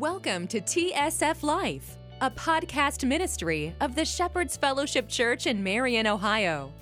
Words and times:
Welcome 0.00 0.46
to 0.46 0.62
TSF 0.62 1.42
Life, 1.42 1.98
a 2.22 2.30
podcast 2.30 3.06
ministry 3.06 3.74
of 3.82 3.94
the 3.94 4.06
Shepherd's 4.06 4.56
Fellowship 4.56 5.10
Church 5.10 5.46
in 5.46 5.62
Marion, 5.62 6.06
Ohio. 6.06 6.72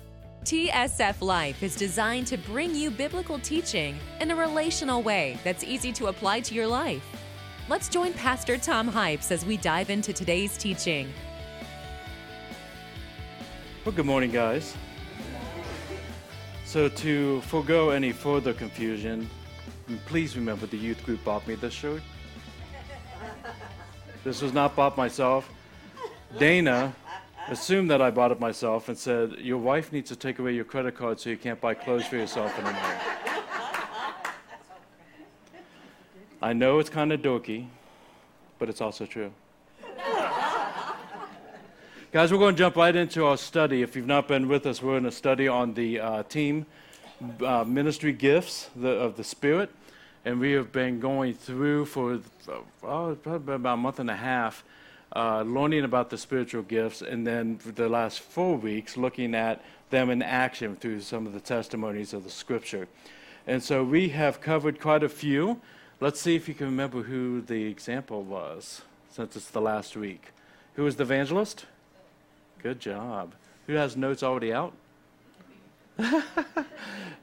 TSF 0.45 1.21
Life 1.21 1.61
is 1.61 1.75
designed 1.75 2.27
to 2.27 2.37
bring 2.37 2.73
you 2.73 2.89
biblical 2.89 3.37
teaching 3.37 3.99
in 4.21 4.31
a 4.31 4.35
relational 4.37 5.01
way 5.01 5.37
that's 5.43 5.65
easy 5.65 5.91
to 5.91 6.07
apply 6.07 6.39
to 6.39 6.55
your 6.55 6.65
life. 6.65 7.03
Let's 7.67 7.89
join 7.89 8.13
Pastor 8.13 8.57
Tom 8.57 8.89
Hypes 8.89 9.31
as 9.31 9.43
we 9.43 9.57
dive 9.57 9.89
into 9.89 10.13
today's 10.13 10.57
teaching. 10.57 11.11
Well, 13.83 13.93
good 13.93 14.05
morning, 14.05 14.31
guys. 14.31 14.73
So, 16.63 16.87
to 16.87 17.41
forego 17.41 17.89
any 17.89 18.13
further 18.13 18.53
confusion, 18.53 19.29
please 20.05 20.37
remember 20.37 20.67
the 20.67 20.77
youth 20.77 21.03
group 21.03 21.21
bought 21.25 21.45
me 21.49 21.55
this 21.55 21.73
shirt. 21.73 22.01
This 24.23 24.41
was 24.41 24.51
not 24.51 24.75
bought 24.75 24.97
myself. 24.97 25.49
Dana 26.37 26.93
assumed 27.47 27.89
that 27.89 28.01
I 28.01 28.11
bought 28.11 28.31
it 28.31 28.39
myself 28.39 28.89
and 28.89 28.97
said, 28.97 29.35
Your 29.39 29.57
wife 29.57 29.93
needs 29.93 30.09
to 30.09 30.15
take 30.15 30.39
away 30.39 30.53
your 30.53 30.65
credit 30.65 30.95
card 30.95 31.19
so 31.19 31.29
you 31.29 31.37
can't 31.37 31.59
buy 31.59 31.73
clothes 31.73 32.05
for 32.05 32.17
yourself 32.17 32.53
anymore. 32.59 32.99
I 36.41 36.53
know 36.53 36.79
it's 36.79 36.89
kind 36.89 37.11
of 37.11 37.21
dorky, 37.21 37.67
but 38.59 38.69
it's 38.69 38.81
also 38.81 39.05
true. 39.05 39.31
Guys, 42.11 42.31
we're 42.31 42.39
going 42.39 42.55
to 42.55 42.59
jump 42.59 42.75
right 42.75 42.95
into 42.95 43.25
our 43.25 43.37
study. 43.37 43.83
If 43.83 43.95
you've 43.95 44.07
not 44.07 44.27
been 44.27 44.47
with 44.47 44.65
us, 44.65 44.81
we're 44.81 44.97
in 44.97 45.05
a 45.05 45.11
study 45.11 45.47
on 45.47 45.75
the 45.75 45.99
uh, 45.99 46.23
team 46.23 46.65
uh, 47.45 47.63
ministry 47.65 48.13
gifts 48.13 48.69
the, 48.75 48.89
of 48.89 49.15
the 49.15 49.23
Spirit 49.23 49.69
and 50.25 50.39
we 50.39 50.51
have 50.51 50.71
been 50.71 50.99
going 50.99 51.33
through 51.33 51.85
for 51.85 52.19
oh, 52.83 53.15
probably 53.15 53.55
about 53.55 53.73
a 53.73 53.77
month 53.77 53.99
and 53.99 54.09
a 54.09 54.15
half, 54.15 54.63
uh, 55.15 55.41
learning 55.41 55.83
about 55.83 56.09
the 56.09 56.17
spiritual 56.17 56.63
gifts, 56.63 57.01
and 57.01 57.25
then 57.25 57.57
for 57.57 57.71
the 57.71 57.89
last 57.89 58.19
four 58.19 58.57
weeks 58.57 58.97
looking 58.97 59.33
at 59.33 59.63
them 59.89 60.09
in 60.09 60.21
action 60.21 60.75
through 60.75 61.01
some 61.01 61.25
of 61.25 61.33
the 61.33 61.39
testimonies 61.39 62.13
of 62.13 62.23
the 62.23 62.29
Scripture. 62.29 62.87
And 63.47 63.63
so 63.63 63.83
we 63.83 64.09
have 64.09 64.41
covered 64.41 64.79
quite 64.79 65.03
a 65.03 65.09
few. 65.09 65.61
Let's 65.99 66.21
see 66.21 66.35
if 66.35 66.47
you 66.47 66.53
can 66.53 66.67
remember 66.67 67.03
who 67.03 67.41
the 67.41 67.65
example 67.65 68.21
was, 68.21 68.83
since 69.09 69.35
it's 69.35 69.49
the 69.49 69.61
last 69.61 69.97
week. 69.97 70.31
Who 70.75 70.83
was 70.83 70.97
the 70.97 71.03
evangelist? 71.03 71.65
Good 72.61 72.79
job. 72.79 73.33
Who 73.67 73.73
has 73.73 73.97
notes 73.97 74.21
already 74.21 74.53
out? 74.53 74.73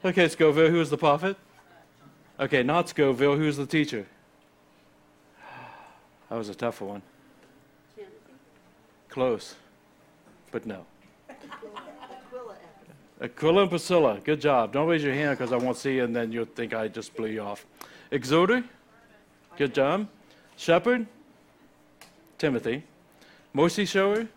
okay, 0.05 0.27
Scoville, 0.27 0.69
who 0.69 0.77
was 0.77 0.89
the 0.89 0.97
prophet? 0.97 1.37
Okay, 2.39 2.61
not 2.63 2.89
Scoville. 2.89 3.35
Who's 3.35 3.57
the 3.57 3.65
teacher? 3.65 4.05
That 6.29 6.35
was 6.35 6.49
a 6.49 6.55
tough 6.55 6.81
one. 6.81 7.01
Close, 9.09 9.55
but 10.51 10.65
no. 10.65 10.85
Aquila 13.19 13.61
and 13.61 13.69
Priscilla. 13.69 14.19
Good 14.23 14.39
job. 14.39 14.73
Don't 14.73 14.87
raise 14.87 15.03
your 15.03 15.13
hand 15.13 15.37
because 15.37 15.51
I 15.51 15.57
won't 15.57 15.77
see 15.77 15.95
you, 15.95 16.03
and 16.03 16.15
then 16.15 16.31
you'll 16.31 16.45
think 16.45 16.73
I 16.75 16.87
just 16.87 17.15
blew 17.15 17.29
you 17.29 17.41
off. 17.41 17.65
Exhorter. 18.11 18.63
Good 19.57 19.73
job. 19.73 20.07
Shepherd. 20.55 21.07
Timothy. 22.37 22.83
Mercy 23.53 23.85
shower. 23.85 24.27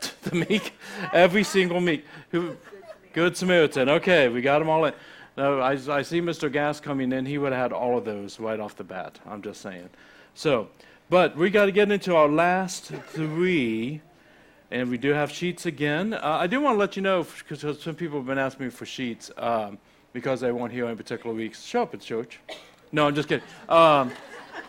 the 0.22 0.34
meek. 0.48 0.72
Every 1.12 1.42
single 1.42 1.80
meek. 1.80 2.04
Who? 2.30 2.56
Good 3.12 3.36
Samaritan. 3.36 3.88
Okay, 3.88 4.28
we 4.28 4.40
got 4.40 4.60
them 4.60 4.68
all 4.68 4.84
in. 4.84 4.94
No, 5.36 5.58
I, 5.58 5.72
I 5.72 6.02
see 6.02 6.20
Mr. 6.20 6.50
Gas 6.50 6.78
coming 6.78 7.12
in. 7.12 7.26
He 7.26 7.38
would 7.38 7.52
have 7.52 7.60
had 7.60 7.72
all 7.72 7.98
of 7.98 8.04
those 8.04 8.38
right 8.38 8.60
off 8.60 8.76
the 8.76 8.84
bat. 8.84 9.18
I'm 9.26 9.42
just 9.42 9.60
saying. 9.60 9.90
So, 10.34 10.68
but 11.10 11.36
we 11.36 11.50
got 11.50 11.66
to 11.66 11.72
get 11.72 11.90
into 11.90 12.14
our 12.14 12.28
last 12.28 12.92
three, 13.08 14.00
and 14.70 14.90
we 14.90 14.96
do 14.96 15.10
have 15.10 15.32
sheets 15.32 15.66
again. 15.66 16.14
Uh, 16.14 16.20
I 16.40 16.46
do 16.46 16.60
want 16.60 16.76
to 16.76 16.78
let 16.78 16.94
you 16.94 17.02
know 17.02 17.26
because 17.48 17.82
some 17.82 17.96
people 17.96 18.18
have 18.18 18.26
been 18.26 18.38
asking 18.38 18.66
me 18.66 18.70
for 18.70 18.86
sheets 18.86 19.30
um, 19.36 19.78
because 20.12 20.40
they 20.40 20.52
weren't 20.52 20.72
here 20.72 20.86
in 20.86 20.96
particular 20.96 21.34
weeks. 21.34 21.64
Show 21.64 21.82
up 21.82 21.94
at 21.94 22.00
church. 22.00 22.38
No, 22.92 23.08
I'm 23.08 23.14
just 23.14 23.28
kidding. 23.28 23.44
Um, 23.68 24.12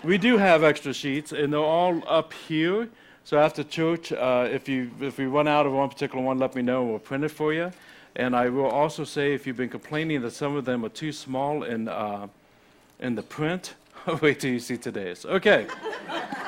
we 0.03 0.17
do 0.17 0.37
have 0.37 0.63
extra 0.63 0.93
sheets, 0.93 1.31
and 1.31 1.53
they're 1.53 1.59
all 1.59 2.01
up 2.07 2.33
here. 2.33 2.89
So 3.23 3.37
after 3.37 3.63
church, 3.63 4.11
uh, 4.11 4.47
if 4.51 4.67
you 4.67 4.89
if 4.99 5.19
we 5.19 5.25
run 5.25 5.47
out 5.47 5.67
of 5.67 5.73
one 5.73 5.89
particular 5.89 6.23
one, 6.23 6.39
let 6.39 6.55
me 6.55 6.63
know. 6.63 6.83
We'll 6.83 6.99
print 6.99 7.23
it 7.23 7.29
for 7.29 7.53
you. 7.53 7.71
And 8.15 8.35
I 8.35 8.49
will 8.49 8.67
also 8.67 9.03
say, 9.03 9.33
if 9.33 9.45
you've 9.45 9.57
been 9.57 9.69
complaining 9.69 10.21
that 10.21 10.31
some 10.31 10.55
of 10.55 10.65
them 10.65 10.85
are 10.85 10.89
too 10.89 11.11
small 11.11 11.63
in, 11.63 11.89
uh, 11.89 12.27
in 12.99 13.15
the 13.15 13.21
print, 13.21 13.75
wait 14.21 14.39
till 14.39 14.51
you 14.51 14.59
see 14.59 14.77
today's. 14.77 15.25
Okay. 15.25 15.67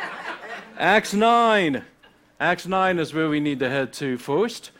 Acts 0.77 1.13
9. 1.13 1.83
Acts 2.39 2.67
9 2.67 2.99
is 2.99 3.13
where 3.13 3.29
we 3.29 3.39
need 3.39 3.59
to 3.59 3.69
head 3.69 3.91
to 3.93 4.17
first 4.17 4.71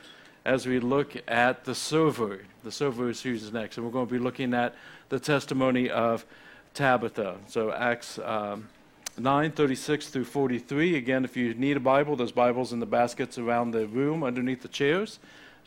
as 0.46 0.66
we 0.66 0.80
look 0.80 1.14
at 1.28 1.66
the 1.66 1.76
server. 1.76 2.40
The 2.64 2.72
server 2.72 3.10
is 3.10 3.22
who's 3.22 3.52
next. 3.52 3.78
And 3.78 3.86
we're 3.86 3.92
going 3.92 4.08
to 4.08 4.14
be 4.14 4.20
looking 4.20 4.54
at 4.54 4.74
the 5.10 5.20
testimony 5.20 5.90
of 5.90 6.26
Tabitha. 6.74 7.38
So 7.48 7.74
Acts 7.74 8.18
um, 8.20 8.70
9, 9.18 9.52
36 9.52 10.08
through 10.08 10.26
43. 10.26 10.96
Again, 10.96 11.26
if 11.26 11.36
you 11.36 11.54
need 11.56 11.76
a 11.76 11.82
Bible, 11.82 12.16
there's 12.16 12.32
Bibles 12.32 12.72
in 12.72 12.80
the 12.80 12.86
baskets 12.86 13.38
around 13.38 13.72
the 13.72 13.88
room 13.88 14.24
underneath 14.24 14.62
the 14.62 14.68
chairs. 14.68 15.20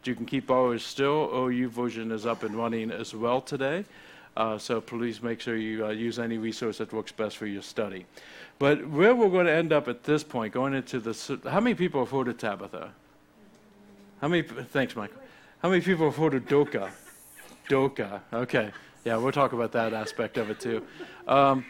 You 0.05 0.15
can 0.15 0.25
keep 0.25 0.50
ours 0.50 0.84
still. 0.84 1.28
YouVersion 1.28 2.11
is 2.11 2.25
up 2.25 2.43
and 2.43 2.55
running 2.55 2.91
as 2.91 3.15
well 3.15 3.41
today. 3.41 3.84
Uh, 4.37 4.56
so 4.56 4.81
please 4.81 5.22
make 5.22 5.41
sure 5.41 5.56
you 5.56 5.84
uh, 5.84 5.91
use 5.91 6.19
any 6.19 6.38
resource 6.38 6.78
that 6.78 6.93
works 6.93 7.12
best 7.12 7.37
for 7.37 7.47
your 7.47 7.62
study. 7.62 8.06
But 8.59 8.87
where 8.89 9.15
we're 9.15 9.28
going 9.28 9.47
to 9.47 9.53
end 9.53 9.72
up 9.72 9.89
at 9.89 10.05
this 10.05 10.22
point, 10.22 10.55
going 10.55 10.75
into 10.75 11.00
the, 11.00 11.41
how 11.50 11.60
many 11.60 11.75
people 11.75 12.03
of 12.03 12.39
Tabitha? 12.39 12.93
How 14.21 14.28
many, 14.28 14.43
thanks, 14.43 14.94
Michael. 14.97 15.16
How 15.62 15.69
many 15.69 15.83
people 15.83 16.09
of 16.09 16.47
Dorcas? 16.47 16.93
Dorcas, 17.69 18.21
okay. 18.33 18.71
Yeah, 19.05 19.16
we'll 19.16 19.33
talk 19.33 19.53
about 19.53 19.72
that 19.72 19.93
aspect 19.93 20.39
of 20.39 20.50
it 20.50 20.60
too. 20.60 20.87
Um, 21.27 21.65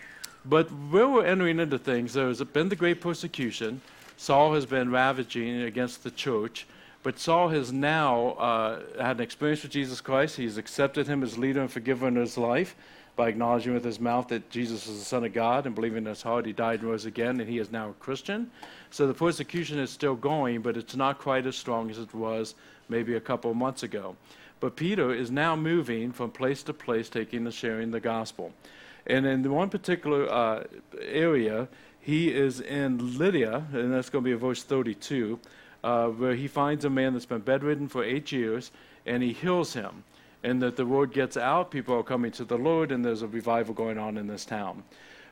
but 0.44 0.69
where 0.90 1.08
we're 1.08 1.26
entering 1.26 1.60
into 1.60 1.78
things, 1.78 2.12
there's 2.12 2.42
been 2.42 2.69
the 2.69 2.76
great 2.76 3.00
persecution. 3.00 3.80
Saul 4.16 4.54
has 4.54 4.66
been 4.66 4.90
ravaging 4.90 5.62
against 5.62 6.02
the 6.02 6.10
church. 6.10 6.66
But 7.03 7.19
Saul 7.19 7.49
has 7.49 7.72
now 7.72 8.31
uh, 8.33 8.81
had 9.00 9.16
an 9.16 9.22
experience 9.22 9.62
with 9.62 9.72
Jesus 9.72 10.00
Christ. 10.00 10.37
He's 10.37 10.59
accepted 10.59 11.06
him 11.06 11.22
as 11.22 11.38
leader 11.38 11.61
and 11.61 11.71
forgiver 11.71 12.06
in 12.06 12.16
his 12.16 12.37
life 12.37 12.77
by 13.16 13.28
acknowledging 13.28 13.72
with 13.72 13.84
his 13.84 13.99
mouth 13.99 14.28
that 14.28 14.50
Jesus 14.50 14.87
is 14.87 14.99
the 14.99 15.05
Son 15.05 15.25
of 15.25 15.33
God 15.33 15.66
and 15.66 15.75
believing 15.75 15.99
in 15.99 16.06
his 16.06 16.22
heart 16.22 16.47
he 16.47 16.53
died 16.53 16.81
and 16.81 16.91
rose 16.91 17.06
again, 17.06 17.41
and 17.41 17.49
he 17.49 17.59
is 17.59 17.71
now 17.71 17.91
a 17.91 17.93
Christian. 17.94 18.50
So 18.91 19.06
the 19.06 19.15
persecution 19.15 19.78
is 19.78 19.91
still 19.91 20.15
going, 20.15 20.61
but 20.61 20.77
it's 20.77 20.97
not 20.97 21.19
quite 21.19 21.47
as 21.47 21.56
strong 21.56 21.91
as 21.91 21.99
it 21.99 22.15
was 22.15 22.55
maybe 22.88 23.15
a 23.15 23.21
couple 23.21 23.50
of 23.50 23.56
months 23.56 23.82
ago. 23.82 24.17
But 24.59 24.77
Peter 24.77 25.15
is 25.15 25.31
now 25.31 25.56
moving 25.56 26.12
from 26.12 26.31
place 26.31 26.62
to 26.65 26.75
place, 26.75 27.09
taking 27.09 27.47
and 27.47 27.55
sharing 27.55 27.91
the 27.91 28.00
gospel. 28.00 28.53
And 29.06 29.25
in 29.25 29.50
one 29.50 29.71
particular 29.71 30.31
uh, 30.31 30.65
area, 31.00 31.69
he 32.00 32.32
is 32.32 32.61
in 32.61 33.19
Lydda, 33.19 33.67
and 33.72 33.93
that's 33.93 34.11
going 34.11 34.25
to 34.25 34.31
be 34.31 34.34
verse 34.34 34.62
32 34.62 35.38
uh, 35.82 36.08
where 36.08 36.34
he 36.34 36.46
finds 36.48 36.84
a 36.84 36.91
man 36.91 37.12
that's 37.12 37.26
been 37.26 37.41
bedridden 37.41 37.88
for 37.88 38.04
eight 38.04 38.32
years 38.32 38.70
and 39.06 39.22
he 39.22 39.32
heals 39.32 39.74
him. 39.74 40.04
And 40.42 40.62
that 40.62 40.76
the 40.76 40.86
word 40.86 41.12
gets 41.12 41.36
out, 41.36 41.70
people 41.70 41.94
are 41.96 42.02
coming 42.02 42.32
to 42.32 42.44
the 42.44 42.56
Lord, 42.56 42.92
and 42.92 43.04
there's 43.04 43.20
a 43.20 43.28
revival 43.28 43.74
going 43.74 43.98
on 43.98 44.16
in 44.16 44.26
this 44.26 44.46
town. 44.46 44.82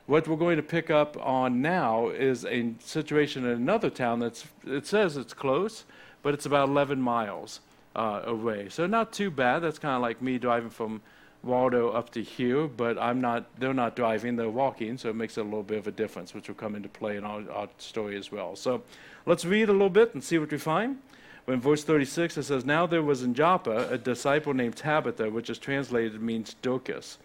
What 0.05 0.29
we're 0.29 0.37
going 0.37 0.59
to 0.59 0.63
pick 0.63 0.91
up 0.91 1.17
on 1.25 1.63
now 1.63 2.09
is 2.09 2.45
a 2.45 2.75
situation 2.81 3.45
in 3.45 3.53
another 3.53 3.89
town 3.89 4.21
that's, 4.21 4.47
it 4.67 4.87
says 4.87 5.17
it's 5.17 5.33
close, 5.33 5.85
but 6.23 6.35
it's 6.35 6.45
about 6.45 6.69
11 6.69 7.01
miles 7.01 7.61
uh, 7.97 8.23
away. 8.25 8.69
So 8.69 8.87
not 8.87 9.13
too 9.13 9.31
bad. 9.31 9.61
That's 9.61 9.79
kind 9.79 9.97
of 9.97 10.03
like 10.03 10.21
me 10.21 10.39
driving 10.39 10.71
from 10.71 11.01
Waldo 11.43 11.91
up 11.91 12.11
to 12.11 12.23
here, 12.23 12.67
but 12.67 12.99
I'm 12.99 13.21
not, 13.21 13.47
they're 13.59 13.75
not 13.75 13.95
driving, 13.95 14.37
they're 14.37 14.51
walking, 14.51 14.99
so 14.99 15.09
it 15.11 15.17
makes 15.17 15.37
a 15.37 15.43
little 15.43 15.63
bit 15.63 15.79
of 15.79 15.87
a 15.87 15.93
difference, 15.93 16.35
which 16.35 16.49
will 16.49 16.57
come 16.57 16.75
into 16.75 16.89
play 16.89 17.17
in 17.17 17.25
our, 17.25 17.43
our 17.51 17.69
story 17.79 18.17
as 18.17 18.33
well. 18.33 18.57
So 18.57 18.83
let's 19.25 19.45
read 19.45 19.69
a 19.69 19.73
little 19.73 19.91
bit 19.91 20.15
and 20.15 20.23
see 20.23 20.39
what 20.39 20.51
we 20.51 20.59
find. 20.59 20.99
In 21.47 21.61
verse 21.61 21.85
36, 21.85 22.37
it 22.37 22.43
says, 22.43 22.65
Now 22.65 22.87
there 22.87 23.03
was 23.03 23.23
in 23.23 23.35
Joppa 23.35 23.89
a 23.91 23.97
disciple 23.97 24.53
named 24.53 24.77
Tabitha, 24.77 25.31
which 25.31 25.49
is 25.49 25.59
translated 25.59 26.21
means 26.21 26.55
Dorcas. 26.61 27.19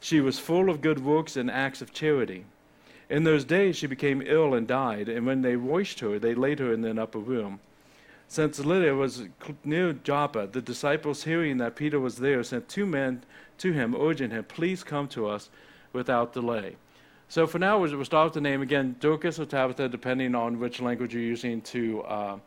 She 0.00 0.20
was 0.20 0.38
full 0.38 0.68
of 0.68 0.80
good 0.80 1.04
works 1.04 1.36
and 1.36 1.48
acts 1.48 1.80
of 1.80 1.92
charity. 1.92 2.44
In 3.08 3.22
those 3.22 3.44
days 3.44 3.76
she 3.76 3.86
became 3.86 4.22
ill 4.24 4.54
and 4.54 4.66
died, 4.66 5.08
and 5.08 5.26
when 5.26 5.42
they 5.42 5.54
washed 5.54 6.00
her, 6.00 6.18
they 6.18 6.34
laid 6.34 6.58
her 6.58 6.72
in 6.72 6.84
an 6.84 6.98
upper 6.98 7.18
room. 7.18 7.60
Since 8.32 8.60
Lydda 8.60 8.94
was 8.94 9.24
near 9.62 9.92
Joppa, 9.92 10.48
the 10.50 10.62
disciples, 10.62 11.24
hearing 11.24 11.58
that 11.58 11.76
Peter 11.76 12.00
was 12.00 12.16
there, 12.16 12.42
sent 12.42 12.66
two 12.66 12.86
men 12.86 13.24
to 13.58 13.72
him, 13.72 13.94
urging 13.94 14.30
him, 14.30 14.44
Please 14.44 14.82
come 14.82 15.06
to 15.08 15.28
us 15.28 15.50
without 15.92 16.32
delay. 16.32 16.76
So 17.28 17.46
for 17.46 17.58
now, 17.58 17.78
we'll 17.78 18.02
start 18.06 18.28
with 18.28 18.32
the 18.32 18.40
name 18.40 18.62
again, 18.62 18.96
Dorcas 19.00 19.38
or 19.38 19.44
Tabitha, 19.44 19.90
depending 19.90 20.34
on 20.34 20.58
which 20.58 20.80
language 20.80 21.12
you're 21.12 21.22
using 21.22 21.60
to, 21.60 22.00
uh, 22.04 22.38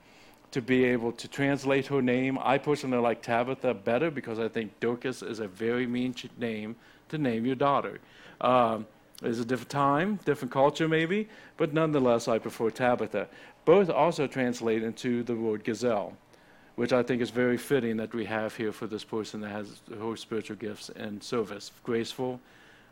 to 0.50 0.60
be 0.60 0.86
able 0.86 1.12
to 1.12 1.28
translate 1.28 1.86
her 1.86 2.02
name. 2.02 2.40
I 2.42 2.58
personally 2.58 2.98
like 2.98 3.22
Tabitha 3.22 3.76
better 3.76 4.10
because 4.10 4.40
I 4.40 4.48
think 4.48 4.80
Dorcas 4.80 5.22
is 5.22 5.40
a 5.40 5.48
very 5.48 5.86
mean 5.86 6.16
name 6.40 6.78
to 7.10 7.20
name 7.20 7.46
your 7.46 7.58
daughter. 7.58 8.00
Um, 8.42 8.88
It's 9.22 9.40
a 9.40 9.46
different 9.46 9.70
time, 9.70 10.20
different 10.26 10.52
culture 10.52 10.90
maybe, 10.90 11.30
but 11.56 11.74
nonetheless, 11.74 12.28
I 12.28 12.38
prefer 12.38 12.70
Tabitha. 12.70 13.28
Both 13.66 13.90
also 13.90 14.28
translate 14.28 14.84
into 14.84 15.24
the 15.24 15.36
word 15.36 15.64
gazelle, 15.64 16.14
which 16.76 16.94
I 16.94 17.02
think 17.02 17.22
is 17.22 17.32
very 17.32 17.58
fitting 17.58 17.98
that 17.98 18.14
we 18.14 18.26
have 18.26 18.56
here 18.56 18.72
for 18.72 18.86
this 18.86 19.04
person 19.04 19.42
that 19.42 19.50
has 19.50 19.82
her 20.00 20.16
spiritual 20.16 20.56
gifts 20.56 20.90
and 20.96 21.22
service 21.22 21.72
graceful, 21.84 22.40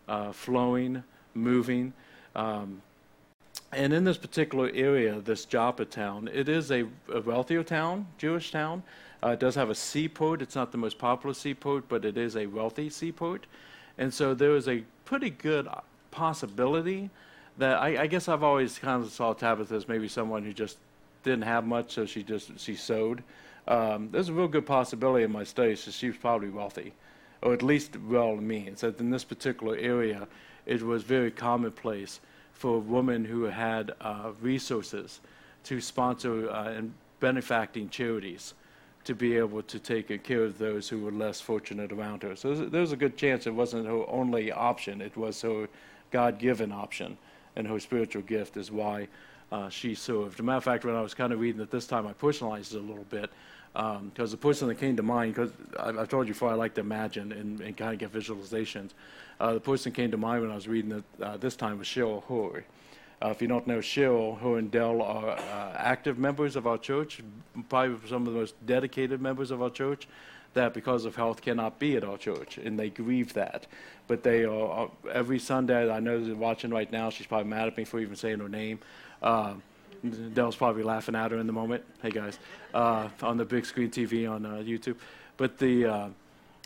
uh, 0.08 0.32
flowing, 0.32 1.04
moving. 1.36 1.94
Um, 2.36 2.82
and 3.72 3.94
in 3.94 4.04
this 4.04 4.18
particular 4.18 4.72
area, 4.74 5.20
this 5.22 5.46
Joppa 5.46 5.86
town, 5.86 6.30
it 6.34 6.50
is 6.50 6.72
a, 6.72 6.86
a 7.12 7.22
wealthier 7.22 7.64
town, 7.64 8.08
Jewish 8.18 8.52
town. 8.52 8.84
Uh, 9.24 9.30
it 9.30 9.40
does 9.40 9.56
have 9.56 9.70
a 9.70 9.76
seaport. 9.76 10.42
It's 10.42 10.56
not 10.56 10.72
the 10.72 10.78
most 10.78 10.98
popular 10.98 11.34
seaport, 11.34 11.88
but 11.88 12.04
it 12.04 12.18
is 12.18 12.36
a 12.36 12.48
wealthy 12.48 12.90
seaport. 12.90 13.46
And 13.98 14.14
so 14.14 14.34
there 14.34 14.56
is 14.56 14.68
a 14.68 14.84
pretty 15.06 15.30
good 15.30 15.68
possibility 16.12 17.10
that 17.58 17.82
I, 17.82 18.04
I 18.04 18.08
guess 18.08 18.28
I've 18.28 18.44
always 18.44 18.80
kind 18.80 19.04
of 19.04 19.12
saw 19.12 19.34
Tabitha 19.34 19.76
as 19.76 19.88
maybe 19.88 20.08
someone 20.08 20.44
who 20.44 20.54
just 20.54 20.78
didn't 21.24 21.44
have 21.44 21.66
much, 21.66 21.94
so 21.94 22.06
she 22.06 22.24
just 22.24 22.60
she 22.60 22.76
sewed. 22.76 23.24
Um, 23.68 24.10
there's 24.12 24.30
a 24.30 24.34
real 24.34 24.48
good 24.48 24.66
possibility 24.66 25.24
in 25.24 25.32
my 25.32 25.44
studies 25.44 25.86
that 25.86 25.94
she 25.94 26.08
was 26.08 26.18
probably 26.18 26.50
wealthy, 26.50 26.94
or 27.42 27.54
at 27.54 27.64
least 27.64 27.98
well 27.98 28.36
means. 28.36 28.82
That 28.82 29.00
in 29.00 29.10
this 29.10 29.24
particular 29.24 29.78
area, 29.78 30.28
it 30.66 30.82
was 30.82 31.04
very 31.04 31.32
commonplace 31.32 32.20
for 32.54 32.80
women 32.80 33.26
who 33.26 33.44
had 33.44 33.94
uh, 34.02 34.32
resources 34.42 35.22
to 35.64 35.80
sponsor 35.80 36.50
uh, 36.50 36.70
and 36.70 36.94
benefacting 37.20 37.90
charities 37.90 38.54
to 39.06 39.14
be 39.14 39.36
able 39.38 39.62
to 39.64 39.80
take 39.80 40.24
care 40.24 40.44
of 40.44 40.58
those 40.58 40.88
who 40.88 41.00
were 41.00 41.12
less 41.12 41.42
fortunate 41.42 41.92
around 41.92 42.24
her. 42.24 42.36
So 42.36 42.54
there's 42.54 42.94
a 42.94 42.96
good 42.96 43.18
chance 43.18 43.48
it 43.48 43.54
wasn't 43.54 43.86
her 43.86 44.10
only 44.10 44.52
option, 44.52 45.02
it 45.02 45.18
was 45.18 45.42
her 45.42 45.68
God 46.12 46.40
given 46.40 46.72
option, 46.72 47.18
and 47.56 47.68
her 47.68 47.80
spiritual 47.80 48.22
gift 48.22 48.58
is 48.58 48.72
why 48.72 49.08
uh, 49.52 49.70
she 49.70 49.96
served. 49.96 50.36
As 50.36 50.40
a 50.40 50.44
matter 50.44 50.58
of 50.58 50.64
fact, 50.64 50.86
when 50.86 50.96
I 50.96 51.02
was 51.02 51.14
kind 51.14 51.32
of 51.32 51.40
reading 51.40 51.62
it 51.62 51.72
this 51.72 51.86
time, 51.88 52.08
I 52.08 52.14
personalized 52.14 52.74
it 52.74 52.80
a 52.80 52.82
little 52.82 53.06
bit 53.06 53.30
because 53.74 54.00
um, 54.00 54.30
the 54.30 54.38
person 54.38 54.68
that 54.68 54.76
came 54.76 54.96
to 54.98 55.04
mind, 55.04 55.34
because 55.34 55.52
I've 55.80 56.10
told 56.10 56.28
you 56.28 56.34
before, 56.34 56.50
I 56.50 56.54
like 56.54 56.76
to 56.76 56.82
imagine 56.82 57.32
and, 57.32 57.60
and 57.60 57.76
kind 57.76 57.94
of 57.94 58.00
get 58.00 58.14
visualizations. 58.14 58.92
Uh, 59.40 59.54
the 59.54 59.60
person 59.60 59.92
came 59.92 60.12
to 60.12 60.18
mind 60.18 60.42
when 60.42 60.52
I 60.52 60.56
was 60.56 60.68
reading 60.68 60.92
it 60.92 61.04
uh, 61.22 61.38
this 61.38 61.56
time 61.56 61.80
was 61.80 61.88
Cheryl 61.88 62.24
Hoare. 62.24 62.66
Uh, 63.24 63.30
if 63.30 63.42
you 63.42 63.48
don't 63.48 63.66
know 63.66 63.80
Cheryl, 63.80 64.40
her 64.42 64.58
and 64.58 64.70
Dell 64.70 65.02
are 65.02 65.30
uh, 65.30 65.74
active 65.78 66.20
members 66.20 66.56
of 66.56 66.68
our 66.68 66.78
church, 66.78 67.22
probably 67.70 67.98
some 68.10 68.28
of 68.28 68.34
the 68.34 68.40
most 68.40 68.54
dedicated 68.66 69.22
members 69.22 69.50
of 69.50 69.62
our 69.62 69.70
church 69.70 70.08
that 70.54 70.74
because 70.74 71.06
of 71.06 71.16
health 71.16 71.42
cannot 71.42 71.80
be 71.80 71.96
at 71.96 72.04
our 72.04 72.18
church, 72.18 72.58
and 72.58 72.78
they 72.78 72.90
grieve 72.90 73.34
that. 73.34 73.68
But 74.08 74.24
they 74.24 74.44
are, 74.46 74.86
uh, 74.86 75.10
every 75.12 75.40
Sunday, 75.40 75.92
I 75.92 76.00
know 76.00 76.24
they're 76.24 76.36
watching 76.36 76.72
right 76.72 76.92
now, 76.92 77.10
she's 77.10 77.28
probably 77.28 77.50
mad 77.50 77.68
at 77.68 77.78
me 77.78 77.84
for 77.84 78.00
even 78.00 78.16
saying 78.16 78.40
her 78.40 78.50
name. 78.50 78.80
Uh, 79.22 79.56
Dell's 80.34 80.56
probably 80.56 80.84
laughing 80.84 81.16
at 81.16 81.32
her 81.32 81.38
in 81.38 81.48
the 81.48 81.54
moment. 81.54 81.84
Hey 82.02 82.10
guys, 82.10 82.38
uh, 82.74 83.08
on 83.22 83.38
the 83.38 83.46
big 83.46 83.66
screen 83.66 83.90
TV 83.90 84.30
on 84.30 84.46
uh, 84.46 84.56
YouTube. 84.56 84.98
But 85.38 85.58
the 85.58 85.86
uh, 85.86 86.08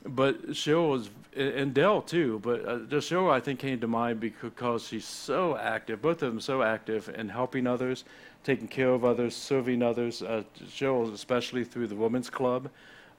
but 0.05 0.49
Cheryl 0.49 0.89
was 0.89 1.09
and 1.35 1.73
Dell 1.73 2.01
too. 2.01 2.39
But 2.43 2.65
uh, 2.67 2.77
Cheryl, 2.99 3.31
I 3.31 3.39
think, 3.39 3.59
came 3.59 3.79
to 3.79 3.87
mind 3.87 4.19
because 4.19 4.87
she's 4.87 5.05
so 5.05 5.55
active. 5.55 6.01
Both 6.01 6.23
of 6.23 6.31
them 6.31 6.39
so 6.39 6.63
active 6.63 7.09
in 7.15 7.29
helping 7.29 7.67
others, 7.67 8.05
taking 8.43 8.67
care 8.67 8.89
of 8.89 9.05
others, 9.05 9.35
serving 9.35 9.83
others. 9.83 10.21
Uh, 10.21 10.43
Cheryl, 10.67 11.13
especially 11.13 11.63
through 11.63 11.87
the 11.87 11.95
Women's 11.95 12.29
Club, 12.29 12.69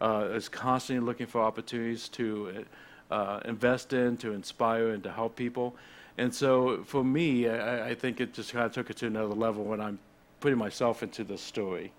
uh, 0.00 0.28
is 0.32 0.48
constantly 0.48 1.04
looking 1.04 1.26
for 1.26 1.42
opportunities 1.42 2.08
to 2.10 2.64
uh, 3.10 3.40
invest 3.44 3.92
in, 3.92 4.16
to 4.18 4.32
inspire, 4.32 4.90
and 4.90 5.02
to 5.02 5.10
help 5.10 5.36
people. 5.36 5.74
And 6.18 6.34
so 6.34 6.82
for 6.84 7.04
me, 7.04 7.48
I, 7.48 7.90
I 7.90 7.94
think 7.94 8.20
it 8.20 8.34
just 8.34 8.52
kind 8.52 8.66
of 8.66 8.72
took 8.72 8.90
it 8.90 8.96
to 8.98 9.06
another 9.06 9.34
level 9.34 9.64
when 9.64 9.80
I'm 9.80 9.98
putting 10.40 10.58
myself 10.58 11.02
into 11.02 11.24
the 11.24 11.38
story 11.38 11.92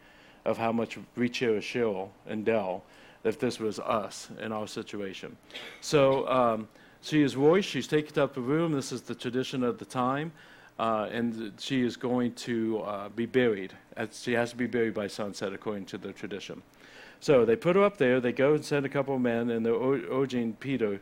of 0.46 0.58
how 0.58 0.72
much 0.72 0.98
cherish 1.32 1.74
Cheryl 1.74 2.10
and 2.28 2.46
Dell 2.46 2.84
if 3.24 3.38
this 3.38 3.60
was 3.60 3.80
us 3.80 4.30
in 4.42 4.52
our 4.52 4.68
situation. 4.68 5.36
So 5.82 6.28
um, 6.30 6.68
she 7.02 7.22
is 7.22 7.34
voiced, 7.34 7.68
she's 7.68 7.88
taken 7.88 8.22
up 8.22 8.38
a 8.38 8.42
room. 8.42 8.72
This 8.72 8.92
is 8.92 9.02
the 9.02 9.16
tradition 9.16 9.64
of 9.64 9.78
the 9.78 9.86
time. 9.86 10.32
Uh, 10.78 11.10
and 11.12 11.52
she 11.60 11.82
is 11.82 11.98
going 11.98 12.32
to 12.34 12.80
uh, 12.80 13.10
be 13.10 13.26
buried. 13.26 13.74
She 14.14 14.32
has 14.32 14.52
to 14.52 14.56
be 14.56 14.66
buried 14.66 14.94
by 14.94 15.08
sunset, 15.08 15.52
according 15.52 15.86
to 15.88 15.98
the 15.98 16.14
tradition. 16.14 16.62
So 17.20 17.46
they 17.46 17.56
put 17.56 17.76
her 17.76 17.84
up 17.84 17.98
there. 17.98 18.20
They 18.20 18.32
go 18.32 18.54
and 18.54 18.64
send 18.64 18.86
a 18.86 18.90
couple 18.90 19.16
of 19.16 19.22
men, 19.22 19.50
and 19.50 19.66
they're 19.66 19.74
urging 19.74 20.54
Peter 20.54 21.02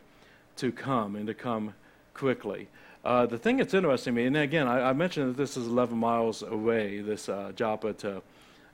to 0.56 0.72
come 0.72 1.14
and 1.14 1.26
to 1.26 1.34
come 1.34 1.74
quickly. 2.14 2.68
Uh, 3.04 3.26
the 3.26 3.38
thing 3.38 3.58
that's 3.58 3.72
interesting 3.74 4.14
to 4.14 4.20
me, 4.20 4.26
and 4.26 4.36
again, 4.36 4.66
I, 4.66 4.90
I, 4.90 4.92
mentioned 4.92 5.30
that 5.30 5.36
this 5.36 5.56
is 5.56 5.68
11 5.68 5.96
miles 5.96 6.42
away, 6.42 7.00
this 7.00 7.28
uh, 7.28 7.52
Joppa 7.54 7.92
to 7.94 8.22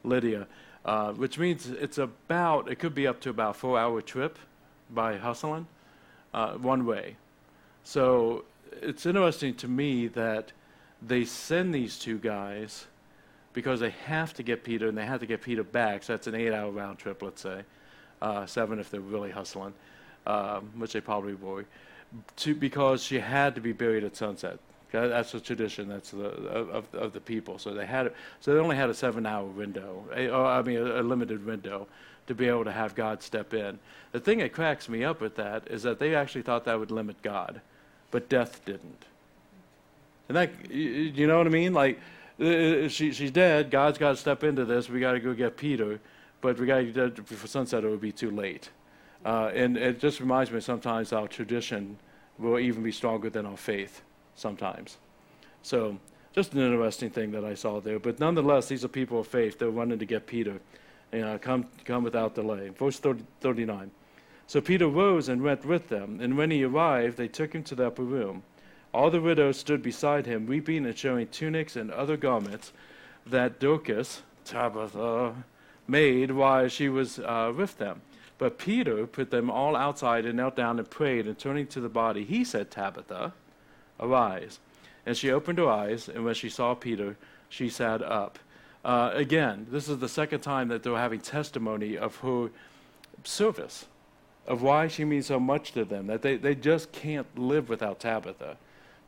Lydda, 0.03 0.47
uh, 0.85 1.13
which 1.13 1.39
means 1.39 1.69
it's 1.69 1.99
about, 1.99 2.71
it 2.71 2.77
could 2.77 2.95
be 2.95 3.07
up 3.07 3.21
to 3.21 3.31
about 3.31 3.51
a 3.51 3.59
four 3.59 3.79
hour 3.79 4.01
trip 4.01 4.39
by 4.91 5.19
hustling 5.19 5.67
uh, 6.33 6.55
one 6.55 6.87
way. 6.87 7.17
So 7.85 8.45
it's 8.81 9.05
interesting 9.05 9.55
to 9.57 9.69
me 9.69 10.09
that 10.09 10.53
they 11.03 11.25
send 11.25 11.75
these 11.75 11.99
two 11.99 12.19
guys 12.19 12.87
because 13.55 13.81
they 13.81 13.91
have 13.91 14.35
to 14.35 14.43
get 14.43 14.65
Peter 14.65 14.89
and 14.89 14.99
they 14.99 15.07
have 15.07 15.21
to 15.21 15.27
get 15.27 15.41
Peter 15.41 15.63
back. 15.63 16.03
So 16.03 16.13
that's 16.13 16.27
an 16.27 16.35
eight 16.35 16.53
hour 16.53 16.71
round 16.71 16.99
trip, 16.99 17.23
let's 17.23 17.41
say, 17.41 17.63
uh, 18.21 18.45
seven 18.45 18.79
if 18.79 18.91
they're 18.91 19.01
really 19.01 19.31
hustling, 19.31 19.73
um, 20.27 20.71
which 20.77 20.93
they 20.93 21.01
probably 21.01 21.35
were 21.35 21.65
to, 22.37 22.55
because 22.55 23.03
she 23.03 23.19
had 23.19 23.55
to 23.55 23.61
be 23.61 23.73
buried 23.73 24.05
at 24.05 24.17
sunset. 24.17 24.59
That's 24.93 25.33
the 25.33 25.41
tradition. 25.41 25.89
That's 25.89 26.13
the 26.13 26.27
of, 26.27 26.95
of 26.95 27.13
the 27.13 27.21
people. 27.21 27.59
So 27.59 27.75
they 27.75 27.87
had 27.87 28.13
so 28.41 28.55
they 28.55 28.61
only 28.61 28.77
had 28.77 28.91
a 28.91 28.95
seven-hour 28.95 29.47
window. 29.47 30.05
A, 30.15 30.29
or, 30.29 30.47
I 30.47 30.63
mean, 30.63 30.77
a, 30.77 31.01
a 31.01 31.03
limited 31.03 31.45
window 31.45 31.89
to 32.29 32.35
be 32.35 32.47
able 32.47 32.65
to 32.65 32.71
have 32.71 32.95
God 32.95 33.21
step 33.21 33.55
in. 33.55 33.79
The 34.13 34.21
thing 34.21 34.39
that 34.39 34.53
cracks 34.53 34.89
me 34.89 35.03
up 35.03 35.21
with 35.21 35.35
that 35.35 35.67
is 35.67 35.83
that 35.83 35.99
they 35.99 36.15
actually 36.15 36.43
thought 36.43 36.65
that 36.67 36.79
would 36.79 36.93
limit 36.93 37.21
God, 37.23 37.61
but 38.13 38.29
death 38.29 38.65
didn't. 38.65 39.05
And 40.29 40.37
that 40.37 40.71
you, 40.71 40.89
you 40.89 41.27
know 41.27 41.39
what 41.39 41.49
I 41.49 41.51
mean? 41.51 41.75
Like 41.75 41.99
she, 42.39 43.13
she's 43.13 43.31
dead. 43.31 43.71
God's 43.71 43.99
got 43.99 44.11
to 44.11 44.17
step 44.17 44.45
into 44.45 44.65
this. 44.65 44.89
We 44.89 45.01
got 45.01 45.13
to 45.13 45.21
go 45.21 45.35
get 45.35 45.57
Peter, 45.57 46.01
but 46.41 46.59
we 46.59 46.67
got 46.67 46.79
to 46.79 46.85
get 46.85 47.29
for 47.29 47.47
sunset. 47.47 47.85
It 47.85 47.89
would 47.89 48.01
be 48.01 48.13
too 48.13 48.31
late. 48.31 48.71
Uh, 49.25 49.51
and 49.55 49.77
it 49.77 50.01
just 50.01 50.21
reminds 50.21 50.51
me 50.51 50.61
sometimes 50.61 51.13
our 51.13 51.29
tradition 51.29 51.97
will 52.39 52.59
even 52.59 52.83
be 52.83 52.93
stronger 52.93 53.31
than 53.31 53.47
our 53.47 53.57
faith 53.57 54.03
sometimes. 54.35 54.99
So, 55.63 55.99
just 56.35 56.53
an 56.53 56.61
interesting 56.61 57.11
thing 57.11 57.31
that 57.31 57.45
I 57.45 57.55
saw 57.55 57.81
there. 57.81 57.99
But 57.99 58.19
nonetheless, 58.19 58.67
these 58.67 58.85
are 58.85 58.89
people 58.89 59.21
of 59.21 59.29
faith. 59.29 59.59
They're 59.59 59.71
running 59.71 60.01
to 60.01 60.05
get 60.05 60.27
Peter. 60.27 60.61
And 61.13 61.25
uh, 61.25 61.39
come, 61.39 61.67
come 61.85 62.03
without 62.03 62.35
delay. 62.35 62.71
Verse 62.71 62.99
30, 62.99 63.25
39. 63.41 63.91
So 64.49 64.61
Peter 64.61 64.89
rose 64.89 65.29
and 65.29 65.41
went 65.43 65.65
with 65.65 65.89
them. 65.89 66.19
And 66.21 66.37
when 66.37 66.51
he 66.51 66.65
arrived, 66.65 67.17
they 67.17 67.29
took 67.29 67.55
him 67.55 67.63
to 67.65 67.77
the 67.77 67.87
upper 67.87 68.03
room. 68.03 68.43
All 68.95 69.11
the 69.11 69.21
widows 69.21 69.59
stood 69.59 69.83
beside 69.83 70.25
him, 70.25 70.47
weeping 70.47 70.87
and 70.87 70.97
showing 70.97 71.27
tunics 71.27 71.75
and 71.75 71.91
other 71.91 72.17
garments 72.17 72.73
that 73.27 73.59
Dorcas, 73.59 74.23
Tabitha, 74.45 75.35
made 75.89 76.31
while 76.31 76.69
she 76.69 76.89
was 76.89 77.19
uh, 77.19 77.53
with 77.55 77.79
them. 77.79 78.03
But 78.39 78.57
Peter 78.57 79.05
put 79.09 79.33
them 79.33 79.51
all 79.51 79.75
outside 79.75 80.25
and 80.25 80.37
knelt 80.37 80.55
down 80.55 80.79
and 80.79 80.89
prayed, 80.89 81.27
and 81.27 81.37
turning 81.37 81.67
to 81.69 81.81
the 81.81 81.89
body, 81.89 82.25
he 82.25 82.45
said, 82.45 82.71
Tabitha, 82.71 83.33
arise. 83.99 84.61
And 85.05 85.17
she 85.17 85.33
opened 85.33 85.59
her 85.59 85.69
eyes, 85.69 86.09
and 86.09 86.25
when 86.25 86.35
she 86.35 86.49
saw 86.49 86.77
Peter, 86.77 87.17
she 87.49 87.69
sat 87.69 88.01
up. 88.01 88.39
Uh, 88.85 89.11
again, 89.13 89.67
this 89.73 89.89
is 89.89 89.99
the 89.99 90.09
second 90.09 90.41
time 90.41 90.69
that 90.69 90.85
they're 90.85 90.97
having 90.97 91.21
testimony 91.21 91.99
of 91.99 92.19
her 92.19 92.51
service, 93.25 93.87
of 94.47 94.63
why 94.63 94.87
she 94.87 95.05
means 95.05 95.27
so 95.27 95.41
much 95.41 95.73
to 95.73 95.85
them, 95.85 96.07
that 96.07 96.23
they, 96.23 96.37
they 96.37 96.55
just 96.55 96.93
can't 96.93 97.27
live 97.37 97.69
without 97.69 97.99
Tabitha 97.99 98.57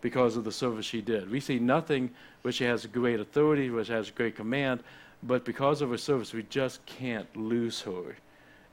because 0.01 0.37
of 0.37 0.45
the 0.45 0.53
service 0.53 0.87
she 0.87 1.01
did. 1.01 1.31
We 1.31 1.41
see 1.41 1.59
nothing 1.59 2.11
she 2.51 2.65
has 2.65 2.87
great 2.87 3.19
authority, 3.19 3.71
she 3.85 3.93
has 3.93 4.11
great 4.11 4.37
command, 4.37 4.83
but 5.23 5.45
because 5.45 5.83
of 5.83 5.91
her 5.91 5.99
service, 5.99 6.33
we 6.33 6.45
just 6.45 6.85
can't 6.87 7.35
lose 7.37 7.81
her 7.83 8.17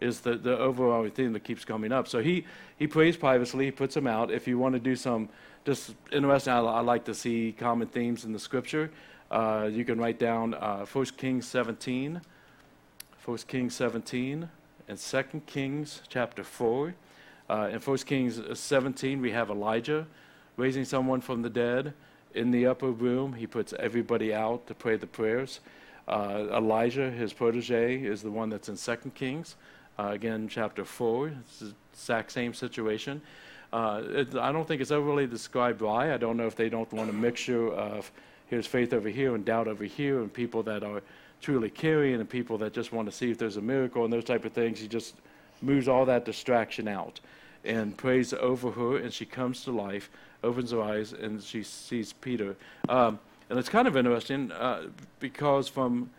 is 0.03 0.19
the, 0.19 0.35
the 0.35 0.57
overall 0.57 1.07
theme 1.09 1.33
that 1.33 1.43
keeps 1.43 1.63
coming 1.65 1.91
up. 1.91 2.07
So 2.07 2.21
he, 2.21 2.45
he 2.77 2.87
prays 2.87 3.15
privately, 3.15 3.65
he 3.65 3.71
puts 3.71 3.95
them 3.95 4.05
out. 4.05 4.31
If 4.31 4.47
you 4.47 4.59
want 4.59 4.73
to 4.73 4.79
do 4.79 4.95
some 4.95 5.29
just 5.65 5.95
interesting, 6.11 6.53
I, 6.53 6.59
I 6.59 6.81
like 6.81 7.05
to 7.05 7.13
see 7.13 7.55
common 7.57 7.87
themes 7.87 8.25
in 8.25 8.33
the 8.33 8.39
scripture. 8.39 8.91
Uh, 9.31 9.69
you 9.71 9.85
can 9.85 9.97
write 9.97 10.19
down 10.19 10.53
uh, 10.55 10.85
1 10.85 11.05
Kings 11.17 11.47
17, 11.47 12.21
1 13.23 13.37
Kings 13.47 13.73
17, 13.75 14.49
and 14.87 14.99
2 14.99 15.23
Kings 15.45 16.01
chapter 16.09 16.43
4. 16.43 16.93
Uh, 17.49 17.69
in 17.71 17.79
1 17.79 17.97
Kings 17.99 18.41
17, 18.59 19.21
we 19.21 19.31
have 19.31 19.49
Elijah 19.49 20.05
raising 20.57 20.85
someone 20.85 21.21
from 21.21 21.41
the 21.41 21.49
dead. 21.49 21.93
In 22.33 22.51
the 22.51 22.65
upper 22.65 22.91
room, 22.91 23.33
he 23.33 23.45
puts 23.45 23.73
everybody 23.79 24.33
out 24.33 24.67
to 24.67 24.73
pray 24.73 24.97
the 24.97 25.07
prayers. 25.07 25.59
Uh, 26.07 26.47
Elisha, 26.51 27.11
his 27.11 27.31
protege, 27.31 27.97
is 27.97 28.21
the 28.21 28.31
one 28.31 28.49
that's 28.49 28.69
in 28.69 28.75
2 28.75 29.11
Kings. 29.11 29.55
Uh, 29.97 30.07
again, 30.07 30.47
chapter 30.47 30.83
4, 30.83 31.27
it's 31.27 31.59
the 31.59 31.73
exact 31.93 32.31
same 32.31 32.53
situation. 32.53 33.21
Uh, 33.71 34.01
it, 34.05 34.35
I 34.35 34.51
don't 34.51 34.67
think 34.67 34.81
it's 34.81 34.91
ever 34.91 35.03
really 35.03 35.27
described 35.27 35.81
why. 35.81 36.13
I 36.13 36.17
don't 36.17 36.37
know 36.37 36.47
if 36.47 36.55
they 36.55 36.69
don't 36.69 36.91
want 36.91 37.09
a 37.09 37.13
mixture 37.13 37.71
of 37.73 38.11
here's 38.47 38.67
faith 38.67 38.93
over 38.93 39.09
here 39.09 39.33
and 39.35 39.45
doubt 39.45 39.67
over 39.67 39.83
here, 39.83 40.21
and 40.21 40.31
people 40.31 40.63
that 40.63 40.83
are 40.83 41.01
truly 41.41 41.69
caring 41.69 42.15
and 42.15 42.29
people 42.29 42.57
that 42.59 42.73
just 42.73 42.91
want 42.93 43.07
to 43.07 43.11
see 43.11 43.31
if 43.31 43.37
there's 43.37 43.57
a 43.57 43.61
miracle 43.61 44.03
and 44.03 44.13
those 44.13 44.23
type 44.23 44.45
of 44.45 44.53
things. 44.53 44.79
He 44.79 44.87
just 44.87 45.15
moves 45.61 45.87
all 45.87 46.05
that 46.05 46.25
distraction 46.25 46.87
out 46.87 47.19
and 47.63 47.95
prays 47.97 48.33
over 48.33 48.71
her, 48.71 48.97
and 48.97 49.11
she 49.11 49.25
comes 49.25 49.63
to 49.63 49.71
life, 49.71 50.09
opens 50.43 50.71
her 50.71 50.81
eyes, 50.81 51.13
and 51.13 51.41
she 51.41 51.63
sees 51.63 52.13
Peter. 52.13 52.55
Um, 52.89 53.19
and 53.49 53.59
it's 53.59 53.69
kind 53.69 53.87
of 53.87 53.95
interesting 53.95 54.51
uh, 54.51 54.87
because 55.19 55.67
from 55.67 56.09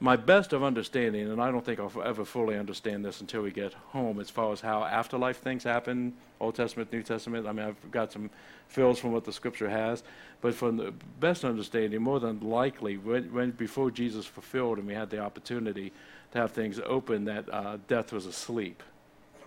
my 0.00 0.14
best 0.14 0.52
of 0.52 0.62
understanding, 0.62 1.28
and 1.28 1.42
I 1.42 1.50
don't 1.50 1.64
think 1.64 1.80
I'll 1.80 2.02
ever 2.02 2.24
fully 2.24 2.56
understand 2.56 3.04
this 3.04 3.20
until 3.20 3.42
we 3.42 3.50
get 3.50 3.72
home, 3.74 4.20
as 4.20 4.30
far 4.30 4.52
as 4.52 4.60
how 4.60 4.84
afterlife 4.84 5.38
things 5.38 5.64
happen, 5.64 6.14
Old 6.40 6.54
Testament, 6.54 6.92
New 6.92 7.02
Testament. 7.02 7.48
I 7.48 7.52
mean, 7.52 7.66
I've 7.66 7.90
got 7.90 8.12
some 8.12 8.30
fills 8.68 9.00
from 9.00 9.12
what 9.12 9.24
the 9.24 9.32
Scripture 9.32 9.68
has, 9.68 10.04
but 10.40 10.54
from 10.54 10.76
the 10.76 10.94
best 11.18 11.44
understanding, 11.44 12.00
more 12.00 12.20
than 12.20 12.38
likely, 12.40 12.96
when, 12.96 13.32
when 13.32 13.50
before 13.50 13.90
Jesus 13.90 14.24
fulfilled 14.24 14.78
and 14.78 14.86
we 14.86 14.94
had 14.94 15.10
the 15.10 15.18
opportunity 15.18 15.92
to 16.30 16.38
have 16.38 16.52
things 16.52 16.78
open, 16.86 17.24
that 17.24 17.52
uh, 17.52 17.78
death 17.88 18.12
was 18.12 18.26
asleep 18.26 18.82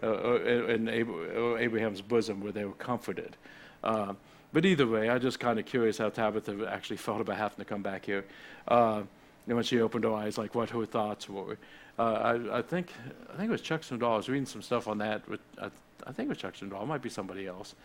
uh, 0.04 0.08
uh 0.08 0.66
in 0.68 0.90
Abraham's 0.90 2.02
bosom, 2.02 2.42
where 2.42 2.52
they 2.52 2.66
were 2.66 2.74
comforted. 2.74 3.38
Uh, 3.84 4.14
but 4.54 4.66
either 4.66 4.86
way, 4.86 5.10
I'm 5.10 5.22
just 5.22 5.40
kind 5.40 5.60
of 5.60 5.66
curious 5.66 5.98
how 5.98 6.10
Tabitha 6.10 6.68
actually 6.70 6.98
felt 7.08 7.22
about 7.22 7.38
having 7.38 7.58
to 7.58 7.66
come 7.66 7.82
back 7.82 8.06
here. 8.06 8.26
Uh, 8.68 9.04
and 9.48 9.56
when 9.56 9.64
she 9.64 9.82
opened 9.82 10.04
her 10.04 10.14
eyes, 10.14 10.38
like 10.38 10.56
what 10.56 10.70
her 10.70 10.86
thoughts 10.86 11.28
were. 11.28 11.58
Uh, 11.98 12.04
I, 12.52 12.60
I, 12.60 12.62
think 12.62 12.92
I 13.34 13.38
think 13.38 13.50
it 13.50 13.52
was 13.52 13.62
Chuck 13.62 13.82
Swindoll. 13.82 14.14
I 14.14 14.18
was 14.18 14.30
reading 14.30 14.46
some 14.46 14.62
stuff 14.62 14.88
on 14.88 14.98
that. 15.00 15.28
With, 15.28 15.40
I, 15.62 15.70
I 16.06 16.12
think 16.12 16.28
it 16.28 16.30
was 16.30 16.38
Chuck 16.38 16.56
Swindoll. 16.56 16.84
It 16.84 16.88
might 16.88 17.02
be 17.02 17.10
somebody 17.10 17.48
else. 17.48 17.76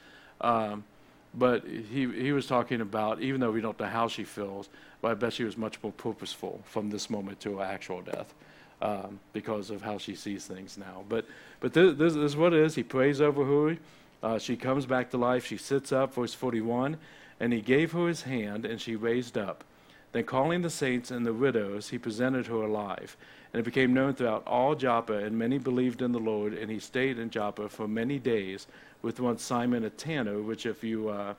Um, 0.40 0.84
but 1.34 1.66
he 1.66 2.10
he 2.10 2.32
was 2.32 2.46
talking 2.46 2.80
about 2.80 3.20
even 3.20 3.40
though 3.40 3.50
we 3.50 3.60
don't 3.60 3.78
know 3.78 3.86
how 3.86 4.08
she 4.08 4.24
feels, 4.24 4.68
but 5.00 5.10
I 5.10 5.14
bet 5.14 5.32
she 5.32 5.44
was 5.44 5.56
much 5.56 5.82
more 5.82 5.92
purposeful 5.92 6.62
from 6.64 6.90
this 6.90 7.10
moment 7.10 7.40
to 7.40 7.58
her 7.58 7.64
actual 7.64 8.02
death. 8.02 8.32
Um, 8.82 9.20
because 9.32 9.70
of 9.70 9.80
how 9.80 9.96
she 9.96 10.14
sees 10.14 10.44
things 10.44 10.76
now. 10.76 11.02
But 11.08 11.24
but 11.60 11.72
this, 11.72 11.96
this, 11.96 12.12
this 12.12 12.22
is 12.22 12.36
what 12.36 12.52
it 12.52 12.60
is. 12.60 12.74
He 12.74 12.82
prays 12.82 13.22
over 13.22 13.42
her. 13.42 13.78
Uh, 14.22 14.38
she 14.38 14.56
comes 14.56 14.86
back 14.86 15.10
to 15.10 15.16
life. 15.16 15.46
She 15.46 15.56
sits 15.56 15.92
up, 15.92 16.14
verse 16.14 16.34
41, 16.34 16.96
and 17.38 17.52
he 17.52 17.60
gave 17.60 17.92
her 17.92 18.08
his 18.08 18.22
hand, 18.22 18.64
and 18.64 18.80
she 18.80 18.96
raised 18.96 19.36
up. 19.36 19.64
Then, 20.12 20.24
calling 20.24 20.62
the 20.62 20.70
saints 20.70 21.10
and 21.10 21.26
the 21.26 21.32
widows, 21.32 21.90
he 21.90 21.98
presented 21.98 22.46
her 22.46 22.62
alive. 22.62 23.16
And 23.52 23.60
it 23.60 23.64
became 23.64 23.94
known 23.94 24.14
throughout 24.14 24.46
all 24.46 24.74
Joppa, 24.74 25.14
and 25.14 25.38
many 25.38 25.58
believed 25.58 26.02
in 26.02 26.12
the 26.12 26.18
Lord. 26.18 26.54
And 26.54 26.70
he 26.70 26.78
stayed 26.78 27.18
in 27.18 27.30
Joppa 27.30 27.68
for 27.68 27.86
many 27.86 28.18
days 28.18 28.66
with 29.02 29.20
one 29.20 29.38
Simon 29.38 29.84
a 29.84 29.90
tanner, 29.90 30.40
which, 30.40 30.66
if 30.66 30.82
you 30.82 31.08
uh, 31.08 31.34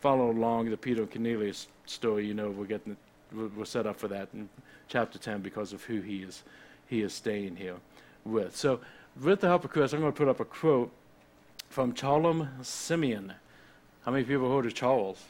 follow 0.00 0.30
along 0.30 0.70
the 0.70 0.76
Peter 0.76 1.02
and 1.02 1.10
Cornelius 1.10 1.68
story, 1.86 2.26
you 2.26 2.34
know 2.34 2.50
we're 2.50 2.64
getting 2.64 2.96
we're 3.32 3.64
set 3.64 3.86
up 3.86 3.96
for 3.96 4.08
that 4.08 4.28
in 4.34 4.48
chapter 4.88 5.16
10 5.16 5.40
because 5.40 5.72
of 5.72 5.84
who 5.84 6.00
he 6.00 6.22
is 6.22 6.42
he 6.88 7.02
is 7.02 7.12
staying 7.12 7.54
here 7.54 7.76
with. 8.24 8.56
So, 8.56 8.80
with 9.22 9.40
the 9.40 9.46
help 9.46 9.64
of 9.64 9.70
Chris, 9.70 9.92
I'm 9.92 10.00
going 10.00 10.12
to 10.12 10.16
put 10.16 10.28
up 10.28 10.40
a 10.40 10.44
quote 10.44 10.90
from 11.70 11.94
Charles 11.94 12.48
Simeon. 12.62 13.32
How 14.04 14.10
many 14.10 14.24
people 14.24 14.52
heard 14.52 14.66
of 14.66 14.74
Charles? 14.74 15.22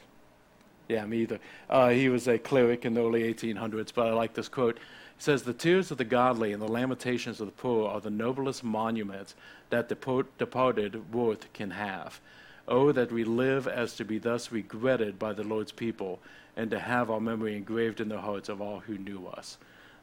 Yeah, 0.89 1.05
me 1.05 1.19
either. 1.19 1.39
Uh, 1.69 1.89
he 1.89 2.09
was 2.09 2.27
a 2.27 2.39
cleric 2.39 2.83
in 2.83 2.95
the 2.95 3.01
early 3.01 3.31
1800s, 3.31 3.93
but 3.93 4.07
I 4.07 4.11
like 4.11 4.33
this 4.33 4.49
quote. 4.49 4.77
It 4.77 4.81
says, 5.19 5.43
The 5.43 5.53
tears 5.53 5.91
of 5.91 5.99
the 5.99 6.03
godly 6.03 6.51
and 6.51 6.61
the 6.61 6.67
lamentations 6.67 7.39
of 7.39 7.45
the 7.45 7.53
poor 7.53 7.87
are 7.87 8.01
the 8.01 8.09
noblest 8.09 8.63
monuments 8.63 9.35
that 9.69 9.87
the 9.87 10.25
departed 10.39 11.13
worth 11.13 11.53
can 11.53 11.71
have. 11.71 12.19
Oh, 12.67 12.91
that 12.91 13.11
we 13.11 13.23
live 13.23 13.67
as 13.67 13.95
to 13.97 14.03
be 14.03 14.17
thus 14.17 14.51
regretted 14.51 15.19
by 15.19 15.33
the 15.33 15.43
Lord's 15.43 15.71
people, 15.71 16.19
and 16.57 16.71
to 16.71 16.79
have 16.79 17.11
our 17.11 17.21
memory 17.21 17.55
engraved 17.55 18.01
in 18.01 18.09
the 18.09 18.19
hearts 18.19 18.49
of 18.49 18.61
all 18.61 18.79
who 18.79 18.97
knew 18.97 19.27
us. 19.27 19.57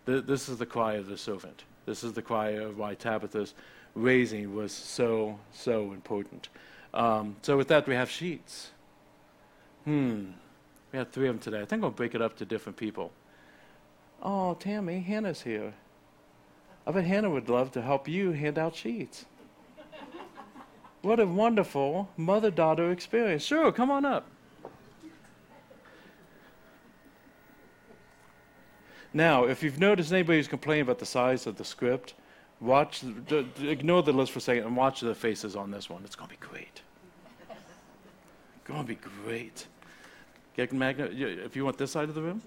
Th- 0.06 0.24
this 0.24 0.48
is 0.48 0.58
the 0.58 0.66
cry 0.66 0.94
of 0.94 1.08
the 1.08 1.18
servant. 1.18 1.64
This 1.84 2.04
is 2.04 2.12
the 2.12 2.22
cry 2.22 2.50
of 2.50 2.78
why 2.78 2.94
Tabitha's 2.94 3.54
raising 4.02 4.54
was 4.54 4.72
so, 4.72 5.38
so 5.52 5.92
important. 5.92 6.48
Um, 6.94 7.36
so, 7.42 7.56
with 7.56 7.68
that, 7.68 7.86
we 7.86 7.94
have 7.94 8.10
sheets. 8.10 8.70
Hmm. 9.84 10.30
We 10.92 10.98
had 10.98 11.12
three 11.12 11.28
of 11.28 11.34
them 11.34 11.42
today. 11.42 11.62
I 11.62 11.64
think 11.66 11.84
I'll 11.84 11.90
break 11.90 12.14
it 12.14 12.22
up 12.22 12.36
to 12.38 12.44
different 12.44 12.76
people. 12.76 13.12
Oh, 14.22 14.54
Tammy, 14.54 15.00
Hannah's 15.00 15.42
here. 15.42 15.74
I 16.86 16.90
bet 16.90 17.04
Hannah 17.04 17.30
would 17.30 17.48
love 17.48 17.70
to 17.72 17.82
help 17.82 18.08
you 18.08 18.32
hand 18.32 18.58
out 18.58 18.74
sheets. 18.74 19.26
what 21.02 21.20
a 21.20 21.26
wonderful 21.26 22.08
mother 22.16 22.50
daughter 22.50 22.90
experience. 22.90 23.42
Sure, 23.42 23.70
come 23.70 23.90
on 23.90 24.04
up. 24.04 24.26
Now, 29.12 29.44
if 29.44 29.62
you've 29.62 29.78
noticed 29.78 30.12
anybody 30.12 30.38
who's 30.38 30.48
complaining 30.48 30.82
about 30.82 30.98
the 30.98 31.06
size 31.06 31.46
of 31.46 31.56
the 31.56 31.64
script, 31.64 32.14
watch, 32.60 33.00
d- 33.00 33.46
d- 33.54 33.68
ignore 33.68 34.02
the 34.02 34.12
list 34.12 34.32
for 34.32 34.38
a 34.38 34.42
second 34.42 34.64
and 34.64 34.76
watch 34.76 35.00
the 35.00 35.14
faces 35.14 35.56
on 35.56 35.70
this 35.70 35.88
one. 35.88 36.02
It's 36.04 36.16
going 36.16 36.30
to 36.30 36.36
be 36.36 36.46
great. 36.46 36.82
It's 37.50 38.66
going 38.66 38.82
to 38.82 38.86
be 38.86 38.98
great. 39.24 39.66
Get 40.56 40.72
Magna, 40.72 41.08
if 41.12 41.54
you 41.54 41.64
want 41.64 41.78
this 41.78 41.92
side 41.92 42.08
of 42.08 42.14
the 42.14 42.22
room? 42.22 42.42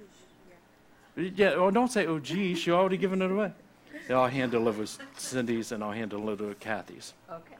Yeah, 1.15 1.53
or 1.53 1.71
don't 1.71 1.91
say, 1.91 2.05
oh, 2.07 2.19
geez, 2.19 2.65
you're 2.65 2.77
already 2.77 2.97
giving 2.97 3.21
it 3.21 3.31
away. 3.31 3.51
Yeah, 4.09 4.19
I'll 4.19 4.27
hand 4.27 4.51
deliver 4.51 4.85
Cindy's 5.17 5.71
and 5.71 5.83
I'll 5.83 5.91
hand 5.91 6.09
deliver 6.09 6.53
Kathy's. 6.55 7.13
Okay. 7.29 7.55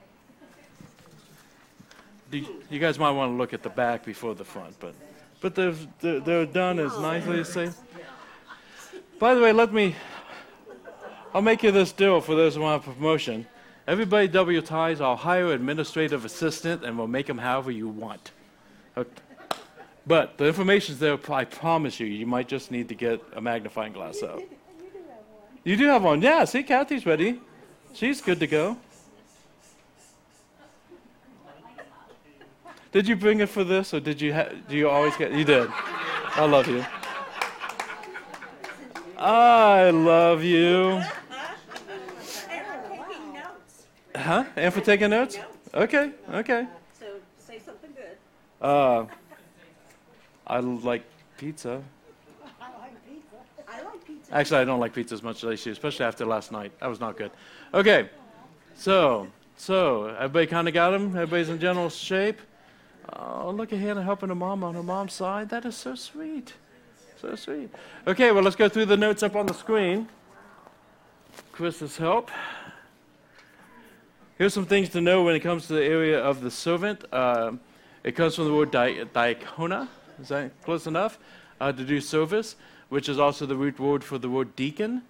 Do 2.31 2.46
you, 2.70 2.79
guys 2.79 2.98
might 2.98 3.12
want 3.12 3.34
to 3.34 3.36
look 3.36 3.53
at 3.53 3.62
the 3.62 3.70
back 3.70 4.05
before 4.05 4.36
the 4.36 4.46
front, 4.46 4.75
but, 4.79 4.96
but 5.41 5.53
they're, 5.53 5.74
they're, 6.00 6.20
they're 6.22 6.46
done 6.46 6.79
as 6.79 6.93
oh. 6.93 7.01
nicely 7.01 7.41
as 7.41 7.53
they. 7.53 7.70
By 9.20 9.36
the 9.36 9.41
way, 9.41 9.51
let 9.51 9.74
me, 9.74 9.96
I'll 11.33 11.41
make 11.41 11.63
you 11.63 11.71
this 11.71 11.91
deal 11.91 12.19
for 12.19 12.35
those 12.35 12.55
who 12.55 12.61
want 12.61 12.85
a 12.85 12.91
promotion. 12.91 13.47
Everybody 13.88 14.27
double 14.27 14.51
your 14.51 14.61
ties. 14.61 15.00
I'll 15.00 15.15
hire 15.15 15.47
an 15.47 15.53
administrative 15.53 16.25
assistant 16.25 16.83
and 16.83 16.97
we'll 16.97 17.07
make 17.07 17.27
them 17.27 17.38
however 17.38 17.71
you 17.71 17.88
want. 17.88 18.31
But 20.05 20.38
the 20.38 20.47
information's 20.47 21.00
there, 21.00 21.17
I 21.29 21.45
promise 21.45 22.00
you. 22.00 22.07
You 22.07 22.25
might 22.25 22.47
just 22.47 22.71
need 22.71 22.89
to 22.89 22.95
get 22.95 23.21
a 23.33 23.41
magnifying 23.41 23.93
glass 23.93 24.21
out. 24.23 24.43
You 25.63 25.77
do 25.77 25.85
have 25.85 26.03
one. 26.03 26.21
Yeah, 26.21 26.43
see, 26.45 26.63
Kathy's 26.63 27.05
ready. 27.05 27.39
She's 27.93 28.19
good 28.19 28.39
to 28.39 28.47
go. 28.47 28.77
Did 32.91 33.07
you 33.07 33.15
bring 33.15 33.39
it 33.39 33.47
for 33.47 33.63
this, 33.63 33.93
or 33.93 34.00
did 34.00 34.19
you? 34.19 34.33
Ha- 34.33 34.50
do 34.67 34.75
you 34.75 34.89
always 34.89 35.15
get? 35.15 35.31
You 35.31 35.45
did. 35.45 35.69
I 35.71 36.45
love 36.45 36.67
you. 36.67 36.83
I 39.17 39.91
love 39.91 40.43
you. 40.43 41.01
Huh? 44.15 44.46
And 44.56 44.74
for 44.74 44.82
taking 44.82 45.10
notes? 45.10 45.38
Okay. 45.74 46.12
Okay. 46.34 46.68
So 47.00 47.06
say 47.38 47.60
something 47.60 47.91
good. 47.96 48.18
Uh. 48.65 49.06
I 50.51 50.60
like 50.60 51.03
pizza. 51.38 51.82
I 52.60 52.65
like 52.77 53.08
pizza. 53.08 53.36
I 53.70 53.82
like 53.84 54.06
pizza. 54.06 54.36
Actually, 54.36 54.60
I 54.60 54.65
don't 54.65 54.82
like 54.82 54.94
pizza 54.94 55.15
as 55.15 55.24
much 55.24 55.38
as 55.38 55.46
I 55.46 55.51
used 55.51 55.63
to, 55.63 55.72
especially 55.72 56.06
after 56.06 56.25
last 56.25 56.51
night. 56.51 56.77
That 56.82 56.88
was 56.88 57.00
not 57.00 57.15
good. 57.15 57.32
Okay, 57.74 58.10
so 58.75 59.27
so 59.56 60.08
everybody 60.08 60.48
kind 60.48 60.68
of 60.68 60.74
got 60.74 60.91
them. 60.91 61.15
Everybody's 61.15 61.48
in 61.48 61.58
general 61.58 61.89
shape. 61.89 62.41
Oh, 63.13 63.51
look 63.51 63.72
at 63.72 63.80
Hannah 63.80 64.03
helping 64.03 64.27
her 64.27 64.36
mom 64.36 64.63
on 64.63 64.75
her 64.75 64.84
mom's 64.84 65.13
side. 65.13 65.50
That 65.50 65.63
is 65.63 65.77
so 65.77 65.96
sweet. 65.96 66.53
So 67.22 67.36
sweet. 67.36 67.70
Okay, 68.06 68.32
well, 68.32 68.44
let's 68.44 68.58
go 68.58 68.68
through 68.68 68.88
the 68.88 68.98
notes 68.98 69.24
up 69.24 69.38
on 69.38 69.46
the 69.46 69.53
screen. 69.53 70.10
Chris's 71.53 71.96
help. 71.96 72.30
Here's 74.41 74.55
some 74.55 74.65
things 74.65 74.89
to 74.89 75.01
know 75.01 75.21
when 75.21 75.36
it 75.36 75.41
comes 75.41 75.67
to 75.67 75.74
the 75.74 75.83
area 75.83 76.19
of 76.19 76.41
the 76.41 76.50
servant. 76.50 77.05
Uh, 77.13 77.51
it 78.03 78.13
comes 78.13 78.33
from 78.33 78.45
the 78.45 78.53
word 78.55 78.71
di- 78.71 79.05
diakona, 79.13 79.88
is 80.19 80.29
that 80.29 80.60
close 80.63 80.88
enough? 80.88 81.19
Uh, 81.60 81.71
to 81.71 81.83
do 81.83 82.01
service, 82.01 82.55
which 82.89 83.07
is 83.07 83.19
also 83.19 83.45
the 83.45 83.55
root 83.55 83.79
word 83.79 84.03
for 84.03 84.17
the 84.17 84.27
word 84.27 84.55
deacon, 84.55 85.03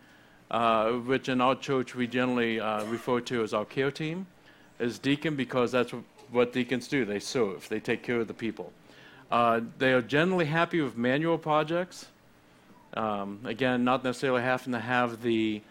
uh, 0.51 0.91
which 0.91 1.29
in 1.29 1.39
our 1.39 1.55
church 1.55 1.95
we 1.95 2.07
generally 2.07 2.59
uh, 2.59 2.83
refer 2.87 3.21
to 3.21 3.41
as 3.41 3.53
our 3.53 3.63
care 3.63 3.89
team, 3.89 4.27
as 4.79 4.99
deacon 4.99 5.37
because 5.37 5.71
that's 5.71 5.93
what 6.31 6.51
deacons 6.51 6.89
do. 6.89 7.05
They 7.05 7.19
serve, 7.19 7.69
they 7.69 7.79
take 7.79 8.03
care 8.03 8.19
of 8.19 8.27
the 8.27 8.33
people. 8.33 8.73
Uh, 9.31 9.61
they 9.77 9.93
are 9.93 10.01
generally 10.01 10.43
happy 10.43 10.81
with 10.81 10.97
manual 10.97 11.37
projects. 11.37 12.07
Um, 12.95 13.39
again, 13.45 13.85
not 13.85 14.03
necessarily 14.03 14.41
having 14.41 14.73
to 14.73 14.79
have 14.81 15.21
the 15.21 15.61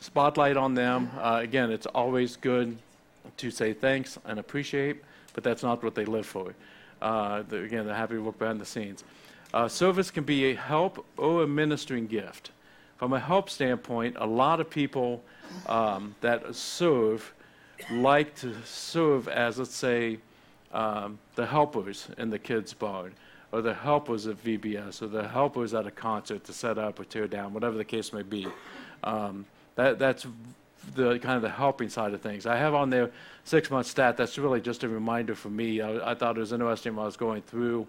spotlight 0.00 0.56
on 0.56 0.74
them. 0.74 1.10
Uh, 1.18 1.40
again, 1.42 1.70
it's 1.70 1.86
always 1.86 2.36
good 2.36 2.76
to 3.36 3.50
say 3.50 3.72
thanks 3.72 4.18
and 4.24 4.38
appreciate, 4.38 5.02
but 5.34 5.44
that's 5.44 5.62
not 5.62 5.82
what 5.82 5.94
they 5.94 6.04
live 6.04 6.26
for. 6.26 6.54
Uh, 7.02 7.42
the, 7.48 7.62
again, 7.62 7.86
they're 7.86 7.94
happy 7.94 8.14
to 8.14 8.22
work 8.22 8.38
behind 8.38 8.60
the 8.60 8.66
scenes. 8.66 9.04
Uh, 9.52 9.68
service 9.68 10.10
can 10.10 10.24
be 10.24 10.46
a 10.46 10.54
help 10.54 11.04
or 11.16 11.42
a 11.42 11.46
ministering 11.46 12.06
gift. 12.06 12.50
From 12.96 13.12
a 13.12 13.20
help 13.20 13.50
standpoint, 13.50 14.16
a 14.18 14.26
lot 14.26 14.60
of 14.60 14.70
people 14.70 15.22
um, 15.66 16.14
that 16.20 16.54
serve 16.54 17.32
like 17.90 18.34
to 18.36 18.54
serve 18.64 19.28
as, 19.28 19.58
let's 19.58 19.74
say, 19.74 20.18
um, 20.72 21.18
the 21.34 21.46
helpers 21.46 22.08
in 22.18 22.30
the 22.30 22.38
kids' 22.38 22.72
barn, 22.72 23.12
or 23.52 23.62
the 23.62 23.74
helpers 23.74 24.26
at 24.26 24.42
VBS, 24.42 25.02
or 25.02 25.06
the 25.08 25.28
helpers 25.28 25.74
at 25.74 25.86
a 25.86 25.90
concert 25.90 26.44
to 26.44 26.52
set 26.52 26.78
up 26.78 26.98
or 26.98 27.04
tear 27.04 27.28
down, 27.28 27.52
whatever 27.52 27.76
the 27.76 27.84
case 27.84 28.12
may 28.12 28.22
be. 28.22 28.46
Um, 29.04 29.46
that, 29.76 29.98
that's 29.98 30.26
the 30.94 31.18
kind 31.18 31.36
of 31.36 31.42
the 31.42 31.50
helping 31.50 31.88
side 31.88 32.12
of 32.12 32.20
things. 32.20 32.46
I 32.46 32.56
have 32.56 32.74
on 32.74 32.90
there 32.90 33.10
six 33.44 33.70
month 33.70 33.86
stat. 33.86 34.16
That's 34.16 34.38
really 34.38 34.60
just 34.60 34.82
a 34.82 34.88
reminder 34.88 35.34
for 35.34 35.48
me. 35.48 35.80
I, 35.80 36.12
I 36.12 36.14
thought 36.14 36.36
it 36.36 36.40
was 36.40 36.52
interesting 36.52 36.96
when 36.96 37.02
I 37.02 37.06
was 37.06 37.16
going 37.16 37.42
through 37.42 37.86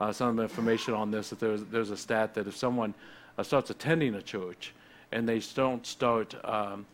uh, 0.00 0.12
some 0.12 0.28
of 0.28 0.36
the 0.36 0.42
information 0.42 0.94
on 0.94 1.10
this 1.10 1.30
that 1.30 1.40
there's 1.40 1.62
there's 1.64 1.90
a 1.90 1.96
stat 1.96 2.34
that 2.34 2.46
if 2.46 2.56
someone 2.56 2.94
uh, 3.38 3.42
starts 3.42 3.70
attending 3.70 4.14
a 4.14 4.22
church 4.22 4.74
and 5.12 5.28
they 5.28 5.40
don't 5.54 5.86
start 5.86 6.34
um, 6.44 6.86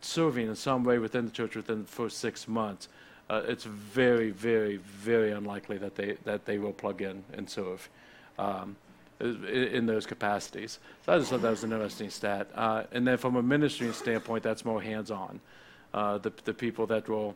serving 0.00 0.48
in 0.48 0.56
some 0.56 0.84
way 0.84 0.98
within 0.98 1.24
the 1.24 1.30
church 1.30 1.56
within 1.56 1.82
the 1.82 1.88
first 1.88 2.18
six 2.18 2.46
months, 2.46 2.88
uh, 3.30 3.42
it's 3.46 3.64
very, 3.64 4.30
very, 4.30 4.76
very 4.76 5.32
unlikely 5.32 5.78
that 5.78 5.94
they 5.94 6.16
that 6.24 6.44
they 6.44 6.58
will 6.58 6.72
plug 6.72 7.02
in 7.02 7.24
and 7.32 7.48
serve. 7.48 7.88
Um, 8.38 8.76
in 9.20 9.86
those 9.86 10.06
capacities. 10.06 10.78
So 11.06 11.12
I 11.12 11.18
just 11.18 11.30
thought 11.30 11.42
that 11.42 11.50
was 11.50 11.64
an 11.64 11.72
interesting 11.72 12.10
stat. 12.10 12.48
Uh, 12.54 12.84
and 12.92 13.06
then 13.06 13.16
from 13.16 13.36
a 13.36 13.42
ministry 13.42 13.92
standpoint, 13.92 14.42
that's 14.42 14.64
more 14.64 14.82
hands-on. 14.82 15.40
Uh, 15.92 16.18
the, 16.18 16.32
the 16.44 16.54
people 16.54 16.86
that 16.88 17.08
will 17.08 17.34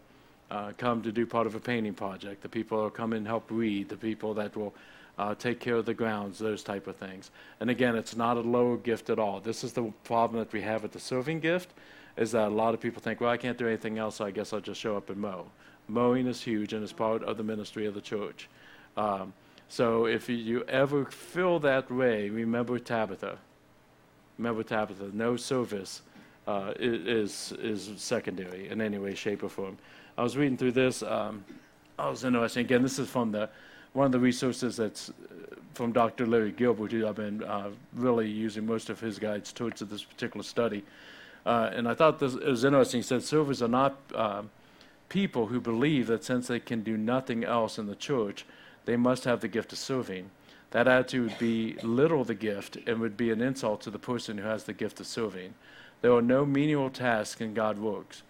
uh, 0.50 0.72
come 0.76 1.02
to 1.02 1.12
do 1.12 1.26
part 1.26 1.46
of 1.46 1.54
a 1.54 1.60
painting 1.60 1.94
project, 1.94 2.42
the 2.42 2.48
people 2.48 2.78
that 2.78 2.82
will 2.82 2.90
come 2.90 3.12
and 3.12 3.26
help 3.26 3.44
read, 3.50 3.88
the 3.88 3.96
people 3.96 4.34
that 4.34 4.56
will 4.56 4.74
uh, 5.18 5.34
take 5.34 5.60
care 5.60 5.76
of 5.76 5.86
the 5.86 5.94
grounds, 5.94 6.38
those 6.38 6.62
type 6.62 6.86
of 6.86 6.96
things. 6.96 7.30
And 7.60 7.70
again, 7.70 7.94
it's 7.96 8.16
not 8.16 8.36
a 8.36 8.40
lower 8.40 8.76
gift 8.76 9.10
at 9.10 9.18
all. 9.18 9.40
This 9.40 9.62
is 9.62 9.72
the 9.72 9.92
problem 10.04 10.38
that 10.40 10.52
we 10.52 10.60
have 10.62 10.82
with 10.82 10.92
the 10.92 11.00
serving 11.00 11.40
gift, 11.40 11.70
is 12.16 12.32
that 12.32 12.48
a 12.48 12.54
lot 12.54 12.74
of 12.74 12.80
people 12.80 13.00
think, 13.00 13.20
well, 13.20 13.30
I 13.30 13.36
can't 13.36 13.58
do 13.58 13.66
anything 13.66 13.98
else, 13.98 14.16
so 14.16 14.24
I 14.24 14.30
guess 14.30 14.52
I'll 14.52 14.60
just 14.60 14.80
show 14.80 14.96
up 14.96 15.10
and 15.10 15.20
mow. 15.20 15.46
Mowing 15.88 16.26
is 16.26 16.42
huge 16.42 16.72
and 16.72 16.82
is 16.82 16.92
part 16.92 17.22
of 17.22 17.36
the 17.36 17.42
ministry 17.42 17.86
of 17.86 17.94
the 17.94 18.00
church. 18.00 18.48
Um, 18.96 19.32
so 19.68 20.06
if 20.06 20.28
you 20.28 20.64
ever 20.64 21.04
feel 21.04 21.58
that 21.60 21.90
way, 21.90 22.30
remember 22.30 22.78
Tabitha. 22.78 23.38
Remember 24.38 24.62
Tabitha. 24.62 25.10
No 25.12 25.36
service 25.36 26.02
uh, 26.46 26.72
is 26.78 27.52
is 27.60 27.90
secondary 27.96 28.68
in 28.68 28.80
any 28.80 28.98
way, 28.98 29.14
shape, 29.14 29.42
or 29.42 29.48
form. 29.48 29.76
I 30.16 30.22
was 30.22 30.36
reading 30.36 30.56
through 30.56 30.72
this. 30.72 31.02
Um, 31.02 31.44
I 31.98 32.08
was 32.08 32.24
interested. 32.24 32.60
Again, 32.60 32.82
this 32.82 32.98
is 32.98 33.08
from 33.08 33.32
the 33.32 33.50
one 33.92 34.06
of 34.06 34.12
the 34.12 34.18
resources 34.18 34.76
that's 34.76 35.10
uh, 35.10 35.12
from 35.74 35.92
Dr. 35.92 36.26
Larry 36.26 36.52
Gilbert, 36.52 36.92
who 36.92 37.06
I've 37.06 37.16
been 37.16 37.42
uh, 37.44 37.70
really 37.94 38.28
using 38.28 38.64
most 38.64 38.90
of 38.90 38.98
his 38.98 39.18
guides 39.18 39.52
towards 39.52 39.80
this 39.80 40.04
particular 40.04 40.42
study. 40.42 40.84
Uh, 41.44 41.70
and 41.72 41.88
I 41.88 41.94
thought 41.94 42.18
this 42.18 42.34
was 42.34 42.64
interesting. 42.64 42.98
He 42.98 43.02
said 43.02 43.22
servers 43.22 43.62
are 43.62 43.68
not 43.68 43.96
uh, 44.14 44.42
people 45.08 45.46
who 45.46 45.60
believe 45.60 46.06
that 46.08 46.24
since 46.24 46.46
they 46.48 46.60
can 46.60 46.82
do 46.82 46.96
nothing 46.96 47.44
else 47.44 47.78
in 47.78 47.86
the 47.86 47.94
church, 47.94 48.44
they 48.88 48.96
must 48.96 49.24
have 49.24 49.40
the 49.40 49.48
gift 49.48 49.70
of 49.74 49.78
serving. 49.78 50.30
That 50.70 50.88
attitude 50.88 51.28
would 51.28 51.38
be 51.38 51.76
little 51.82 52.24
the 52.24 52.34
gift 52.34 52.78
and 52.86 53.00
would 53.00 53.18
be 53.18 53.30
an 53.30 53.42
insult 53.42 53.82
to 53.82 53.90
the 53.90 53.98
person 53.98 54.38
who 54.38 54.44
has 54.44 54.64
the 54.64 54.72
gift 54.72 54.98
of 54.98 55.06
serving. 55.06 55.52
There 56.00 56.14
are 56.14 56.22
no 56.22 56.46
menial 56.46 56.88
tasks 56.88 57.42
in 57.42 57.52
God 57.52 57.78
works. 57.78 58.22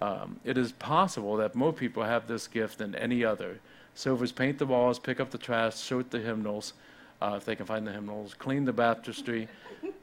Um, 0.00 0.40
it 0.44 0.58
is 0.58 0.72
possible 0.72 1.36
that 1.36 1.54
more 1.54 1.72
people 1.72 2.02
have 2.02 2.26
this 2.26 2.48
gift 2.48 2.78
than 2.78 2.96
any 2.96 3.24
other. 3.24 3.60
Servers 3.94 4.32
paint 4.32 4.58
the 4.58 4.66
walls, 4.66 4.98
pick 4.98 5.20
up 5.20 5.30
the 5.30 5.38
trash, 5.38 5.76
sort 5.76 6.10
the 6.10 6.18
hymnals, 6.18 6.72
uh, 7.20 7.34
if 7.36 7.44
they 7.44 7.54
can 7.54 7.66
find 7.66 7.86
the 7.86 7.92
hymnals, 7.92 8.34
clean 8.34 8.64
the 8.64 8.72
baptistry, 8.72 9.46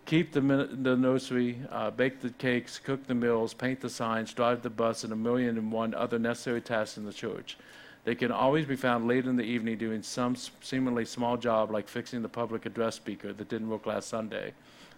keep 0.06 0.32
the, 0.32 0.40
the 0.82 0.96
nursery, 0.96 1.60
uh, 1.72 1.92
bake 1.92 2.22
the 2.22 2.30
cakes, 2.30 2.80
cook 2.80 3.06
the 3.08 3.16
meals, 3.16 3.54
paint 3.54 3.82
the 3.82 3.90
signs, 3.90 4.34
drive 4.34 4.62
the 4.62 4.70
bus, 4.70 5.04
and 5.04 5.12
a 5.12 5.18
million 5.18 5.58
and 5.58 5.74
one 5.74 5.94
other 5.94 6.18
necessary 6.18 6.62
tasks 6.62 6.98
in 6.98 7.04
the 7.04 7.12
church. 7.12 7.58
They 8.06 8.16
can 8.16 8.32
always 8.32 8.66
be 8.66 8.76
found 8.76 9.08
late 9.08 9.26
in 9.26 9.36
the 9.36 9.44
evening 9.44 9.78
doing 9.78 10.02
some 10.02 10.36
seemingly 10.62 11.06
small 11.06 11.38
job 11.38 11.70
like 11.70 11.88
fixing 11.88 12.22
the 12.22 12.30
public 12.30 12.66
address 12.66 12.96
speaker 12.96 13.34
that 13.34 13.50
didn't 13.50 13.70
work 13.70 13.86
last 13.86 14.08
Sunday. 14.08 14.54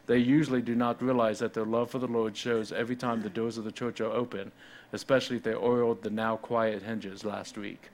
They 0.08 0.18
usually 0.18 0.62
do 0.62 0.76
not 0.76 1.02
realize 1.02 1.40
that 1.40 1.54
their 1.54 1.66
love 1.66 1.92
for 1.92 2.00
the 2.00 2.08
Lord 2.08 2.36
shows 2.36 2.72
every 2.72 2.96
time 2.96 3.22
the 3.22 3.30
doors 3.30 3.58
of 3.58 3.64
the 3.64 3.72
church 3.72 4.02
are 4.02 4.12
open, 4.12 4.52
especially 4.94 5.38
if 5.38 5.44
they 5.44 5.54
oiled 5.54 6.04
the 6.04 6.10
now 6.10 6.38
quiet 6.38 6.84
hinges 6.84 7.24
last 7.24 7.58
week. 7.58 7.90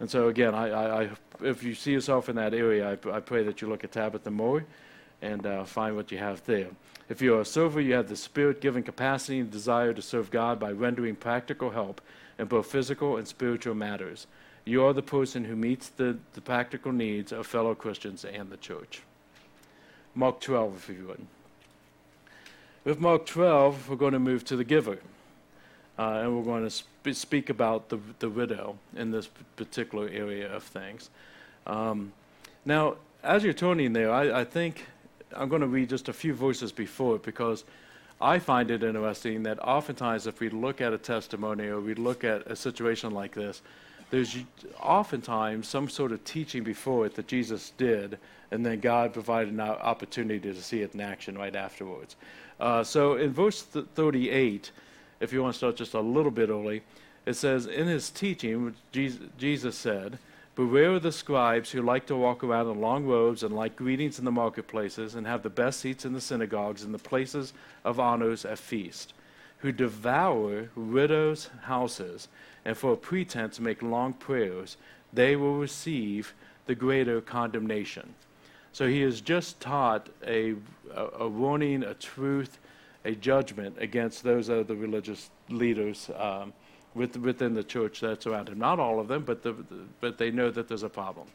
And 0.00 0.10
so, 0.10 0.28
again, 0.28 0.54
I, 0.54 0.70
I, 0.70 1.02
I 1.02 1.10
if 1.42 1.62
you 1.62 1.74
see 1.74 1.92
yourself 1.92 2.28
in 2.28 2.36
that 2.36 2.54
area, 2.54 2.90
I, 2.90 3.16
I 3.16 3.20
pray 3.20 3.42
that 3.44 3.60
you 3.60 3.68
look 3.68 3.84
at 3.84 3.92
Tabitha 3.92 4.30
more 4.30 4.64
and 5.22 5.44
uh, 5.44 5.64
find 5.64 5.96
what 5.96 6.12
you 6.12 6.18
have 6.18 6.44
there. 6.44 6.68
If 7.08 7.22
you're 7.22 7.40
a 7.40 7.44
server, 7.44 7.80
you 7.80 7.94
have 7.94 8.08
the 8.08 8.16
spirit 8.16 8.60
given 8.60 8.82
capacity 8.82 9.40
and 9.40 9.50
desire 9.50 9.92
to 9.94 10.02
serve 10.02 10.30
God 10.30 10.60
by 10.60 10.72
rendering 10.72 11.16
practical 11.16 11.70
help 11.70 12.00
in 12.38 12.46
both 12.46 12.66
physical 12.66 13.16
and 13.16 13.26
spiritual 13.26 13.74
matters. 13.74 14.26
You 14.64 14.84
are 14.84 14.92
the 14.92 15.02
person 15.02 15.44
who 15.44 15.56
meets 15.56 15.88
the, 15.88 16.18
the 16.34 16.40
practical 16.40 16.92
needs 16.92 17.32
of 17.32 17.46
fellow 17.46 17.74
Christians 17.74 18.24
and 18.24 18.50
the 18.50 18.56
church. 18.56 19.02
Mark 20.14 20.40
12, 20.40 20.76
if 20.76 20.96
you 20.96 21.06
would. 21.06 21.26
With 22.84 23.00
Mark 23.00 23.26
12, 23.26 23.88
we're 23.88 23.96
going 23.96 24.12
to 24.12 24.18
move 24.18 24.44
to 24.46 24.56
the 24.56 24.64
giver. 24.64 24.98
Uh, 25.98 26.20
and 26.22 26.36
we're 26.36 26.44
going 26.44 26.62
to 26.62 26.70
sp- 26.70 27.12
speak 27.12 27.50
about 27.50 27.88
the, 27.88 27.98
the 28.20 28.28
widow 28.28 28.78
in 28.96 29.10
this 29.10 29.28
particular 29.56 30.08
area 30.08 30.52
of 30.54 30.62
things. 30.62 31.10
Um, 31.66 32.12
now, 32.64 32.96
as 33.22 33.42
you're 33.42 33.52
turning 33.52 33.92
there, 33.92 34.12
I, 34.12 34.40
I 34.40 34.44
think 34.44 34.86
I'm 35.34 35.48
going 35.48 35.62
to 35.62 35.66
read 35.66 35.88
just 35.88 36.08
a 36.08 36.12
few 36.12 36.34
verses 36.34 36.72
before 36.72 37.18
because 37.18 37.64
I 38.20 38.38
find 38.40 38.70
it 38.70 38.82
interesting 38.82 39.44
that 39.44 39.60
oftentimes, 39.60 40.26
if 40.26 40.40
we 40.40 40.50
look 40.50 40.80
at 40.80 40.92
a 40.92 40.98
testimony 40.98 41.66
or 41.66 41.80
we 41.80 41.94
look 41.94 42.24
at 42.24 42.46
a 42.50 42.56
situation 42.56 43.12
like 43.12 43.34
this, 43.34 43.62
there's 44.10 44.36
oftentimes 44.80 45.68
some 45.68 45.88
sort 45.88 46.12
of 46.12 46.24
teaching 46.24 46.64
before 46.64 47.06
it 47.06 47.14
that 47.14 47.28
Jesus 47.28 47.72
did, 47.76 48.18
and 48.50 48.64
then 48.64 48.80
God 48.80 49.12
provided 49.12 49.52
an 49.52 49.60
opportunity 49.60 50.52
to 50.52 50.62
see 50.62 50.80
it 50.80 50.94
in 50.94 51.00
action 51.00 51.36
right 51.36 51.54
afterwards. 51.54 52.16
Uh, 52.58 52.82
so 52.82 53.16
in 53.16 53.32
verse 53.32 53.62
38, 53.62 54.72
if 55.20 55.32
you 55.32 55.42
want 55.42 55.54
to 55.54 55.58
start 55.58 55.76
just 55.76 55.94
a 55.94 56.00
little 56.00 56.30
bit 56.30 56.48
early, 56.48 56.82
it 57.26 57.34
says, 57.34 57.66
In 57.66 57.86
his 57.86 58.10
teaching, 58.10 58.74
Jesus 58.92 59.76
said, 59.76 60.18
Beware 60.58 60.94
of 60.94 61.04
the 61.04 61.12
scribes 61.12 61.70
who 61.70 61.82
like 61.82 62.06
to 62.06 62.16
walk 62.16 62.42
around 62.42 62.68
in 62.68 62.80
long 62.80 63.06
robes 63.06 63.44
and 63.44 63.54
like 63.54 63.76
greetings 63.76 64.18
in 64.18 64.24
the 64.24 64.32
marketplaces 64.32 65.14
and 65.14 65.24
have 65.24 65.44
the 65.44 65.48
best 65.48 65.78
seats 65.78 66.04
in 66.04 66.12
the 66.12 66.20
synagogues 66.20 66.82
and 66.82 66.92
the 66.92 66.98
places 66.98 67.52
of 67.84 68.00
honors 68.00 68.44
at 68.44 68.58
feast, 68.58 69.12
who 69.58 69.70
devour 69.70 70.68
widows' 70.74 71.48
houses 71.62 72.26
and 72.64 72.76
for 72.76 72.94
a 72.94 72.96
pretense 72.96 73.60
make 73.60 73.82
long 73.82 74.12
prayers. 74.12 74.76
They 75.12 75.36
will 75.36 75.58
receive 75.58 76.34
the 76.66 76.74
greater 76.74 77.20
condemnation. 77.20 78.12
So 78.72 78.88
he 78.88 79.02
has 79.02 79.20
just 79.20 79.60
taught 79.60 80.08
a, 80.26 80.56
a, 80.92 81.06
a 81.20 81.28
warning, 81.28 81.84
a 81.84 81.94
truth, 81.94 82.58
a 83.04 83.12
judgment 83.12 83.76
against 83.78 84.24
those 84.24 84.50
other 84.50 84.74
religious 84.74 85.30
leaders. 85.50 86.10
Um, 86.16 86.52
with, 86.94 87.16
within 87.16 87.54
the 87.54 87.64
church 87.64 88.00
that's 88.00 88.26
around 88.26 88.48
him. 88.48 88.58
Not 88.58 88.78
all 88.78 89.00
of 89.00 89.08
them, 89.08 89.22
but, 89.24 89.42
the, 89.42 89.54
but 90.00 90.18
they 90.18 90.30
know 90.30 90.50
that 90.50 90.68
there's 90.68 90.82
a 90.82 90.88
problem. 90.88 91.26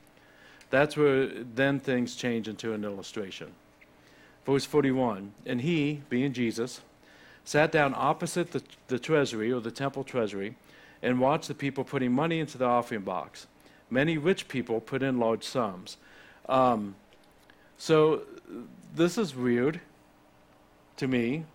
That's 0.69 0.97
where 0.97 1.27
then 1.27 1.79
things 1.79 2.15
change 2.15 2.47
into 2.47 2.73
an 2.73 2.83
illustration. 2.83 3.51
Verse 4.45 4.65
41 4.65 5.31
And 5.45 5.61
he, 5.61 6.01
being 6.09 6.33
Jesus, 6.33 6.81
sat 7.45 7.71
down 7.71 7.93
opposite 7.95 8.51
the, 8.51 8.63
the 8.87 8.99
treasury 8.99 9.51
or 9.51 9.61
the 9.61 9.71
temple 9.71 10.03
treasury 10.03 10.55
and 11.01 11.19
watched 11.19 11.47
the 11.47 11.53
people 11.53 11.83
putting 11.83 12.11
money 12.11 12.39
into 12.39 12.57
the 12.57 12.65
offering 12.65 13.01
box. 13.01 13.47
Many 13.89 14.17
rich 14.17 14.47
people 14.47 14.79
put 14.79 15.03
in 15.03 15.19
large 15.19 15.43
sums. 15.43 15.97
Um, 16.49 16.95
so 17.77 18.23
this 18.95 19.17
is 19.17 19.35
weird 19.35 19.81
to 20.97 21.07
me 21.07 21.45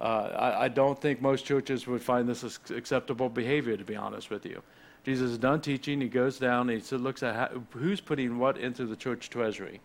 uh, 0.00 0.04
I, 0.04 0.64
I, 0.64 0.68
don't 0.68 1.00
think 1.00 1.22
most 1.22 1.46
churches 1.46 1.86
would 1.86 2.02
find 2.02 2.28
this 2.28 2.42
acceptable 2.70 3.30
behavior, 3.30 3.76
to 3.78 3.84
be 3.84 3.96
honest 3.96 4.28
with 4.28 4.44
you. 4.44 4.62
Jesus 5.04 5.30
is 5.30 5.38
done 5.38 5.60
teaching. 5.62 6.00
He 6.00 6.08
goes 6.08 6.38
down 6.38 6.68
and 6.68 6.82
he 6.82 6.96
looks 6.96 7.22
at 7.22 7.34
how, 7.34 7.62
who's 7.70 8.00
putting 8.00 8.38
what 8.38 8.58
into 8.58 8.84
the 8.84 8.96
church 8.96 9.30
treasury. 9.30 9.80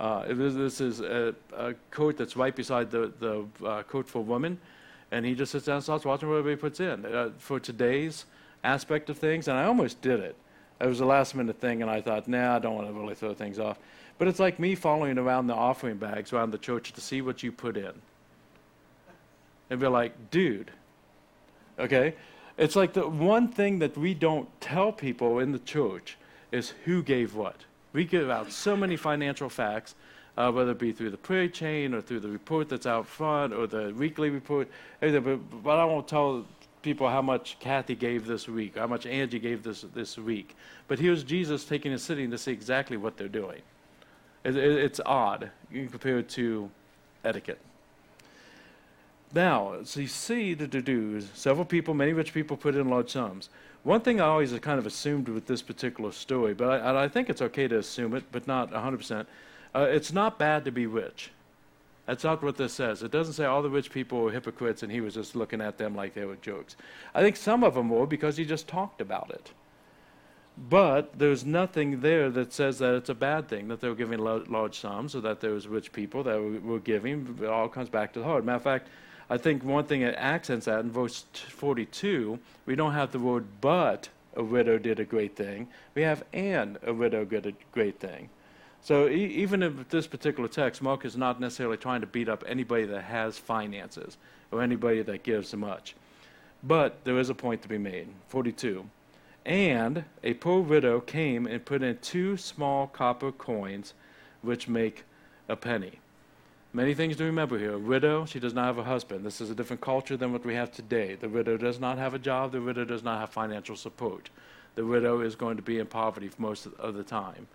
Uh, 0.00 0.24
this 0.32 0.80
is 0.80 1.00
a, 1.00 1.34
a, 1.54 1.74
coat 1.90 2.16
that's 2.16 2.34
right 2.34 2.56
beside 2.56 2.90
the, 2.90 3.12
the 3.20 3.66
uh, 3.66 3.82
coat 3.82 4.08
for 4.08 4.24
women, 4.24 4.58
and 5.10 5.26
he 5.26 5.34
just 5.34 5.52
sits 5.52 5.66
down 5.66 5.76
and 5.76 5.84
starts 5.84 6.04
watching 6.04 6.28
what 6.30 6.36
everybody 6.36 6.60
puts 6.60 6.80
in. 6.80 7.04
Uh, 7.04 7.30
for 7.36 7.60
today's 7.60 8.24
aspect 8.64 9.10
of 9.10 9.18
things, 9.18 9.48
and 9.48 9.58
I 9.58 9.64
almost 9.64 10.00
did 10.00 10.18
it. 10.18 10.34
It 10.80 10.86
was 10.86 11.00
a 11.00 11.06
last 11.06 11.34
minute 11.34 11.60
thing, 11.60 11.82
and 11.82 11.90
I 11.90 12.00
thought, 12.00 12.26
nah, 12.26 12.56
I 12.56 12.58
don't 12.58 12.74
want 12.74 12.88
to 12.88 12.92
really 12.92 13.14
throw 13.14 13.34
things 13.34 13.58
off. 13.58 13.78
But 14.18 14.28
it's 14.28 14.40
like 14.40 14.58
me 14.58 14.74
following 14.74 15.18
around 15.18 15.46
the 15.46 15.54
offering 15.54 15.98
bags 15.98 16.32
around 16.32 16.52
the 16.52 16.58
church 16.58 16.92
to 16.94 17.00
see 17.00 17.20
what 17.20 17.42
you 17.42 17.52
put 17.52 17.76
in 17.76 17.92
and 19.72 19.80
be 19.80 19.86
like, 19.86 20.30
dude, 20.30 20.70
okay? 21.78 22.14
It's 22.58 22.76
like 22.76 22.92
the 22.92 23.08
one 23.08 23.48
thing 23.48 23.78
that 23.78 23.96
we 23.96 24.12
don't 24.12 24.46
tell 24.60 24.92
people 24.92 25.38
in 25.38 25.50
the 25.50 25.58
church 25.58 26.18
is 26.52 26.74
who 26.84 27.02
gave 27.02 27.34
what. 27.34 27.56
We 27.94 28.04
give 28.04 28.28
out 28.28 28.52
so 28.52 28.76
many 28.76 28.96
financial 28.96 29.48
facts, 29.48 29.94
uh, 30.36 30.52
whether 30.52 30.72
it 30.72 30.78
be 30.78 30.92
through 30.92 31.08
the 31.08 31.16
prayer 31.16 31.48
chain 31.48 31.94
or 31.94 32.02
through 32.02 32.20
the 32.20 32.28
report 32.28 32.68
that's 32.68 32.84
out 32.84 33.06
front 33.06 33.54
or 33.54 33.66
the 33.66 33.94
weekly 33.96 34.28
report. 34.28 34.68
But, 35.00 35.62
but 35.64 35.78
I 35.78 35.86
won't 35.86 36.06
tell 36.06 36.44
people 36.82 37.08
how 37.08 37.22
much 37.22 37.56
Kathy 37.58 37.94
gave 37.94 38.26
this 38.26 38.46
week, 38.46 38.76
how 38.76 38.86
much 38.86 39.06
Angie 39.06 39.38
gave 39.38 39.62
this 39.62 39.86
this 39.94 40.18
week. 40.18 40.54
But 40.86 40.98
here's 40.98 41.24
Jesus 41.24 41.64
taking 41.64 41.94
a 41.94 41.98
sitting 41.98 42.30
to 42.30 42.36
see 42.36 42.52
exactly 42.52 42.98
what 42.98 43.16
they're 43.16 43.26
doing. 43.26 43.62
It, 44.44 44.54
it, 44.54 44.84
it's 44.84 45.00
odd 45.06 45.50
compared 45.72 46.28
to 46.30 46.70
etiquette. 47.24 47.60
Now, 49.34 49.78
so 49.84 50.00
you 50.00 50.08
see 50.08 50.54
the 50.54 50.68
to-dos. 50.68 51.28
Several 51.34 51.64
people, 51.64 51.94
many 51.94 52.12
rich 52.12 52.34
people, 52.34 52.56
put 52.56 52.74
in 52.74 52.88
large 52.88 53.10
sums. 53.10 53.48
One 53.82 54.00
thing 54.00 54.20
I 54.20 54.26
always 54.26 54.56
kind 54.60 54.78
of 54.78 54.86
assumed 54.86 55.28
with 55.28 55.46
this 55.46 55.62
particular 55.62 56.12
story, 56.12 56.54
but 56.54 56.82
I, 56.82 57.04
I 57.04 57.08
think 57.08 57.30
it's 57.30 57.42
okay 57.42 57.66
to 57.66 57.78
assume 57.78 58.14
it, 58.14 58.24
but 58.30 58.46
not 58.46 58.70
100%. 58.70 59.26
Uh, 59.74 59.80
it's 59.90 60.12
not 60.12 60.38
bad 60.38 60.64
to 60.66 60.70
be 60.70 60.86
rich. 60.86 61.30
That's 62.06 62.24
not 62.24 62.42
what 62.42 62.56
this 62.56 62.74
says. 62.74 63.02
It 63.02 63.10
doesn't 63.10 63.34
say 63.34 63.44
all 63.44 63.62
the 63.62 63.70
rich 63.70 63.90
people 63.90 64.20
were 64.20 64.32
hypocrites 64.32 64.82
and 64.82 64.90
he 64.90 65.00
was 65.00 65.14
just 65.14 65.36
looking 65.36 65.60
at 65.60 65.78
them 65.78 65.94
like 65.94 66.14
they 66.14 66.24
were 66.24 66.36
jokes. 66.36 66.76
I 67.14 67.22
think 67.22 67.36
some 67.36 67.62
of 67.64 67.74
them 67.74 67.88
were 67.88 68.06
because 68.06 68.36
he 68.36 68.44
just 68.44 68.68
talked 68.68 69.00
about 69.00 69.30
it. 69.30 69.52
But 70.68 71.18
there's 71.18 71.44
nothing 71.46 72.00
there 72.00 72.28
that 72.30 72.52
says 72.52 72.78
that 72.80 72.94
it's 72.94 73.08
a 73.08 73.14
bad 73.14 73.48
thing, 73.48 73.68
that 73.68 73.80
they 73.80 73.88
were 73.88 73.94
giving 73.94 74.18
large 74.18 74.78
sums, 74.78 75.14
or 75.14 75.20
that 75.22 75.40
there 75.40 75.52
was 75.52 75.66
rich 75.66 75.92
people 75.92 76.22
that 76.24 76.38
were 76.62 76.78
giving. 76.78 77.38
It 77.40 77.48
all 77.48 77.68
comes 77.68 77.88
back 77.88 78.12
to 78.12 78.18
the 78.18 78.26
heart. 78.26 78.44
Matter 78.44 78.56
of 78.56 78.62
fact, 78.62 78.88
I 79.32 79.38
think 79.38 79.64
one 79.64 79.84
thing 79.84 80.02
it 80.02 80.14
accents 80.18 80.66
that 80.66 80.80
in 80.80 80.90
verse 80.90 81.24
42, 81.32 82.38
we 82.66 82.76
don't 82.76 82.92
have 82.92 83.12
the 83.12 83.18
word 83.18 83.46
but 83.62 84.10
a 84.36 84.44
widow 84.44 84.76
did 84.76 85.00
a 85.00 85.06
great 85.06 85.36
thing. 85.36 85.68
We 85.94 86.02
have 86.02 86.22
and 86.34 86.78
a 86.84 86.92
widow 86.92 87.24
did 87.24 87.46
a 87.46 87.54
great 87.72 87.98
thing. 87.98 88.28
So 88.82 89.08
e- 89.08 89.24
even 89.24 89.62
in 89.62 89.86
this 89.88 90.06
particular 90.06 90.50
text, 90.50 90.82
Mark 90.82 91.06
is 91.06 91.16
not 91.16 91.40
necessarily 91.40 91.78
trying 91.78 92.02
to 92.02 92.06
beat 92.06 92.28
up 92.28 92.44
anybody 92.46 92.84
that 92.84 93.04
has 93.04 93.38
finances 93.38 94.18
or 94.50 94.60
anybody 94.60 95.00
that 95.00 95.22
gives 95.22 95.54
much. 95.54 95.94
But 96.62 97.02
there 97.04 97.18
is 97.18 97.30
a 97.30 97.34
point 97.34 97.62
to 97.62 97.68
be 97.68 97.78
made. 97.78 98.08
42. 98.28 98.84
And 99.46 100.04
a 100.22 100.34
poor 100.34 100.60
widow 100.60 101.00
came 101.00 101.46
and 101.46 101.64
put 101.64 101.82
in 101.82 101.96
two 102.02 102.36
small 102.36 102.86
copper 102.86 103.32
coins, 103.32 103.94
which 104.42 104.68
make 104.68 105.04
a 105.48 105.56
penny. 105.56 106.01
Many 106.74 106.94
things 106.94 107.16
to 107.16 107.24
remember 107.24 107.58
here. 107.58 107.74
A 107.74 107.78
widow, 107.78 108.24
she 108.24 108.40
does 108.40 108.54
not 108.54 108.64
have 108.64 108.78
a 108.78 108.84
husband. 108.84 109.26
This 109.26 109.42
is 109.42 109.50
a 109.50 109.54
different 109.54 109.82
culture 109.82 110.16
than 110.16 110.32
what 110.32 110.42
we 110.42 110.54
have 110.54 110.72
today. 110.72 111.16
The 111.16 111.28
widow 111.28 111.58
does 111.58 111.78
not 111.78 111.98
have 111.98 112.14
a 112.14 112.18
job. 112.18 112.52
The 112.52 112.62
widow 112.62 112.86
does 112.86 113.02
not 113.02 113.20
have 113.20 113.28
financial 113.28 113.76
support. 113.76 114.30
The 114.74 114.86
widow 114.86 115.20
is 115.20 115.34
going 115.34 115.56
to 115.58 115.62
be 115.62 115.80
in 115.80 115.86
poverty 115.86 116.30
most 116.38 116.66
of 116.78 116.94
the 116.94 117.02
time. 117.02 117.46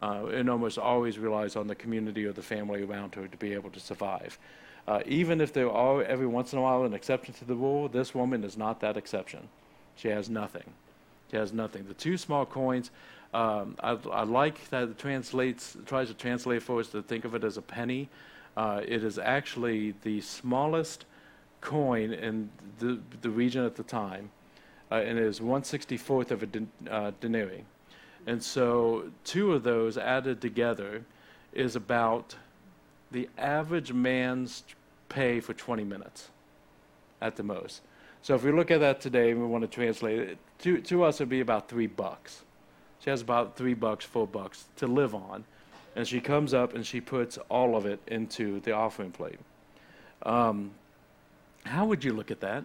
Uh, 0.00 0.26
and 0.32 0.48
almost 0.48 0.78
always 0.78 1.18
relies 1.18 1.56
on 1.56 1.66
the 1.66 1.74
community 1.74 2.24
or 2.24 2.32
the 2.32 2.42
family 2.42 2.82
around 2.82 3.14
her 3.16 3.28
to 3.28 3.36
be 3.36 3.52
able 3.52 3.68
to 3.68 3.80
survive. 3.80 4.38
Uh, 4.88 5.02
even 5.04 5.42
if 5.42 5.52
there 5.52 5.70
are 5.70 6.02
every 6.02 6.26
once 6.26 6.54
in 6.54 6.58
a 6.58 6.62
while 6.62 6.84
an 6.84 6.94
exception 6.94 7.34
to 7.34 7.44
the 7.44 7.54
rule, 7.54 7.88
this 7.88 8.14
woman 8.14 8.44
is 8.44 8.56
not 8.56 8.80
that 8.80 8.96
exception. 8.96 9.46
She 9.94 10.08
has 10.08 10.30
nothing. 10.30 10.72
She 11.30 11.36
has 11.36 11.52
nothing. 11.52 11.86
The 11.86 11.94
two 11.94 12.16
small 12.16 12.46
coins, 12.46 12.90
um, 13.34 13.76
I, 13.80 13.98
I, 14.10 14.22
like 14.22 14.70
that 14.70 14.84
it 14.84 14.98
translates, 14.98 15.76
tries 15.84 16.08
to 16.08 16.14
translate 16.14 16.62
for 16.62 16.80
us 16.80 16.88
to 16.88 17.02
think 17.02 17.26
of 17.26 17.34
it 17.34 17.44
as 17.44 17.58
a 17.58 17.62
penny. 17.62 18.08
Uh, 18.56 18.80
it 18.86 19.02
is 19.02 19.18
actually 19.18 19.94
the 20.02 20.20
smallest 20.20 21.04
coin 21.60 22.12
in 22.12 22.50
the, 22.78 23.00
the 23.22 23.30
region 23.30 23.64
at 23.64 23.74
the 23.74 23.82
time, 23.82 24.30
uh, 24.92 24.96
and 24.96 25.18
it 25.18 25.24
is 25.24 25.40
164th 25.40 26.30
of 26.30 26.42
a 26.42 26.46
den, 26.46 26.68
uh, 26.90 27.10
denarii. 27.20 27.64
And 28.26 28.42
so, 28.42 29.10
two 29.24 29.52
of 29.52 29.64
those 29.64 29.98
added 29.98 30.40
together 30.40 31.04
is 31.52 31.76
about 31.76 32.36
the 33.10 33.28
average 33.36 33.92
man's 33.92 34.62
pay 35.08 35.40
for 35.40 35.52
20 35.52 35.84
minutes 35.84 36.30
at 37.20 37.36
the 37.36 37.42
most. 37.42 37.82
So, 38.22 38.34
if 38.34 38.44
we 38.44 38.52
look 38.52 38.70
at 38.70 38.80
that 38.80 39.00
today 39.00 39.32
and 39.32 39.40
we 39.40 39.46
want 39.46 39.62
to 39.62 39.68
translate 39.68 40.18
it, 40.20 40.38
to, 40.60 40.80
to 40.80 41.02
us, 41.02 41.16
it'd 41.16 41.28
be 41.28 41.40
about 41.40 41.68
three 41.68 41.86
bucks. 41.86 42.42
She 43.00 43.10
has 43.10 43.20
about 43.20 43.56
three 43.56 43.74
bucks, 43.74 44.04
four 44.04 44.26
bucks 44.26 44.64
to 44.76 44.86
live 44.86 45.14
on 45.14 45.44
and 45.96 46.06
she 46.06 46.20
comes 46.20 46.52
up 46.54 46.74
and 46.74 46.84
she 46.84 47.00
puts 47.00 47.38
all 47.48 47.76
of 47.76 47.86
it 47.86 48.00
into 48.06 48.60
the 48.60 48.72
offering 48.72 49.10
plate. 49.10 49.38
Um, 50.22 50.72
how 51.64 51.86
would 51.86 52.04
you 52.04 52.12
look 52.12 52.30
at 52.30 52.40
that 52.40 52.64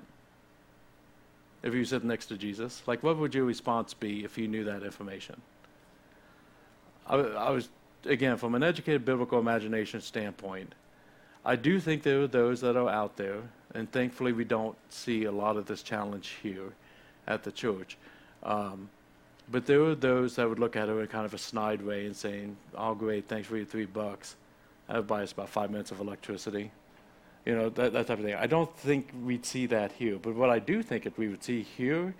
if 1.63 1.73
you 1.73 1.85
sit 1.85 2.03
next 2.03 2.27
to 2.27 2.37
Jesus? 2.37 2.81
Like, 2.85 3.03
what 3.03 3.17
would 3.17 3.33
your 3.33 3.45
response 3.45 3.93
be 3.93 4.23
if 4.23 4.37
you 4.37 4.47
knew 4.47 4.63
that 4.65 4.83
information? 4.83 5.39
I, 7.07 7.15
I 7.15 7.49
was, 7.51 7.69
again, 8.05 8.37
from 8.37 8.55
an 8.55 8.63
educated 8.63 9.05
biblical 9.05 9.39
imagination 9.39 10.01
standpoint, 10.01 10.73
I 11.45 11.55
do 11.55 11.79
think 11.79 12.03
there 12.03 12.21
are 12.21 12.27
those 12.27 12.61
that 12.61 12.75
are 12.75 12.89
out 12.89 13.15
there, 13.15 13.41
and 13.73 13.91
thankfully 13.91 14.33
we 14.33 14.43
don't 14.43 14.77
see 14.89 15.25
a 15.25 15.31
lot 15.31 15.55
of 15.55 15.65
this 15.65 15.81
challenge 15.81 16.35
here 16.43 16.73
at 17.27 17.43
the 17.43 17.51
church. 17.51 17.97
Um, 18.43 18.89
but 19.51 19.65
there 19.65 19.79
were 19.79 19.95
those 19.95 20.35
that 20.35 20.47
would 20.47 20.59
look 20.59 20.75
at 20.75 20.89
it 20.89 20.91
in 20.93 21.07
kind 21.07 21.25
of 21.25 21.33
a 21.33 21.38
snide 21.38 21.81
way 21.81 22.05
and 22.05 22.15
saying, 22.15 22.57
"Oh, 22.75 22.93
great, 22.93 23.27
thanks 23.27 23.47
for 23.47 23.57
your 23.57 23.65
three 23.65 23.85
bucks. 23.85 24.35
That 24.88 25.09
us 25.12 25.31
about 25.31 25.49
five 25.49 25.71
minutes 25.71 25.91
of 25.91 25.99
electricity." 25.99 26.71
You 27.45 27.55
know, 27.55 27.69
that, 27.69 27.93
that 27.93 28.07
type 28.07 28.19
of 28.19 28.25
thing. 28.25 28.35
I 28.35 28.47
don't 28.47 28.75
think 28.77 29.12
we'd 29.23 29.45
see 29.45 29.65
that 29.67 29.93
here. 29.93 30.17
But 30.17 30.35
what 30.35 30.49
I 30.49 30.59
do 30.59 30.83
think 30.83 31.05
if 31.05 31.17
we 31.17 31.29
would 31.29 31.43
see 31.43 31.63
here, 31.63 32.13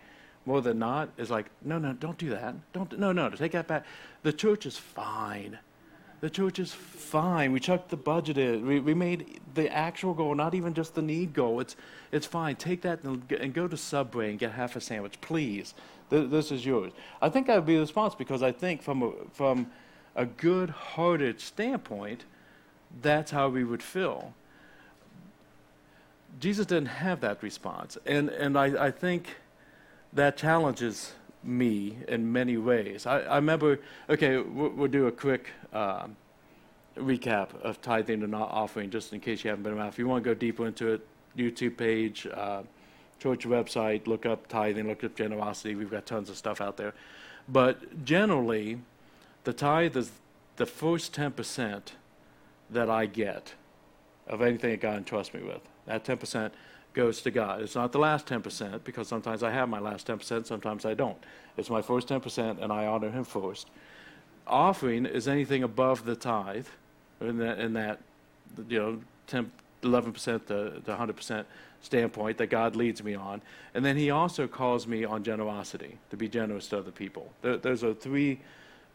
more 0.46 0.62
than 0.62 0.80
not, 0.80 1.10
is 1.18 1.30
like, 1.30 1.48
no, 1.62 1.78
no, 1.78 1.94
don't 1.94 2.18
do 2.18 2.30
that. 2.30 2.56
Don't, 2.74 2.98
no, 2.98 3.12
no, 3.12 3.30
take 3.30 3.52
that 3.52 3.68
back. 3.68 3.86
The 4.24 4.34
church 4.34 4.66
is 4.66 4.78
fine. 4.78 5.60
The 6.22 6.30
church 6.30 6.60
is 6.60 6.74
fine. 6.74 7.54
We 7.54 7.60
chucked 7.60 7.90
the 7.90 7.98
budget 7.98 8.38
in. 8.38 8.66
We, 8.66 8.80
we 8.80 8.94
made 8.94 9.40
the 9.54 9.74
actual 9.74 10.14
goal, 10.14 10.36
not 10.36 10.54
even 10.54 10.74
just 10.74 10.96
the 10.96 11.02
need 11.02 11.34
goal. 11.34 11.60
It's, 11.60 11.76
it's 12.12 12.26
fine. 12.26 12.56
Take 12.58 12.82
that 12.82 13.04
and, 13.04 13.32
and 13.32 13.54
go 13.54 13.68
to 13.68 13.78
Subway 13.78 14.30
and 14.30 14.38
get 14.38 14.52
half 14.52 14.76
a 14.76 14.82
sandwich, 14.82 15.20
please 15.22 15.74
this 16.10 16.52
is 16.52 16.66
yours. 16.66 16.92
I 17.22 17.30
think 17.30 17.48
that 17.48 17.56
would 17.56 17.66
be 17.66 17.76
the 17.76 17.82
response 17.82 18.16
because 18.16 18.44
I 18.44 18.52
think 18.52 18.82
from 18.82 19.04
a, 19.04 19.12
from 19.32 19.68
a 20.16 20.26
good-hearted 20.26 21.40
standpoint, 21.40 22.26
that's 23.02 23.32
how 23.32 23.50
we 23.50 23.64
would 23.64 23.84
feel. 23.84 24.34
Jesus 26.40 26.66
didn't 26.66 26.88
have 26.88 27.22
that 27.22 27.42
response, 27.44 27.98
and 28.06 28.30
and 28.30 28.58
I, 28.58 28.86
I 28.86 28.92
think 28.92 29.38
that 30.14 30.38
challenges 30.38 31.14
me 31.44 31.98
in 32.08 32.32
many 32.32 32.58
ways. 32.58 33.06
I, 33.06 33.22
I 33.22 33.36
remember. 33.36 33.80
Okay, 34.10 34.38
we'll, 34.38 34.70
we'll 34.70 34.88
do 34.88 35.08
a 35.08 35.12
quick. 35.12 35.52
Um, 35.74 36.16
recap 37.00 37.50
of 37.62 37.82
tithing 37.82 38.22
and 38.22 38.32
not 38.32 38.50
offering, 38.52 38.90
just 38.90 39.14
in 39.14 39.20
case 39.20 39.44
you 39.44 39.50
haven't 39.50 39.64
been 39.64 39.74
around. 39.74 39.88
If 39.88 39.98
you 39.98 40.08
want 40.08 40.24
to 40.24 40.30
go 40.30 40.34
deeper 40.34 40.68
into 40.68 40.94
it, 40.94 41.08
YouTube 41.38 41.78
page, 41.78 42.28
uh, 42.28 42.64
church 43.20 43.46
website, 43.46 44.08
look 44.08 44.26
up 44.26 44.48
tithing, 44.48 44.88
look 44.88 45.04
up 45.04 45.16
generosity. 45.16 45.76
We've 45.76 45.92
got 45.92 46.06
tons 46.06 46.30
of 46.30 46.38
stuff 46.38 46.62
out 46.62 46.78
there. 46.78 46.94
But 47.48 48.06
generally, 48.06 48.80
the 49.44 49.54
tithe 49.54 49.96
is 49.98 50.12
the 50.58 50.66
first 50.66 51.14
10% 51.14 51.82
that 52.70 52.90
I 52.90 53.06
get 53.06 53.54
of 54.28 54.42
anything 54.42 54.72
that 54.72 54.82
God 54.82 54.98
entrusts 54.98 55.34
me 55.34 55.42
with. 55.42 55.62
That 55.86 56.04
10% 56.04 56.52
goes 56.94 57.22
to 57.22 57.32
God. 57.32 57.62
It's 57.62 57.76
not 57.76 57.92
the 57.92 58.00
last 58.00 58.26
10% 58.26 58.84
because 58.84 59.08
sometimes 59.08 59.44
I 59.44 59.52
have 59.52 59.70
my 59.70 59.80
last 59.80 60.08
10%, 60.08 60.46
sometimes 60.46 60.86
I 60.86 60.94
don't. 60.94 61.18
It's 61.58 61.70
my 61.70 61.82
first 61.82 62.08
10% 62.08 62.62
and 62.62 62.72
I 62.72 62.86
honor 62.86 63.12
Him 63.12 63.24
first. 63.24 63.70
Offering 64.48 65.06
is 65.06 65.28
anything 65.28 65.64
above 65.64 66.06
the 66.06 66.16
tithe, 66.16 66.68
in 67.22 67.38
that, 67.38 67.60
in 67.60 67.74
that 67.74 68.00
you 68.68 68.80
know, 68.80 69.02
10, 69.28 69.52
11% 69.84 70.24
to, 70.48 70.82
to 70.82 70.96
100% 70.96 71.46
standpoint 71.82 72.38
that 72.38 72.48
God 72.48 72.76
leads 72.76 73.04
me 73.04 73.16
on. 73.16 73.42
And 73.74 73.86
then 73.86 73.96
He 73.96 74.10
also 74.10 74.48
calls 74.48 74.88
me 74.88 75.06
on 75.06 75.24
generosity, 75.24 75.98
to 76.10 76.18
be 76.18 76.28
generous 76.28 76.68
to 76.70 76.80
other 76.80 76.92
people. 76.92 77.32
those 77.42 77.84
are 77.84 77.94
three 77.94 78.40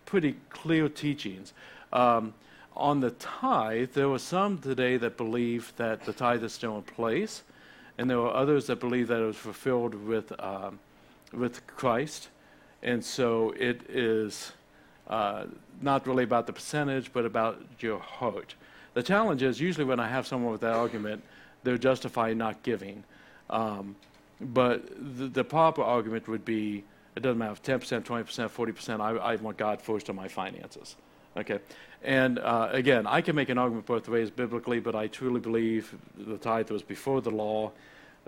pretty 0.04 0.36
clear 0.50 0.88
teachings. 0.88 1.52
Um, 1.92 2.34
on 2.76 3.00
the 3.00 3.12
tithe, 3.12 3.92
there 3.92 4.08
were 4.08 4.18
some 4.18 4.58
today 4.58 4.96
that 4.96 5.16
believe 5.16 5.72
that 5.76 6.04
the 6.04 6.12
tithe 6.12 6.42
is 6.42 6.52
still 6.52 6.76
in 6.76 6.82
place, 6.82 7.42
and 7.98 8.10
there 8.10 8.18
were 8.18 8.34
others 8.34 8.66
that 8.66 8.80
believe 8.80 9.08
that 9.08 9.20
it 9.20 9.26
was 9.26 9.36
fulfilled 9.36 9.94
with, 9.94 10.32
um, 10.40 10.78
with 11.32 11.66
Christ. 11.66 12.28
And 12.82 13.04
so 13.04 13.54
it 13.58 13.82
is 13.88 14.52
uh, 15.08 15.44
not 15.80 16.06
really 16.06 16.24
about 16.24 16.46
the 16.46 16.52
percentage, 16.52 17.12
but 17.12 17.24
about 17.24 17.62
your 17.80 17.98
heart. 17.98 18.54
The 18.94 19.02
challenge 19.02 19.42
is 19.42 19.60
usually 19.60 19.84
when 19.84 20.00
I 20.00 20.08
have 20.08 20.26
someone 20.26 20.52
with 20.52 20.60
that 20.62 20.74
argument, 20.74 21.22
they're 21.62 21.78
justifying 21.78 22.38
not 22.38 22.62
giving. 22.62 23.04
Um, 23.50 23.96
but 24.40 24.86
the, 25.16 25.26
the, 25.26 25.44
proper 25.44 25.82
argument 25.82 26.28
would 26.28 26.44
be 26.44 26.84
it 27.16 27.22
doesn't 27.22 27.38
matter 27.38 27.54
10%, 27.54 28.02
20%, 28.02 28.48
40%. 28.48 29.00
I, 29.00 29.10
I 29.10 29.36
want 29.36 29.56
God 29.56 29.80
first 29.80 30.10
on 30.10 30.16
my 30.16 30.28
finances. 30.28 30.96
Okay. 31.36 31.58
And 32.02 32.38
uh, 32.38 32.68
again, 32.70 33.06
I 33.06 33.22
can 33.22 33.34
make 33.34 33.48
an 33.48 33.58
argument 33.58 33.86
both 33.86 34.08
ways 34.08 34.30
biblically, 34.30 34.78
but 34.78 34.94
I 34.94 35.06
truly 35.06 35.40
believe 35.40 35.94
the 36.16 36.36
tithe 36.36 36.70
was 36.70 36.82
before 36.82 37.22
the 37.22 37.30
law, 37.30 37.72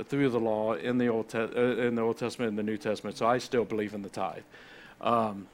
through 0.08 0.30
the 0.30 0.40
law, 0.40 0.74
in 0.74 0.98
the 0.98 1.08
Old, 1.08 1.28
Te- 1.28 1.38
uh, 1.38 1.86
in 1.86 1.94
the 1.94 2.02
Old 2.02 2.18
Testament 2.18 2.50
and 2.50 2.58
the 2.58 2.62
New 2.62 2.78
Testament. 2.78 3.16
So 3.16 3.26
I 3.26 3.38
still 3.38 3.64
believe 3.64 3.92
in 3.94 4.02
the 4.02 4.08
tithe. 4.08 4.42
Um, 5.00 5.46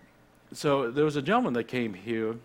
so 0.52 0.90
there 0.90 1.04
was 1.04 1.16
a 1.16 1.22
gentleman 1.22 1.54
that 1.54 1.64
came 1.64 1.94
here 1.94 2.36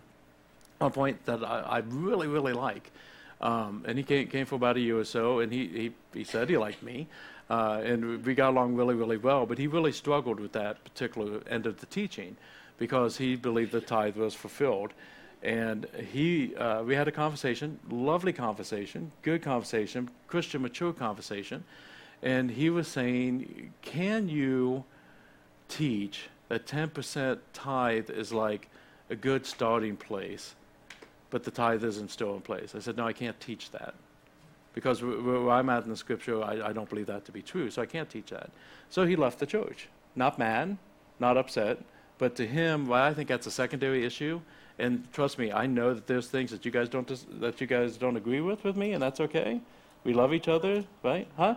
on 0.80 0.90
point 0.90 1.24
that 1.26 1.44
I, 1.44 1.60
I 1.60 1.78
really, 1.78 2.26
really 2.26 2.52
like. 2.52 2.90
Um, 3.40 3.84
and 3.86 3.96
he 3.96 4.02
came, 4.02 4.26
came 4.26 4.46
for 4.46 4.56
about 4.56 4.76
a 4.76 4.80
year 4.80 4.98
or 4.98 5.04
so, 5.04 5.38
and 5.40 5.52
he, 5.52 5.68
he, 5.68 5.92
he 6.12 6.24
said 6.24 6.48
he 6.48 6.56
liked 6.56 6.82
me. 6.82 7.06
Uh, 7.48 7.80
and 7.84 8.24
we 8.26 8.34
got 8.34 8.50
along 8.50 8.74
really, 8.74 8.94
really 8.94 9.16
well, 9.16 9.46
but 9.46 9.58
he 9.58 9.68
really 9.68 9.92
struggled 9.92 10.40
with 10.40 10.52
that 10.52 10.82
particular 10.84 11.40
end 11.48 11.66
of 11.66 11.78
the 11.80 11.86
teaching 11.86 12.36
because 12.78 13.18
he 13.18 13.36
believed 13.36 13.72
the 13.72 13.80
tithe 13.80 14.16
was 14.16 14.34
fulfilled. 14.34 14.92
And 15.42 15.86
he, 16.10 16.54
uh, 16.56 16.82
we 16.82 16.94
had 16.94 17.06
a 17.06 17.12
conversation, 17.12 17.78
lovely 17.90 18.32
conversation, 18.32 19.12
good 19.22 19.42
conversation, 19.42 20.10
Christian 20.26 20.62
mature 20.62 20.92
conversation. 20.92 21.64
And 22.22 22.50
he 22.50 22.70
was 22.70 22.88
saying, 22.88 23.72
Can 23.82 24.28
you 24.28 24.84
teach 25.68 26.28
that 26.48 26.66
10% 26.66 27.38
tithe 27.52 28.10
is 28.10 28.32
like 28.32 28.68
a 29.10 29.16
good 29.16 29.46
starting 29.46 29.96
place, 29.96 30.54
but 31.30 31.44
the 31.44 31.50
tithe 31.50 31.84
isn't 31.84 32.10
still 32.10 32.34
in 32.34 32.40
place? 32.40 32.74
I 32.74 32.80
said, 32.80 32.96
No, 32.96 33.06
I 33.06 33.12
can't 33.12 33.38
teach 33.38 33.70
that. 33.70 33.94
Because 34.74 35.02
where 35.02 35.50
I'm 35.50 35.70
at 35.70 35.84
in 35.84 35.90
the 35.90 35.96
scripture, 35.96 36.42
I, 36.42 36.68
I 36.68 36.72
don't 36.72 36.88
believe 36.88 37.06
that 37.06 37.24
to 37.26 37.32
be 37.32 37.42
true, 37.42 37.70
so 37.70 37.82
I 37.82 37.86
can't 37.86 38.08
teach 38.10 38.30
that. 38.30 38.50
So 38.90 39.06
he 39.06 39.16
left 39.16 39.38
the 39.38 39.46
church. 39.46 39.88
Not 40.14 40.38
mad, 40.38 40.78
not 41.20 41.36
upset, 41.36 41.78
but 42.18 42.36
to 42.36 42.46
him, 42.46 42.86
well, 42.86 43.02
I 43.02 43.14
think 43.14 43.28
that's 43.28 43.46
a 43.46 43.50
secondary 43.50 44.04
issue. 44.04 44.40
And 44.78 45.10
trust 45.12 45.38
me, 45.38 45.50
I 45.50 45.66
know 45.66 45.94
that 45.94 46.06
there's 46.06 46.28
things 46.28 46.50
that 46.50 46.64
you 46.64 46.70
guys 46.70 46.88
don't 46.88 47.06
dis- 47.06 47.26
that 47.40 47.60
you 47.60 47.66
guys 47.66 47.96
don't 47.96 48.16
agree 48.16 48.40
with 48.40 48.62
with 48.64 48.76
me, 48.76 48.92
and 48.92 49.02
that's 49.02 49.20
okay. 49.20 49.60
We 50.04 50.12
love 50.12 50.32
each 50.32 50.48
other, 50.48 50.84
right? 51.02 51.26
Huh? 51.36 51.56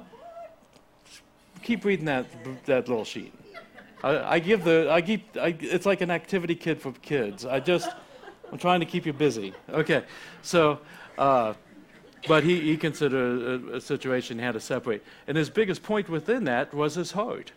Keep 1.62 1.86
reading 1.86 2.06
that 2.06 2.26
that 2.66 2.88
little 2.88 3.06
sheet. 3.06 3.34
I, 4.04 4.36
I 4.36 4.40
give 4.40 4.64
the 4.64 4.90
I 4.90 5.02
keep 5.02 5.38
I, 5.38 5.56
it's 5.60 5.86
like 5.86 6.02
an 6.02 6.10
activity 6.10 6.56
kit 6.56 6.82
for 6.82 6.92
kids. 6.94 7.46
I 7.46 7.60
just 7.60 7.90
I'm 8.52 8.58
trying 8.58 8.80
to 8.80 8.86
keep 8.86 9.06
you 9.06 9.14
busy. 9.14 9.54
Okay, 9.70 10.04
so. 10.42 10.80
Uh, 11.18 11.54
but 12.28 12.44
he, 12.44 12.60
he 12.62 12.78
considered 12.78 13.64
a, 13.70 13.76
a 13.76 13.82
situation 13.82 14.38
he 14.38 14.46
had 14.46 14.54
to 14.54 14.60
separate. 14.60 15.04
And 15.28 15.38
his 15.38 15.50
biggest 15.50 15.84
point 15.84 16.10
within 16.10 16.44
that 16.46 16.74
was 16.74 16.96
his 16.96 17.12
heart. 17.12 17.52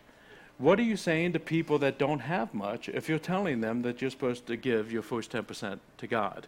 What 0.57 0.79
are 0.79 0.83
you 0.83 0.95
saying 0.95 1.33
to 1.33 1.39
people 1.39 1.79
that 1.79 1.99
don't 1.99 2.19
have 2.19 2.53
much 2.53 2.87
if 2.87 3.09
you're 3.09 3.19
telling 3.19 3.59
them 3.59 3.81
that 3.81 4.01
you're 4.01 4.09
supposed 4.09 4.47
to 4.47 4.55
give 4.55 4.91
your 4.91 5.01
first 5.01 5.31
10% 5.31 5.79
to 5.97 6.07
God? 6.07 6.47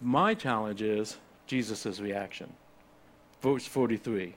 My 0.00 0.32
challenge 0.32 0.80
is 0.80 1.18
Jesus' 1.46 2.00
reaction. 2.00 2.52
Verse 3.42 3.66
43. 3.66 4.34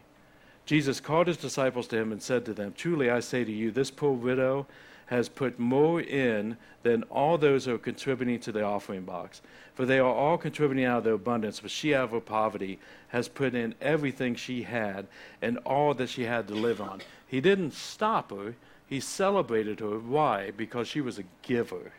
Jesus 0.66 1.00
called 1.00 1.28
his 1.28 1.38
disciples 1.38 1.88
to 1.88 1.98
him 1.98 2.12
and 2.12 2.22
said 2.22 2.46
to 2.46 2.54
them, 2.54 2.74
Truly 2.76 3.10
I 3.10 3.22
say 3.22 3.44
to 3.44 3.52
you, 3.52 3.72
this 3.72 3.90
poor 3.90 4.12
widow 4.12 4.68
has 5.08 5.28
put 5.28 5.60
more 5.60 6.00
in 6.02 6.56
than 6.84 7.04
all 7.04 7.38
those 7.38 7.66
who 7.66 7.76
are 7.76 7.78
contributing 7.78 8.40
to 8.40 8.52
the 8.52 8.64
offering 8.64 9.04
box. 9.04 9.42
For 9.74 9.86
they 9.86 10.00
are 10.00 10.14
all 10.14 10.38
contributing 10.38 10.86
out 10.86 11.00
of 11.00 11.04
their 11.04 11.14
abundance, 11.14 11.60
but 11.60 11.72
she 11.72 11.94
out 11.94 12.06
of 12.06 12.12
her 12.12 12.22
poverty 12.22 12.80
has 13.10 13.28
put 13.28 13.54
in 13.54 13.76
everything 13.82 14.36
she 14.36 14.64
had 14.64 15.08
and 15.42 15.58
all 15.60 15.94
that 15.96 16.10
she 16.10 16.24
had 16.24 16.48
to 16.48 16.54
live 16.54 16.80
on. 16.80 17.02
He 17.32 17.40
didn't 17.40 17.72
stop 17.72 18.30
her, 18.32 18.56
he 18.86 19.00
celebrated 19.00 19.80
her. 19.80 19.98
Why? 19.98 20.52
Because 20.52 20.90
she 20.90 21.00
was 21.00 21.18
a 21.18 21.24
giver. 21.44 21.94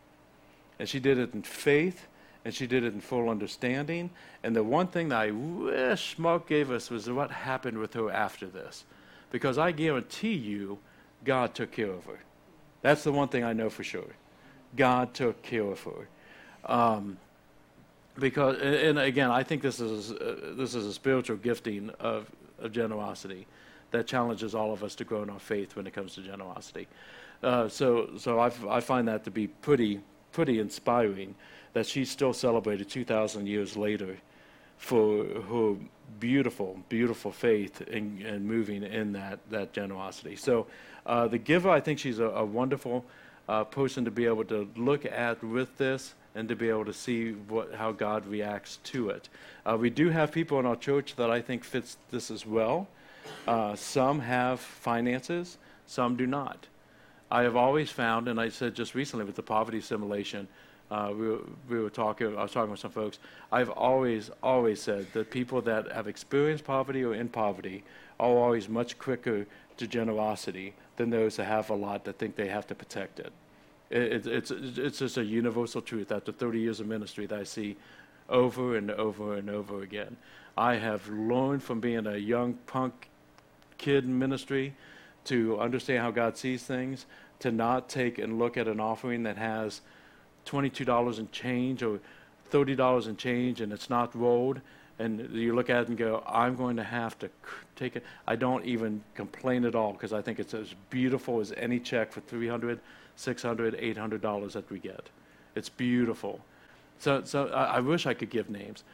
And 0.79 0.87
she 0.87 1.01
did 1.01 1.16
it 1.16 1.33
in 1.33 1.42
faith, 1.42 2.07
and 2.45 2.55
she 2.55 2.66
did 2.66 2.85
it 2.85 2.92
in 2.92 3.01
full 3.01 3.31
understanding. 3.31 4.11
And 4.42 4.55
the 4.55 4.62
one 4.62 4.88
thing 4.88 5.09
that 5.09 5.21
I 5.23 5.31
wish 5.31 6.18
Mark 6.18 6.47
gave 6.47 6.71
us 6.71 6.90
was 6.90 7.09
what 7.09 7.31
happened 7.31 7.79
with 7.79 7.95
her 7.95 8.11
after 8.11 8.47
this. 8.47 8.85
Because 9.31 9.57
I 9.57 9.73
guarantee 9.73 10.35
you, 10.35 10.79
God 11.25 11.55
took 11.55 11.73
care 11.73 11.90
of 11.90 12.05
her. 12.05 12.18
That's 12.83 13.03
the 13.03 13.12
one 13.12 13.29
thing 13.29 13.42
I 13.42 13.55
know 13.55 13.71
for 13.71 13.85
sure. 13.85 14.12
God 14.77 15.14
took 15.14 15.40
care 15.40 15.62
of 15.62 15.83
her. 15.85 16.09
Um, 16.66 17.16
because, 18.18 18.61
and 18.61 18.99
again, 18.99 19.31
I 19.31 19.45
think 19.45 19.62
this 19.62 19.81
is 19.81 20.12
uh, 20.12 20.53
this 20.59 20.75
is 20.75 20.85
a 20.85 20.92
spiritual 20.92 21.38
gifting 21.38 21.88
of, 22.01 22.31
of 22.59 22.73
generosity 22.73 23.47
that 23.92 24.07
challenges 24.07 24.55
all 24.55 24.72
of 24.72 24.83
us 24.83 24.94
to 24.96 25.05
grow 25.05 25.22
in 25.22 25.31
our 25.31 25.38
faith 25.38 25.76
when 25.76 25.87
it 25.87 25.92
comes 25.92 26.14
to 26.16 26.22
generosity. 26.22 26.88
Uh, 27.42 27.68
so, 27.68 28.11
so 28.18 28.38
I, 28.38 28.52
I 28.68 28.81
find 28.81 29.09
that 29.09 29.24
to 29.24 29.31
be 29.31 29.46
pretty 29.46 30.00
pretty 30.33 30.59
inspiring 30.59 31.35
that 31.74 31.87
she's 31.87 32.11
still 32.11 32.33
celebrated 32.33 32.88
2,000 32.88 33.46
years 33.46 33.76
later 33.76 34.16
for 34.76 35.24
her 35.24 35.74
beautiful, 36.18 36.78
beautiful 36.88 37.31
faith 37.31 37.81
and, 37.83 38.20
and 38.22 38.44
moving 38.44 38.83
in 38.83 39.12
that, 39.12 39.38
that 39.50 39.72
generosity. 39.72 40.37
So 40.37 40.66
uh, 41.07 41.28
the 41.28 41.38
giver, 41.38 41.70
I 41.70 41.81
think 41.81 41.98
she's 41.98 42.18
a, 42.18 42.26
a 42.26 42.44
wonderful 42.44 43.05
uh, 43.48 43.64
person 43.64 44.05
to 44.05 44.11
be 44.11 44.26
able 44.26 44.44
to 44.44 44.68
look 44.76 45.07
at 45.07 45.42
with 45.42 45.76
this 45.78 46.14
and 46.35 46.48
to 46.48 46.57
be 46.57 46.68
able 46.68 46.85
to 46.85 46.92
see 46.92 47.33
what, 47.33 47.74
how 47.74 47.92
God 47.92 48.26
reacts 48.26 48.78
to 48.85 49.11
it. 49.11 49.28
Uh, 49.64 49.76
we 49.78 49.90
do 49.90 50.11
have 50.11 50.33
people 50.33 50.59
in 50.59 50.66
our 50.66 50.76
church 50.76 51.16
that 51.16 51.31
I 51.31 51.40
think 51.40 51.64
fits 51.64 51.96
this 52.11 52.31
as 52.31 52.46
well. 52.46 52.88
Uh, 53.46 53.74
some 53.74 54.20
have 54.20 54.61
finances, 54.61 55.58
some 55.87 56.16
do 56.16 56.26
not. 56.26 56.66
I 57.30 57.42
have 57.42 57.56
always 57.56 57.90
found, 57.90 58.28
and 58.28 58.40
I 58.40 58.50
said 58.50 58.74
just 58.74 58.94
recently 58.94 59.24
with 59.24 59.37
the 59.37 59.42
poverty 59.42 59.80
simulation, 59.80 60.48
uh, 60.90 61.11
we, 61.11 61.28
were, 61.28 61.40
we 61.70 61.80
were 61.80 61.88
talking, 61.88 62.37
I 62.37 62.42
was 62.42 62.52
talking 62.52 62.70
with 62.70 62.80
some 62.80 62.90
folks. 62.90 63.18
I've 63.50 63.70
always, 63.70 64.30
always 64.42 64.82
said 64.82 65.06
that 65.14 65.30
people 65.30 65.62
that 65.62 65.90
have 65.90 66.06
experienced 66.06 66.64
poverty 66.64 67.02
or 67.02 67.14
in 67.14 67.30
poverty 67.30 67.85
are 68.20 68.28
always 68.28 68.68
much 68.68 68.98
quicker 68.98 69.46
to 69.78 69.87
generosity 69.87 70.74
than 70.96 71.08
those 71.08 71.37
that 71.37 71.44
have 71.44 71.70
a 71.70 71.74
lot 71.74 72.04
that 72.04 72.18
think 72.18 72.37
they 72.37 72.48
have 72.48 72.66
to 72.66 72.74
protect 72.74 73.20
it. 73.20 73.32
it, 73.88 74.02
it 74.02 74.26
it's, 74.26 74.50
it's 74.50 74.98
just 74.98 75.16
a 75.16 75.24
universal 75.24 75.80
truth 75.80 76.12
after 76.12 76.30
30 76.30 76.61
years 76.61 76.80
of 76.80 76.87
ministry 76.87 77.24
that 77.24 77.38
I 77.38 77.44
see 77.44 77.76
over 78.28 78.76
and 78.76 78.90
over 78.90 79.37
and 79.37 79.48
over 79.48 79.82
again. 79.82 80.18
I 80.56 80.74
have 80.74 81.08
learned 81.08 81.62
from 81.62 81.80
being 81.80 82.06
a 82.06 82.18
young 82.18 82.54
punk 82.66 83.08
kid 83.83 84.05
in 84.05 84.18
ministry 84.18 84.75
to 85.25 85.59
understand 85.61 85.99
how 86.01 86.11
God 86.11 86.37
sees 86.37 86.62
things, 86.62 87.07
to 87.40 87.51
not 87.51 87.88
take 87.88 88.18
and 88.18 88.38
look 88.38 88.57
at 88.57 88.68
an 88.68 88.81
offering 88.81 89.25
that 89.25 89.37
has 89.37 89.83
$22 90.47 91.18
and 91.18 91.31
change 91.33 91.83
or 91.83 92.01
$30 92.51 93.07
and 93.07 93.18
change 93.18 93.61
and 93.61 93.73
it's 93.73 93.90
not 93.90 94.14
rolled 94.14 94.61
and 94.99 95.29
you 95.35 95.55
look 95.55 95.71
at 95.71 95.83
it 95.83 95.88
and 95.88 95.99
go, 95.99 96.23
I'm 96.27 96.55
going 96.55 96.77
to 96.77 96.85
have 96.85 97.18
to 97.21 97.31
take 97.77 97.97
it. 97.97 98.05
I 98.27 98.37
don't 98.37 98.64
even 98.64 99.03
complain 99.14 99.64
at 99.64 99.75
all 99.75 99.92
because 99.92 100.12
I 100.12 100.23
think 100.23 100.38
it's 100.38 100.55
as 100.55 100.75
beautiful 100.90 101.40
as 101.40 101.53
any 101.57 101.81
check 101.81 102.12
for 102.12 102.21
300, 102.21 102.79
600, 103.16 103.75
800 103.79 104.21
dollars 104.21 104.53
that 104.53 104.71
we 104.71 104.79
get. 104.79 105.09
It's 105.57 105.68
beautiful. 105.68 106.40
So, 106.99 107.23
so 107.25 107.49
I, 107.49 107.64
I 107.64 107.81
wish 107.81 108.07
I 108.07 108.14
could 108.14 108.31
give 108.31 108.49
names. 108.49 108.85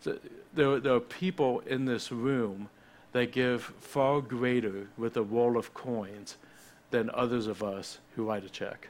So 0.00 0.18
there, 0.54 0.80
there 0.80 0.94
are 0.94 1.00
people 1.00 1.60
in 1.60 1.84
this 1.84 2.10
room 2.10 2.68
that 3.12 3.32
give 3.32 3.62
far 3.62 4.20
greater 4.20 4.88
with 4.96 5.16
a 5.16 5.22
roll 5.22 5.56
of 5.56 5.74
coins 5.74 6.36
than 6.90 7.10
others 7.10 7.46
of 7.46 7.62
us 7.62 7.98
who 8.16 8.24
write 8.24 8.44
a 8.44 8.48
check. 8.48 8.88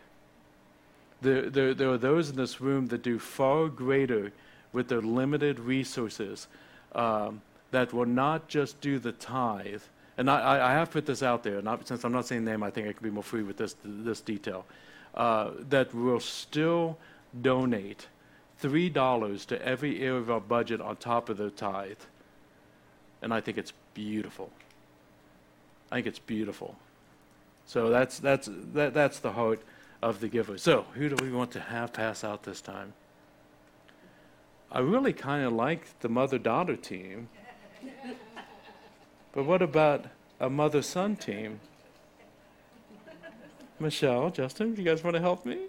There, 1.21 1.49
there, 1.49 1.75
there 1.75 1.91
are 1.91 1.99
those 1.99 2.31
in 2.31 2.37
this 2.37 2.61
room 2.61 2.87
that 2.89 3.03
do 3.03 3.19
far 3.19 3.69
greater 3.69 4.33
with 4.73 4.89
their 4.89 5.01
limited 5.01 5.61
resources 5.61 6.49
um, 6.95 7.43
that 7.71 7.93
will 7.93 8.07
not 8.07 8.49
just 8.49 8.81
do 8.81 8.99
the 8.99 9.13
tithe. 9.13 9.83
And 10.19 10.31
I, 10.31 10.71
I 10.71 10.73
have 10.73 10.91
put 10.91 11.07
this 11.07 11.23
out 11.23 11.43
there, 11.43 11.63
not, 11.63 11.87
since 11.87 12.05
I'm 12.05 12.13
not 12.13 12.27
saying 12.27 12.45
name, 12.45 12.63
I 12.63 12.71
think 12.71 12.89
I 12.89 12.93
can 12.93 13.03
be 13.03 13.11
more 13.11 13.23
free 13.23 13.43
with 13.43 13.57
this, 13.57 13.77
this 13.85 14.21
detail. 14.21 14.67
Uh, 15.15 15.51
that 15.69 15.95
will 15.95 16.21
still 16.21 16.99
donate 17.41 18.07
$3 18.63 19.47
to 19.47 19.67
every 19.67 20.01
area 20.01 20.15
of 20.15 20.31
our 20.31 20.41
budget 20.41 20.81
on 20.81 20.97
top 20.97 21.29
of 21.29 21.37
the 21.37 21.51
tithe. 21.51 21.99
And 23.23 23.33
I 23.33 23.41
think 23.41 23.57
it's 23.57 23.73
beautiful. 23.95 24.51
I 25.91 25.97
think 25.97 26.09
it's 26.09 26.19
beautiful. 26.19 26.77
So 27.65 27.89
that's, 27.89 28.19
that's, 28.19 28.49
that, 28.75 28.93
that's 28.93 29.21
the 29.21 29.33
heart 29.33 29.63
of 30.03 30.21
the 30.21 30.29
giveaway. 30.29 30.59
So, 30.59 30.87
who 30.95 31.09
do 31.09 31.17
we 31.25 31.31
want 31.31 31.53
to 31.53 31.61
have 31.61 31.93
pass 31.93 32.25
out 32.25 32.43
this 32.43 32.61
time? 32.61 32.93
I 34.71 34.81
really 34.81 35.13
kind 35.13 35.45
of 35.45 35.53
like 35.53 36.01
the 36.01 36.09
mother 36.09 36.39
daughter 36.39 36.77
team. 36.77 37.29
But 39.33 39.47
what 39.47 39.63
about 39.63 40.05
a 40.41 40.51
mother 40.51 40.83
son 40.83 41.17
team? 41.17 41.61
Michelle, 43.81 44.31
Justin, 44.31 44.77
you 44.77 44.85
guys 44.85 45.03
want 45.03 45.17
to 45.17 45.23
help 45.23 45.47
me? 45.47 45.69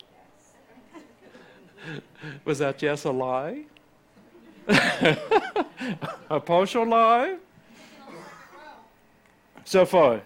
Was 2.46 2.60
that 2.60 2.78
just 2.78 3.06
a 3.06 3.12
lie? 3.12 3.64
a 6.30 6.40
partial 6.42 6.86
lie? 6.86 7.38
So 9.66 9.86
far, 9.86 10.22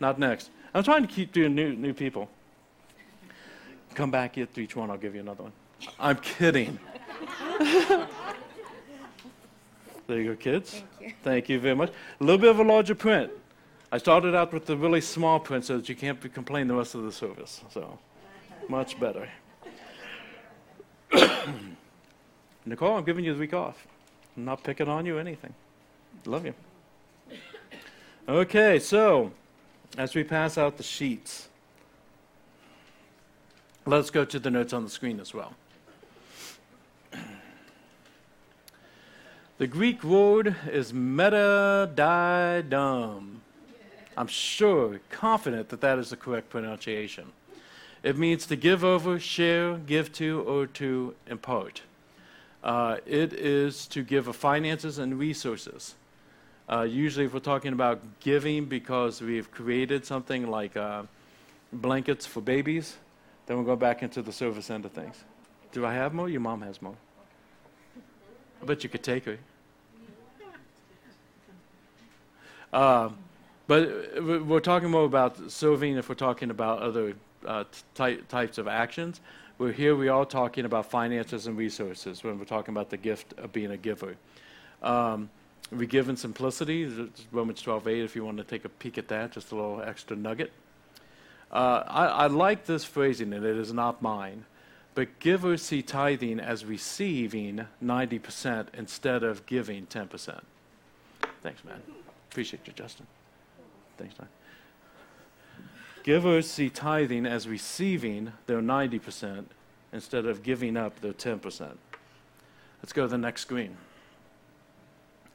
not 0.00 0.18
next. 0.18 0.50
I'm 0.74 0.82
trying 0.82 1.06
to 1.06 1.12
keep 1.12 1.32
doing 1.32 1.54
new, 1.54 1.74
new 1.74 1.92
people. 1.92 2.28
Come 3.94 4.10
back, 4.10 4.34
get 4.34 4.56
each 4.56 4.76
one, 4.76 4.90
I'll 4.90 4.98
give 4.98 5.14
you 5.14 5.20
another 5.20 5.44
one. 5.44 5.52
I'm 5.98 6.16
kidding. 6.16 6.78
there 10.06 10.20
you 10.20 10.24
go, 10.24 10.36
kids. 10.36 10.70
Thank 10.70 11.00
you. 11.00 11.12
Thank 11.22 11.48
you 11.48 11.60
very 11.60 11.74
much. 11.74 11.90
A 12.20 12.24
little 12.24 12.38
bit 12.38 12.50
of 12.50 12.58
a 12.58 12.64
larger 12.64 12.94
print. 12.94 13.30
I 13.90 13.98
started 13.98 14.34
out 14.34 14.52
with 14.52 14.66
the 14.66 14.76
really 14.76 15.00
small 15.00 15.40
print 15.40 15.64
so 15.64 15.78
that 15.78 15.88
you 15.88 15.94
can't 15.94 16.20
be 16.20 16.28
complain 16.28 16.68
the 16.68 16.74
rest 16.74 16.94
of 16.94 17.02
the 17.04 17.12
service. 17.12 17.62
So, 17.70 17.98
much 18.68 19.00
better. 19.00 19.28
Nicole, 22.66 22.98
I'm 22.98 23.04
giving 23.04 23.24
you 23.24 23.32
the 23.32 23.40
week 23.40 23.54
off. 23.54 23.86
I'm 24.36 24.44
not 24.44 24.62
picking 24.62 24.88
on 24.88 25.06
you 25.06 25.16
or 25.16 25.20
anything. 25.20 25.54
Love 26.26 26.44
you. 26.44 26.54
Okay, 28.28 28.78
so 28.78 29.32
as 29.96 30.14
we 30.14 30.22
pass 30.22 30.58
out 30.58 30.76
the 30.76 30.82
sheets, 30.82 31.48
let's 33.86 34.10
go 34.10 34.26
to 34.26 34.38
the 34.38 34.50
notes 34.50 34.74
on 34.74 34.84
the 34.84 34.90
screen 34.90 35.18
as 35.18 35.32
well. 35.32 35.54
The 39.56 39.66
Greek 39.66 40.04
word 40.04 40.54
is 40.70 40.92
metadidum. 40.92 41.88
I'm 44.14 44.26
sure, 44.26 45.00
confident 45.08 45.70
that 45.70 45.80
that 45.80 45.98
is 45.98 46.10
the 46.10 46.16
correct 46.16 46.50
pronunciation. 46.50 47.32
It 48.02 48.18
means 48.18 48.44
to 48.48 48.56
give 48.56 48.84
over, 48.84 49.18
share, 49.18 49.78
give 49.78 50.12
to, 50.12 50.42
or 50.42 50.66
to 50.66 51.14
impart. 51.28 51.80
Uh, 52.62 52.98
it 53.06 53.32
is 53.32 53.86
to 53.86 54.02
give 54.02 54.28
of 54.28 54.36
finances 54.36 54.98
and 54.98 55.18
resources. 55.18 55.94
Uh, 56.70 56.82
usually, 56.82 57.24
if 57.24 57.32
we're 57.32 57.40
talking 57.40 57.72
about 57.72 58.00
giving 58.20 58.66
because 58.66 59.22
we've 59.22 59.50
created 59.50 60.04
something 60.04 60.50
like 60.50 60.76
uh, 60.76 61.02
blankets 61.72 62.26
for 62.26 62.42
babies, 62.42 62.96
then 63.46 63.56
we'll 63.56 63.64
go 63.64 63.76
back 63.76 64.02
into 64.02 64.20
the 64.20 64.32
service 64.32 64.68
end 64.70 64.84
of 64.84 64.92
things. 64.92 65.24
Do 65.72 65.86
I 65.86 65.94
have 65.94 66.12
more? 66.12 66.28
Your 66.28 66.40
mom 66.42 66.60
has 66.62 66.82
more. 66.82 66.96
I 68.60 68.66
bet 68.66 68.82
you 68.84 68.90
could 68.90 69.02
take 69.02 69.24
her. 69.24 69.38
Uh, 72.70 73.10
but 73.66 74.22
we're 74.22 74.60
talking 74.60 74.90
more 74.90 75.04
about 75.04 75.50
serving 75.50 75.96
if 75.96 76.08
we're 76.08 76.14
talking 76.14 76.50
about 76.50 76.80
other 76.80 77.14
uh, 77.46 77.64
ty- 77.94 78.16
types 78.28 78.58
of 78.58 78.68
actions. 78.68 79.20
We're 79.56 79.72
here, 79.72 79.96
we 79.96 80.08
are 80.08 80.24
talking 80.24 80.66
about 80.66 80.86
finances 80.90 81.46
and 81.46 81.56
resources 81.56 82.22
when 82.22 82.38
we're 82.38 82.44
talking 82.44 82.74
about 82.74 82.90
the 82.90 82.96
gift 82.96 83.32
of 83.38 83.52
being 83.52 83.70
a 83.70 83.76
giver. 83.76 84.16
Um, 84.82 85.30
we 85.70 85.86
give 85.86 86.08
in 86.08 86.16
simplicity, 86.16 87.10
Romans 87.30 87.62
12:8. 87.62 88.04
If 88.04 88.16
you 88.16 88.24
want 88.24 88.38
to 88.38 88.44
take 88.44 88.64
a 88.64 88.68
peek 88.68 88.98
at 88.98 89.08
that, 89.08 89.32
just 89.32 89.52
a 89.52 89.54
little 89.54 89.82
extra 89.82 90.16
nugget. 90.16 90.52
Uh, 91.50 91.82
I, 91.86 92.06
I, 92.06 92.26
like 92.26 92.66
this 92.66 92.84
phrasing, 92.84 93.32
and 93.32 93.44
it 93.44 93.56
is 93.56 93.72
not 93.72 94.02
mine. 94.02 94.44
But 94.94 95.18
givers 95.18 95.62
see 95.62 95.80
tithing 95.80 96.40
as 96.40 96.64
receiving 96.64 97.66
90% 97.82 98.66
instead 98.74 99.22
of 99.22 99.46
giving 99.46 99.86
10%. 99.86 100.40
Thanks, 101.40 101.64
man. 101.64 101.80
Appreciate 102.30 102.66
you, 102.66 102.72
Justin. 102.72 103.06
Thanks, 103.96 104.18
man. 104.18 104.28
Givers 106.02 106.50
see 106.50 106.68
tithing 106.68 107.26
as 107.26 107.48
receiving 107.48 108.32
their 108.46 108.60
90% 108.60 109.44
instead 109.92 110.26
of 110.26 110.42
giving 110.42 110.76
up 110.76 111.00
their 111.00 111.12
10%. 111.12 111.76
Let's 112.82 112.92
go 112.92 113.02
to 113.02 113.08
the 113.08 113.18
next 113.18 113.42
screen. 113.42 113.76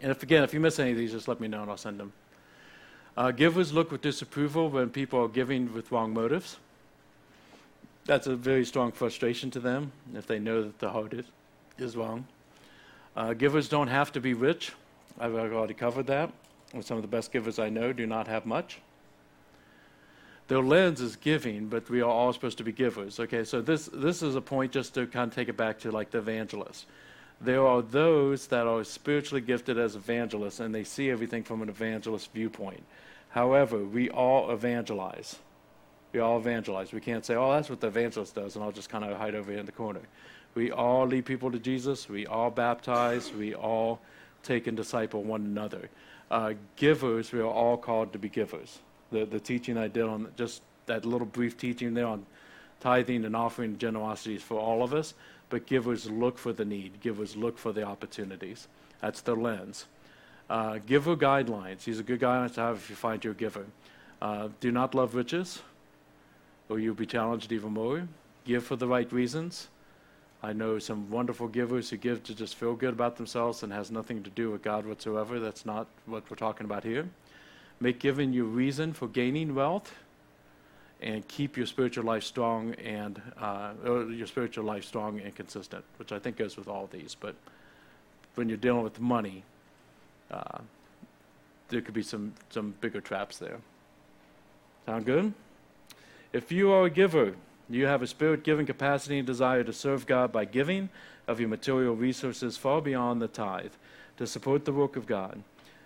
And 0.02 0.12
if 0.12 0.22
again, 0.24 0.44
if 0.44 0.54
you 0.54 0.60
miss 0.60 0.80
any 0.80 0.92
of 0.92 0.98
these, 0.98 1.12
just 1.12 1.28
let 1.28 1.40
me 1.40 1.48
know 1.48 1.62
and 1.62 1.72
I'll 1.72 1.78
send 1.78 2.00
them. 2.00 2.14
Uh, 3.16 3.32
givers 3.32 3.72
look 3.72 3.92
with 3.92 4.02
disapproval 4.02 4.70
when 4.70 4.90
people 4.90 5.20
are 5.20 5.28
giving 5.28 5.72
with 5.74 5.92
wrong 5.92 6.14
motives. 6.14 6.58
That's 8.06 8.28
a 8.28 8.36
very 8.36 8.66
strong 8.66 8.92
frustration 8.92 9.52
to 9.52 9.60
them 9.60 9.92
if 10.16 10.28
they 10.28 10.40
know 10.40 10.64
that 10.64 10.80
the 10.80 10.90
heart 10.90 11.14
is, 11.14 11.26
is 11.78 11.96
wrong. 11.96 12.26
Uh, 13.16 13.34
givers 13.34 13.70
don't 13.70 13.88
have 13.88 14.12
to 14.14 14.20
be 14.20 14.34
rich. 14.34 14.74
I've 15.20 15.36
already 15.36 15.76
covered 15.76 16.08
that. 16.08 16.32
some 16.82 16.98
of 16.98 17.04
the 17.04 17.08
best 17.08 17.32
givers 17.32 17.60
I 17.60 17.70
know 17.70 17.94
do 17.94 18.08
not 18.08 18.28
have 18.28 18.46
much. 18.46 18.80
Their 20.48 20.62
lens 20.62 21.00
is 21.00 21.16
giving, 21.16 21.68
but 21.68 21.90
we 21.90 22.02
are 22.02 22.10
all 22.10 22.34
supposed 22.34 22.58
to 22.58 22.64
be 22.64 22.72
givers. 22.72 23.20
Okay, 23.20 23.44
so 23.44 23.62
this 23.62 23.90
this 23.94 24.22
is 24.22 24.36
a 24.36 24.42
point 24.42 24.72
just 24.72 24.94
to 24.96 25.08
kind 25.08 25.30
of 25.30 25.36
take 25.36 25.48
it 25.48 25.56
back 25.56 25.80
to 25.80 25.92
like 25.92 26.10
the 26.12 26.18
evangelist 26.18 26.86
there 27.44 27.66
are 27.66 27.82
those 27.82 28.48
that 28.48 28.68
are 28.68 28.84
spiritually 28.84 29.42
gifted 29.42 29.78
as 29.78 29.96
evangelists 29.96 30.60
and 30.60 30.74
they 30.74 30.84
see 30.84 31.10
everything 31.10 31.44
from 31.44 31.62
an 31.62 31.70
evangelist 31.70 32.32
viewpoint. 32.34 32.84
However, 33.30 33.84
we 33.84 34.10
all 34.10 34.52
evangelize. 34.52 35.40
We 36.12 36.20
all 36.20 36.38
evangelize. 36.38 36.94
We 36.94 37.02
can't 37.02 37.26
say, 37.26 37.36
oh, 37.36 37.52
that's 37.52 37.70
what 37.70 37.82
the 37.82 37.88
evangelist 37.88 38.36
does, 38.36 38.56
and 38.56 38.64
I'll 38.64 38.72
just 38.72 38.90
kind 38.90 39.04
of 39.04 39.18
hide 39.18 39.34
over 39.34 39.50
here 39.50 39.60
in 39.60 39.66
the 39.66 39.72
corner. 39.72 40.02
We 40.54 40.72
all 40.72 41.08
lead 41.08 41.26
people 41.26 41.52
to 41.52 41.58
Jesus. 41.58 42.08
We 42.08 42.28
all 42.28 42.52
baptize. 42.52 43.34
We 43.34 43.56
all 43.56 44.00
take 44.44 44.68
and 44.68 44.78
disciple 44.78 45.24
one 45.24 45.42
another. 45.42 45.90
Uh, 46.30 46.54
givers, 46.76 47.32
we 47.32 47.40
are 47.40 47.46
all 47.46 47.78
called 47.78 48.14
to 48.14 48.20
be 48.20 48.30
givers. 48.30 48.80
The, 49.12 49.26
the 49.26 49.40
teaching 49.40 49.78
I 49.78 49.88
did 49.88 50.04
on 50.04 50.32
just 50.38 50.62
that 50.86 51.06
little 51.06 51.28
brief 51.28 51.58
teaching 51.58 51.94
there 51.94 52.08
on 52.08 52.26
tithing 52.80 53.26
and 53.26 53.36
offering 53.36 53.78
generosity 53.78 54.36
is 54.36 54.44
for 54.44 54.60
all 54.60 54.84
of 54.84 54.94
us 54.94 55.14
but 55.54 55.68
givers 55.68 56.10
look 56.10 56.40
for 56.40 56.52
the 56.52 56.66
need. 56.66 57.00
Givers 57.00 57.36
look 57.36 57.60
for 57.60 57.72
the 57.72 57.84
opportunities. 57.84 58.68
That's 59.02 59.22
their 59.22 59.36
lens. 59.36 59.86
Uh, 60.50 60.80
giver 60.84 61.16
guidelines. 61.16 61.84
These 61.84 62.00
are 62.00 62.04
good 62.04 62.22
guidelines 62.22 62.56
to 62.56 62.62
have 62.62 62.78
if 62.78 62.90
you 62.90 62.96
find 62.96 63.24
your 63.24 63.36
giver. 63.36 63.68
Uh, 64.20 64.50
do 64.60 64.72
not 64.72 64.96
love 64.96 65.14
riches, 65.14 65.62
or 66.70 66.80
you'll 66.80 66.96
be 66.96 67.06
challenged 67.06 67.52
even 67.52 67.72
more. 67.72 68.08
Give 68.46 68.64
for 68.64 68.76
the 68.76 68.88
right 68.88 69.14
reasons. 69.14 69.68
I 70.42 70.54
know 70.54 70.80
some 70.80 71.12
wonderful 71.12 71.48
givers 71.50 71.92
who 71.92 71.98
give 71.98 72.24
to 72.24 72.34
just 72.34 72.56
feel 72.56 72.74
good 72.74 72.94
about 72.94 73.18
themselves 73.18 73.62
and 73.62 73.72
has 73.72 73.92
nothing 73.92 74.24
to 74.24 74.32
do 74.32 74.50
with 74.50 74.64
God 74.64 74.88
whatsoever. 74.88 75.40
That's 75.40 75.68
not 75.68 75.86
what 76.08 76.28
we're 76.32 76.36
talking 76.36 76.66
about 76.66 76.84
here. 76.84 77.08
Make 77.80 78.00
giving 78.00 78.34
your 78.34 78.46
reason 78.46 78.92
for 78.92 79.08
gaining 79.08 79.54
wealth 79.54 79.94
and 81.04 81.28
keep 81.28 81.58
your 81.58 81.66
spiritual 81.66 82.06
life 82.06 82.24
strong 82.24 82.74
and 82.76 83.22
uh, 83.38 83.74
your 83.84 84.28
spiritual 84.28 84.64
life 84.64 84.86
strong 84.86 85.20
and 85.20 85.36
consistent, 85.36 85.84
which 85.98 86.12
I 86.12 86.20
think 86.20 86.38
goes 86.38 86.56
with 86.56 86.68
all 86.68 86.88
these. 86.92 87.16
But 87.20 87.36
when 88.36 88.48
you're 88.48 88.58
dealing 88.58 88.84
with 88.84 89.00
money, 89.00 89.44
uh, 90.32 90.60
there 91.68 91.82
could 91.82 91.94
be 91.94 92.04
some 92.04 92.34
some 92.50 92.74
bigger 92.82 93.02
traps 93.02 93.38
there. 93.38 93.60
Sound 94.86 95.06
good? 95.06 95.34
If 96.32 96.52
you 96.52 96.72
are 96.72 96.86
a 96.86 96.90
giver, 96.90 97.36
you 97.70 97.86
have 97.86 98.02
a 98.02 98.08
spirit-giving 98.08 98.66
capacity 98.66 99.18
and 99.18 99.28
desire 99.28 99.64
to 99.64 99.74
serve 99.74 100.06
God 100.06 100.32
by 100.32 100.46
giving 100.46 100.90
of 101.28 101.40
your 101.40 101.50
material 101.50 101.96
resources 101.96 102.58
far 102.58 102.82
beyond 102.82 103.22
the 103.22 103.28
tithe 103.28 103.74
to 104.18 104.28
support 104.28 104.66
the 104.66 104.74
work 104.74 104.96
of 104.96 105.06
God. 105.06 105.44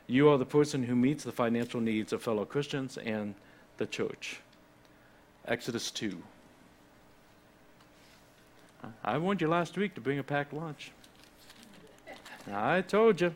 You 0.07 0.29
are 0.29 0.37
the 0.37 0.45
person 0.45 0.83
who 0.83 0.95
meets 0.95 1.23
the 1.23 1.31
financial 1.31 1.81
needs 1.81 2.13
of 2.13 2.21
fellow 2.23 2.45
Christians 2.45 2.97
and 2.97 3.35
the 3.77 3.85
church. 3.85 4.41
Exodus 5.47 5.91
2. 5.91 6.21
I 9.03 9.17
warned 9.17 9.39
you 9.39 9.47
last 9.47 9.77
week 9.77 9.95
to 9.95 10.01
bring 10.01 10.19
a 10.19 10.23
packed 10.23 10.51
lunch. 10.51 10.91
I 12.51 12.81
told 12.81 13.21
you. 13.21 13.33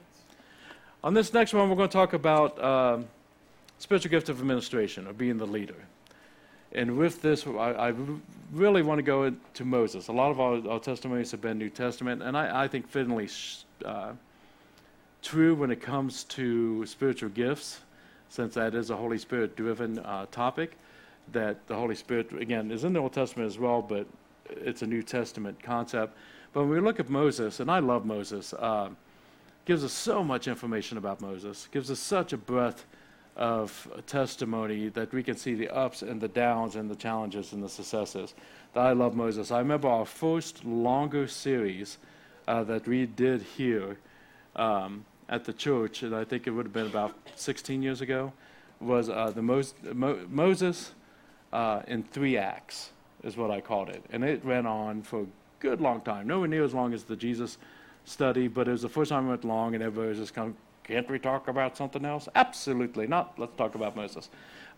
On 1.04 1.14
this 1.14 1.34
next 1.34 1.54
one, 1.54 1.70
we're 1.70 1.76
going 1.76 1.90
to 1.90 1.94
talk 1.94 2.14
about 2.14 2.62
um, 2.62 3.08
spiritual 3.80 4.12
gift 4.12 4.30
of 4.30 4.40
administration, 4.40 5.08
or 5.08 5.14
being 5.14 5.38
the 5.38 5.48
leader. 5.48 5.76
And 6.74 6.98
with 6.98 7.22
this, 7.22 7.48
I, 7.48 7.90
I 7.90 7.94
really 8.52 8.82
want 8.82 9.00
to 9.00 9.04
go 9.04 9.34
to 9.54 9.66
Moses. 9.66 10.10
A 10.10 10.14
lot 10.14 10.32
of 10.32 10.40
our, 10.40 10.68
our 10.70 10.80
testimonies 10.80 11.32
have 11.32 11.42
been 11.42 11.58
New 11.58 11.70
Testament, 11.70 12.22
and 12.22 12.38
I, 12.38 12.64
I 12.64 12.68
think 12.68 12.88
fittingly 12.90 13.30
uh, 13.86 14.12
true 15.22 15.56
when 15.56 15.72
it 15.72 15.82
comes 15.82 16.26
to 16.26 16.86
spiritual 16.86 17.30
gifts, 17.30 17.80
since 18.30 18.54
that 18.56 18.76
is 18.76 18.90
a 18.90 18.98
Holy 18.98 19.18
Spirit 19.18 19.56
driven 19.56 20.00
uh, 20.00 20.26
topic 20.32 20.78
that 21.32 21.68
the 21.68 21.76
Holy 21.76 21.96
Spirit, 21.96 22.32
again, 22.34 22.72
is 22.72 22.84
in 22.84 22.94
the 22.94 23.00
Old 23.00 23.14
Testament 23.14 23.48
as 23.48 23.60
well, 23.60 23.82
but 23.82 24.06
it's 24.50 24.82
a 24.82 24.88
New 24.88 25.04
Testament 25.04 25.62
concept. 25.62 26.16
But 26.54 26.62
when 26.62 26.70
we 26.70 26.80
look 26.80 27.00
at 27.00 27.10
Moses, 27.10 27.60
and 27.60 27.72
I 27.72 27.80
love 27.80 28.06
Moses, 28.06 28.54
uh, 28.54 28.90
gives 29.66 29.84
us 29.84 29.94
so 29.94 30.24
much 30.24 30.48
information 30.48 30.98
about 30.98 31.22
Moses, 31.22 31.68
gives 31.72 31.90
us 31.90 32.00
such 32.00 32.34
a 32.34 32.38
breadth 32.38 32.86
of 33.38 33.90
testimony 34.08 34.90
that 34.90 35.14
we 35.14 35.24
can 35.24 35.38
see 35.38 35.56
the 35.56 35.70
ups 35.70 36.02
and 36.02 36.20
the 36.20 36.28
downs 36.28 36.76
and 36.76 36.90
the 36.90 36.96
challenges 36.96 37.54
and 37.54 37.64
the 37.64 37.70
successes. 37.70 38.34
That 38.74 38.82
I 38.82 38.92
love 38.92 39.16
Moses. 39.16 39.52
I 39.52 39.60
remember 39.60 39.88
our 39.88 40.06
first 40.06 40.66
longer 40.66 41.28
series 41.28 41.98
uh, 42.48 42.64
that 42.66 42.88
we 42.88 43.06
did 43.06 43.42
here 43.42 43.98
um, 44.56 45.06
at 45.30 45.46
the 45.46 45.54
church, 45.54 46.04
and 46.04 46.14
I 46.14 46.26
think 46.26 46.48
it 46.48 46.52
would 46.52 46.66
have 46.66 46.74
been 46.74 46.88
about 46.88 47.16
16 47.36 47.82
years 47.82 48.02
ago, 48.02 48.34
was 48.82 49.10
uh, 49.10 49.32
the 49.34 49.42
Mo- 49.42 49.64
Mo- 49.94 50.26
Moses 50.30 50.92
uh, 51.54 51.82
in 51.88 52.04
three 52.04 52.38
acts, 52.38 52.92
is 53.24 53.38
what 53.38 53.52
I 53.52 53.62
called 53.62 53.90
it. 53.90 54.04
And 54.12 54.24
it 54.24 54.44
went 54.44 54.68
on 54.68 55.02
for 55.02 55.22
a 55.22 55.26
good 55.60 55.82
long 55.82 56.02
time. 56.02 56.28
Nowhere 56.28 56.48
near 56.48 56.64
as 56.64 56.74
long 56.74 56.94
as 56.94 57.04
the 57.04 57.16
Jesus 57.16 57.58
study, 58.06 58.48
but 58.48 58.68
it 58.68 58.72
was 58.72 58.82
the 58.82 58.90
first 58.90 59.10
time 59.10 59.28
it 59.28 59.30
went 59.30 59.46
long, 59.46 59.76
and 59.76 59.84
everybody 59.84 60.10
was 60.10 60.18
just 60.18 60.34
kind 60.34 60.50
of, 60.50 60.56
can't 60.84 61.10
we 61.10 61.20
talk 61.20 61.48
about 61.48 61.78
something 61.78 62.04
else? 62.04 62.28
Absolutely 62.36 63.08
not. 63.08 63.38
Let's 63.38 63.56
talk 63.56 63.76
about 63.76 63.96
Moses. 63.96 64.30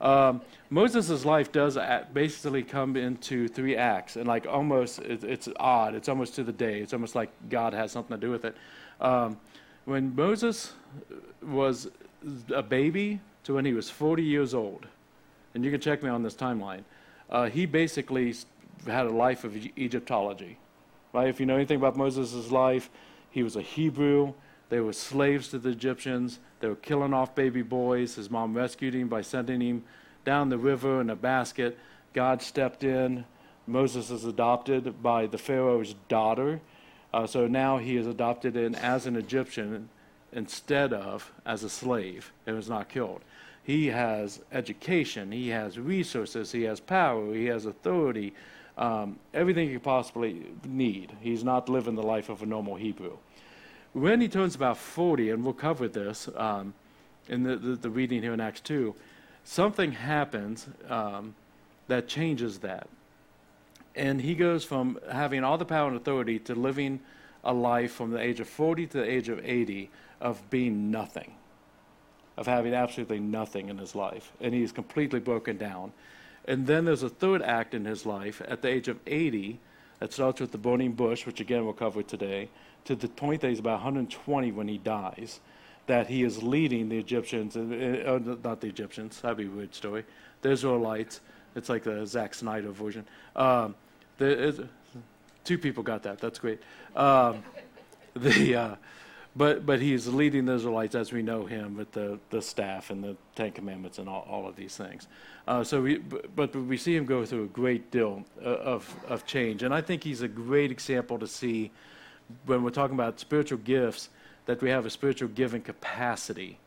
Um, 0.01 0.41
Moses' 0.69 1.23
life 1.23 1.51
does 1.51 1.77
basically 2.13 2.63
come 2.63 2.97
into 2.97 3.47
three 3.47 3.75
acts, 3.75 4.17
and 4.17 4.27
like 4.27 4.45
almost, 4.45 4.99
it, 4.99 5.23
it's 5.23 5.47
odd. 5.57 5.95
It's 5.95 6.09
almost 6.09 6.35
to 6.35 6.43
the 6.43 6.51
day. 6.51 6.81
It's 6.81 6.93
almost 6.93 7.15
like 7.15 7.31
God 7.49 7.73
has 7.73 7.91
something 7.91 8.17
to 8.19 8.21
do 8.21 8.31
with 8.31 8.45
it. 8.45 8.55
Um, 8.99 9.37
when 9.85 10.13
Moses 10.15 10.73
was 11.41 11.89
a 12.53 12.63
baby 12.63 13.19
to 13.43 13.53
when 13.53 13.65
he 13.65 13.73
was 13.73 13.89
40 13.89 14.23
years 14.23 14.53
old, 14.53 14.87
and 15.53 15.63
you 15.63 15.71
can 15.71 15.79
check 15.79 16.03
me 16.03 16.09
on 16.09 16.23
this 16.23 16.35
timeline, 16.35 16.83
uh, 17.29 17.49
he 17.49 17.65
basically 17.65 18.33
had 18.85 19.05
a 19.05 19.11
life 19.11 19.43
of 19.43 19.55
Egyptology. 19.77 20.57
Right? 21.13 21.27
If 21.27 21.39
you 21.39 21.45
know 21.45 21.55
anything 21.55 21.77
about 21.77 21.95
Moses' 21.95 22.51
life, 22.51 22.89
he 23.29 23.43
was 23.43 23.55
a 23.55 23.61
Hebrew. 23.61 24.33
They 24.69 24.79
were 24.79 24.93
slaves 24.93 25.49
to 25.49 25.59
the 25.59 25.69
Egyptians. 25.69 26.39
They 26.59 26.67
were 26.67 26.75
killing 26.75 27.13
off 27.13 27.35
baby 27.35 27.61
boys. 27.61 28.15
His 28.15 28.29
mom 28.29 28.55
rescued 28.55 28.95
him 28.95 29.07
by 29.07 29.21
sending 29.21 29.61
him 29.61 29.83
down 30.25 30.49
the 30.49 30.57
river 30.57 31.01
in 31.01 31.09
a 31.09 31.15
basket. 31.15 31.77
God 32.13 32.41
stepped 32.41 32.83
in. 32.83 33.25
Moses 33.67 34.09
is 34.09 34.25
adopted 34.25 35.01
by 35.01 35.27
the 35.27 35.37
Pharaoh's 35.37 35.95
daughter. 36.07 36.61
Uh, 37.13 37.27
so 37.27 37.47
now 37.47 37.77
he 37.77 37.95
is 37.95 38.07
adopted 38.07 38.57
in 38.57 38.75
as 38.75 39.05
an 39.05 39.15
Egyptian 39.15 39.89
instead 40.31 40.93
of 40.93 41.31
as 41.45 41.63
a 41.63 41.69
slave 41.69 42.31
and 42.45 42.55
was 42.55 42.69
not 42.69 42.89
killed. 42.89 43.21
He 43.63 43.87
has 43.87 44.41
education, 44.51 45.31
he 45.31 45.49
has 45.49 45.79
resources, 45.79 46.51
he 46.51 46.63
has 46.63 46.79
power, 46.79 47.33
he 47.33 47.45
has 47.45 47.65
authority, 47.65 48.33
um, 48.77 49.17
everything 49.33 49.67
he 49.67 49.75
could 49.75 49.83
possibly 49.83 50.47
need. 50.65 51.13
He's 51.21 51.43
not 51.43 51.69
living 51.69 51.95
the 51.95 52.03
life 52.03 52.29
of 52.29 52.41
a 52.41 52.45
normal 52.45 52.75
Hebrew. 52.75 53.17
When 53.93 54.19
he 54.19 54.27
turns 54.27 54.55
about 54.55 54.77
40, 54.77 55.29
and 55.29 55.43
we'll 55.43 55.53
cover 55.53 55.87
this 55.87 56.27
um, 56.35 56.73
in 57.27 57.43
the, 57.43 57.55
the, 57.55 57.75
the, 57.75 57.89
reading 57.89 58.21
here 58.21 58.33
in 58.33 58.41
Acts 58.41 58.61
2, 58.61 58.93
something 59.43 59.91
happens 59.91 60.67
um, 60.89 61.35
that 61.87 62.07
changes 62.07 62.59
that. 62.59 62.87
And 63.95 64.19
he 64.19 64.33
goes 64.33 64.65
from 64.65 64.99
having 65.11 65.43
all 65.43 65.57
the 65.57 65.65
power 65.65 65.87
and 65.87 65.95
authority 65.95 66.39
to 66.39 66.55
living 66.55 66.99
a 67.43 67.53
life 67.53 67.91
from 67.91 68.11
the 68.11 68.19
age 68.19 68.39
of 68.39 68.47
40 68.47 68.87
to 68.87 68.97
the 68.97 69.09
age 69.09 69.29
of 69.29 69.39
80 69.45 69.89
of 70.19 70.49
being 70.49 70.89
nothing, 70.89 71.33
of 72.37 72.47
having 72.47 72.73
absolutely 72.73 73.19
nothing 73.19 73.69
in 73.69 73.77
his 73.77 73.95
life. 73.95 74.31
And 74.41 74.53
he's 74.53 74.71
completely 74.71 75.19
broken 75.19 75.57
down. 75.57 75.93
And 76.45 76.67
then 76.67 76.85
there's 76.85 77.03
a 77.03 77.09
third 77.09 77.41
act 77.41 77.73
in 77.73 77.85
his 77.85 78.05
life 78.05 78.41
at 78.47 78.61
the 78.61 78.67
age 78.67 78.87
of 78.87 78.99
80 79.07 79.59
that 79.99 80.11
starts 80.11 80.41
with 80.41 80.51
the 80.51 80.57
burning 80.57 80.93
bush, 80.93 81.25
which 81.25 81.39
again 81.39 81.63
we'll 81.63 81.73
cover 81.73 82.03
today, 82.03 82.49
to 82.85 82.95
the 82.95 83.07
point 83.07 83.41
that 83.41 83.49
he's 83.49 83.59
about 83.59 83.75
120 83.75 84.51
when 84.51 84.67
he 84.67 84.77
dies, 84.77 85.39
that 85.87 86.07
he 86.07 86.23
is 86.23 86.43
leading 86.43 86.89
the 86.89 86.97
Egyptians, 86.97 87.55
uh, 87.55 88.19
not 88.43 88.61
the 88.61 88.67
Egyptians, 88.67 89.21
that'd 89.21 89.37
be 89.37 89.45
a 89.45 89.49
weird 89.49 89.73
story, 89.73 90.03
the 90.41 90.51
Israelites. 90.51 91.21
It's 91.55 91.69
like 91.69 91.83
the 91.83 92.05
Zack 92.05 92.33
Snyder 92.33 92.71
version. 92.71 93.05
Um, 93.35 93.75
the, 94.17 94.67
two 95.43 95.57
people 95.57 95.83
got 95.83 96.03
that. 96.03 96.19
That's 96.19 96.39
great. 96.39 96.61
Um, 96.95 97.43
the, 98.15 98.55
uh, 98.55 98.75
but 99.35 99.65
but 99.65 99.79
he's 99.81 100.07
leading 100.07 100.45
the 100.45 100.53
Israelites 100.53 100.95
as 100.95 101.11
we 101.11 101.23
know 101.23 101.45
him 101.45 101.75
with 101.75 101.91
the, 101.91 102.19
the 102.29 102.41
staff 102.41 102.89
and 102.91 103.03
the 103.03 103.15
Ten 103.35 103.51
Commandments 103.51 103.97
and 103.97 104.07
all, 104.07 104.27
all 104.29 104.47
of 104.47 104.55
these 104.55 104.77
things. 104.77 105.07
Uh, 105.47 105.63
so 105.63 105.81
we 105.81 105.97
but 105.97 106.55
we 106.55 106.77
see 106.77 106.95
him 106.95 107.05
go 107.05 107.25
through 107.25 107.45
a 107.45 107.47
great 107.47 107.91
deal 107.91 108.23
uh, 108.41 108.49
of 108.49 108.95
of 109.07 109.25
change, 109.25 109.63
and 109.63 109.73
I 109.73 109.81
think 109.81 110.03
he's 110.03 110.21
a 110.21 110.27
great 110.27 110.71
example 110.71 111.17
to 111.19 111.27
see 111.27 111.71
when 112.45 112.63
we're 112.63 112.69
talking 112.69 112.95
about 112.95 113.19
spiritual 113.19 113.57
gifts 113.59 114.09
that 114.45 114.61
we 114.61 114.69
have 114.69 114.85
a 114.85 114.89
spiritual 114.89 115.29
giving 115.29 115.61
capacity, 115.61 116.59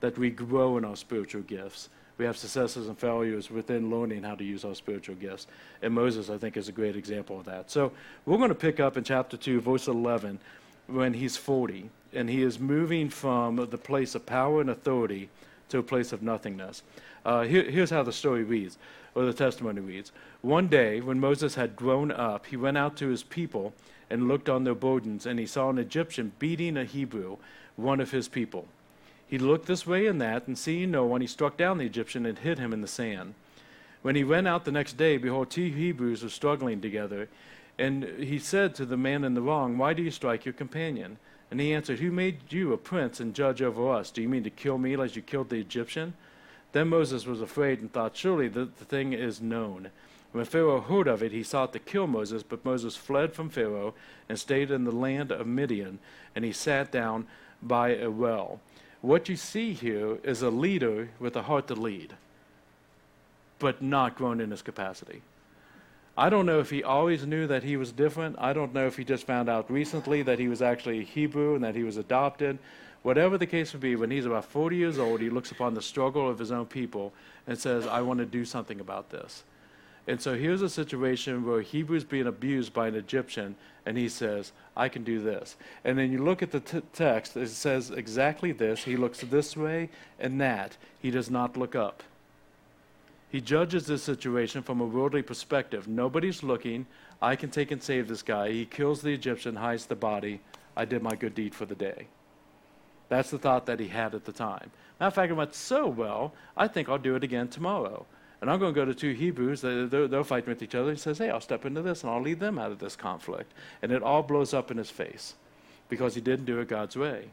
that 0.00 0.16
we 0.18 0.30
grow 0.30 0.76
in 0.78 0.84
our 0.84 0.96
spiritual 0.96 1.42
gifts. 1.42 1.88
We 2.16 2.24
have 2.24 2.36
successes 2.36 2.88
and 2.88 2.98
failures 2.98 3.48
within 3.48 3.90
learning 3.90 4.24
how 4.24 4.34
to 4.34 4.42
use 4.42 4.64
our 4.64 4.74
spiritual 4.74 5.14
gifts. 5.14 5.46
And 5.82 5.94
Moses, 5.94 6.30
I 6.30 6.36
think, 6.36 6.56
is 6.56 6.68
a 6.68 6.72
great 6.72 6.96
example 6.96 7.38
of 7.38 7.46
that. 7.46 7.70
So 7.70 7.92
we're 8.26 8.38
going 8.38 8.48
to 8.48 8.56
pick 8.56 8.80
up 8.80 8.96
in 8.96 9.04
chapter 9.04 9.36
2, 9.36 9.60
verse 9.60 9.86
11, 9.86 10.40
when 10.88 11.14
he's 11.14 11.36
40 11.36 11.90
and 12.12 12.28
he 12.30 12.42
is 12.42 12.58
moving 12.58 13.08
from 13.08 13.56
the 13.56 13.78
place 13.78 14.14
of 14.14 14.26
power 14.26 14.60
and 14.60 14.70
authority 14.70 15.28
to 15.68 15.78
a 15.78 15.82
place 15.82 16.12
of 16.12 16.22
nothingness. 16.22 16.82
Uh, 17.24 17.42
here, 17.42 17.64
here's 17.64 17.90
how 17.90 18.02
the 18.02 18.12
story 18.12 18.42
reads, 18.42 18.78
or 19.14 19.24
the 19.24 19.32
testimony 19.32 19.80
reads. 19.80 20.12
One 20.40 20.68
day, 20.68 21.00
when 21.00 21.20
Moses 21.20 21.54
had 21.56 21.76
grown 21.76 22.10
up, 22.10 22.46
he 22.46 22.56
went 22.56 22.78
out 22.78 22.96
to 22.98 23.08
his 23.08 23.22
people 23.22 23.74
and 24.10 24.28
looked 24.28 24.48
on 24.48 24.64
their 24.64 24.74
burdens, 24.74 25.26
and 25.26 25.38
he 25.38 25.46
saw 25.46 25.68
an 25.68 25.78
Egyptian 25.78 26.32
beating 26.38 26.76
a 26.76 26.84
Hebrew, 26.84 27.36
one 27.76 28.00
of 28.00 28.10
his 28.10 28.28
people. 28.28 28.66
He 29.26 29.38
looked 29.38 29.66
this 29.66 29.86
way 29.86 30.06
and 30.06 30.20
that, 30.22 30.46
and 30.46 30.56
seeing 30.56 30.90
no 30.90 31.04
one, 31.04 31.20
he 31.20 31.26
struck 31.26 31.58
down 31.58 31.78
the 31.78 31.84
Egyptian 31.84 32.24
and 32.24 32.38
hid 32.38 32.58
him 32.58 32.72
in 32.72 32.80
the 32.80 32.88
sand. 32.88 33.34
When 34.00 34.16
he 34.16 34.24
went 34.24 34.48
out 34.48 34.64
the 34.64 34.72
next 34.72 34.96
day, 34.96 35.18
behold, 35.18 35.50
two 35.50 35.70
Hebrews 35.70 36.22
were 36.22 36.30
struggling 36.30 36.80
together. 36.80 37.28
And 37.78 38.04
he 38.04 38.38
said 38.38 38.74
to 38.76 38.86
the 38.86 38.96
man 38.96 39.24
in 39.24 39.34
the 39.34 39.42
wrong, 39.42 39.76
Why 39.76 39.92
do 39.92 40.02
you 40.02 40.10
strike 40.10 40.44
your 40.44 40.54
companion? 40.54 41.18
And 41.50 41.60
he 41.60 41.72
answered, 41.72 41.98
Who 41.98 42.10
made 42.10 42.52
you 42.52 42.72
a 42.72 42.78
prince 42.78 43.20
and 43.20 43.34
judge 43.34 43.62
over 43.62 43.90
us? 43.90 44.10
Do 44.10 44.20
you 44.20 44.28
mean 44.28 44.44
to 44.44 44.50
kill 44.50 44.78
me 44.78 45.00
as 45.00 45.16
you 45.16 45.22
killed 45.22 45.48
the 45.48 45.60
Egyptian? 45.60 46.14
Then 46.72 46.88
Moses 46.88 47.26
was 47.26 47.40
afraid 47.40 47.80
and 47.80 47.92
thought, 47.92 48.16
Surely 48.16 48.48
the, 48.48 48.66
the 48.66 48.84
thing 48.84 49.12
is 49.12 49.40
known. 49.40 49.88
When 50.32 50.44
Pharaoh 50.44 50.80
heard 50.80 51.08
of 51.08 51.22
it, 51.22 51.32
he 51.32 51.42
sought 51.42 51.72
to 51.72 51.78
kill 51.78 52.06
Moses, 52.06 52.42
but 52.42 52.64
Moses 52.64 52.96
fled 52.96 53.32
from 53.32 53.48
Pharaoh 53.48 53.94
and 54.28 54.38
stayed 54.38 54.70
in 54.70 54.84
the 54.84 54.92
land 54.92 55.32
of 55.32 55.46
Midian, 55.46 55.98
and 56.36 56.44
he 56.44 56.52
sat 56.52 56.92
down 56.92 57.26
by 57.62 57.96
a 57.96 58.10
well. 58.10 58.60
What 59.00 59.28
you 59.28 59.36
see 59.36 59.72
here 59.72 60.18
is 60.22 60.42
a 60.42 60.50
leader 60.50 61.08
with 61.18 61.34
a 61.34 61.42
heart 61.42 61.68
to 61.68 61.74
lead, 61.74 62.14
but 63.58 63.80
not 63.80 64.16
grown 64.16 64.40
in 64.40 64.50
his 64.50 64.60
capacity. 64.60 65.22
I 66.18 66.30
don't 66.30 66.46
know 66.46 66.58
if 66.58 66.70
he 66.70 66.82
always 66.82 67.24
knew 67.24 67.46
that 67.46 67.62
he 67.62 67.76
was 67.76 67.92
different. 67.92 68.34
I 68.40 68.52
don't 68.52 68.74
know 68.74 68.88
if 68.88 68.96
he 68.96 69.04
just 69.04 69.24
found 69.24 69.48
out 69.48 69.70
recently 69.70 70.22
that 70.22 70.40
he 70.40 70.48
was 70.48 70.60
actually 70.60 71.04
Hebrew 71.04 71.54
and 71.54 71.62
that 71.62 71.76
he 71.76 71.84
was 71.84 71.96
adopted. 71.96 72.58
Whatever 73.02 73.38
the 73.38 73.46
case 73.46 73.72
would 73.72 73.80
be, 73.80 73.94
when 73.94 74.10
he's 74.10 74.26
about 74.26 74.44
40 74.44 74.74
years 74.74 74.98
old, 74.98 75.20
he 75.20 75.30
looks 75.30 75.52
upon 75.52 75.74
the 75.74 75.80
struggle 75.80 76.28
of 76.28 76.40
his 76.40 76.50
own 76.50 76.66
people 76.66 77.12
and 77.46 77.56
says, 77.56 77.86
I 77.86 78.00
want 78.00 78.18
to 78.18 78.26
do 78.26 78.44
something 78.44 78.80
about 78.80 79.10
this. 79.10 79.44
And 80.08 80.20
so 80.20 80.34
here's 80.34 80.60
a 80.60 80.68
situation 80.68 81.46
where 81.46 81.62
Hebrew's 81.62 82.02
being 82.02 82.26
abused 82.26 82.72
by 82.72 82.88
an 82.88 82.96
Egyptian, 82.96 83.54
and 83.86 83.96
he 83.96 84.08
says, 84.08 84.50
I 84.76 84.88
can 84.88 85.04
do 85.04 85.20
this. 85.20 85.54
And 85.84 85.96
then 85.96 86.10
you 86.10 86.24
look 86.24 86.42
at 86.42 86.50
the 86.50 86.58
t- 86.58 86.82
text, 86.92 87.36
it 87.36 87.48
says 87.50 87.92
exactly 87.92 88.50
this. 88.50 88.82
He 88.82 88.96
looks 88.96 89.20
this 89.20 89.56
way 89.56 89.88
and 90.18 90.40
that. 90.40 90.78
He 90.98 91.12
does 91.12 91.30
not 91.30 91.56
look 91.56 91.76
up. 91.76 92.02
He 93.30 93.40
judges 93.40 93.86
this 93.86 94.02
situation 94.02 94.62
from 94.62 94.80
a 94.80 94.86
worldly 94.86 95.22
perspective. 95.22 95.86
Nobody's 95.86 96.42
looking. 96.42 96.86
I 97.20 97.36
can 97.36 97.50
take 97.50 97.70
and 97.70 97.82
save 97.82 98.08
this 98.08 98.22
guy. 98.22 98.50
He 98.50 98.64
kills 98.64 99.02
the 99.02 99.12
Egyptian, 99.12 99.56
hides 99.56 99.86
the 99.86 99.96
body. 99.96 100.40
I 100.76 100.84
did 100.84 101.02
my 101.02 101.14
good 101.14 101.34
deed 101.34 101.54
for 101.54 101.66
the 101.66 101.74
day. 101.74 102.06
That's 103.08 103.30
the 103.30 103.38
thought 103.38 103.66
that 103.66 103.80
he 103.80 103.88
had 103.88 104.14
at 104.14 104.24
the 104.24 104.32
time. 104.32 104.70
Matter 105.00 105.08
of 105.08 105.14
fact, 105.14 105.30
it 105.30 105.34
went 105.34 105.54
so 105.54 105.86
well, 105.86 106.32
I 106.56 106.68
think 106.68 106.88
I'll 106.88 106.98
do 106.98 107.16
it 107.16 107.24
again 107.24 107.48
tomorrow. 107.48 108.06
And 108.40 108.50
I'm 108.50 108.60
going 108.60 108.72
to 108.72 108.80
go 108.80 108.84
to 108.84 108.94
two 108.94 109.12
Hebrews. 109.12 109.60
They're, 109.60 109.86
they're, 109.86 110.24
fighting 110.24 110.50
with 110.50 110.62
each 110.62 110.74
other. 110.74 110.92
He 110.92 110.96
says, 110.96 111.18
Hey, 111.18 111.30
I'll 111.30 111.40
step 111.40 111.66
into 111.66 111.82
this 111.82 112.02
and 112.02 112.12
I'll 112.12 112.22
lead 112.22 112.38
them 112.38 112.58
out 112.58 112.70
of 112.70 112.78
this 112.78 112.94
conflict. 112.94 113.52
And 113.82 113.90
it 113.90 114.02
all 114.02 114.22
blows 114.22 114.54
up 114.54 114.70
in 114.70 114.76
his 114.76 114.90
face 114.90 115.34
because 115.88 116.14
he 116.14 116.20
didn't 116.20 116.44
do 116.44 116.60
it 116.60 116.68
God's 116.68 116.96
way. 116.96 117.30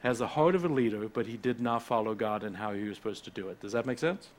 Has 0.00 0.18
the 0.18 0.26
heart 0.26 0.56
of 0.56 0.64
a 0.64 0.68
leader, 0.68 1.08
but 1.08 1.26
he 1.26 1.36
did 1.36 1.60
not 1.60 1.84
follow 1.84 2.14
God 2.14 2.42
in 2.42 2.54
how 2.54 2.72
he 2.72 2.88
was 2.88 2.96
supposed 2.96 3.24
to 3.24 3.30
do 3.30 3.48
it. 3.48 3.60
Does 3.60 3.72
that 3.72 3.86
make 3.86 4.00
sense? 4.00 4.30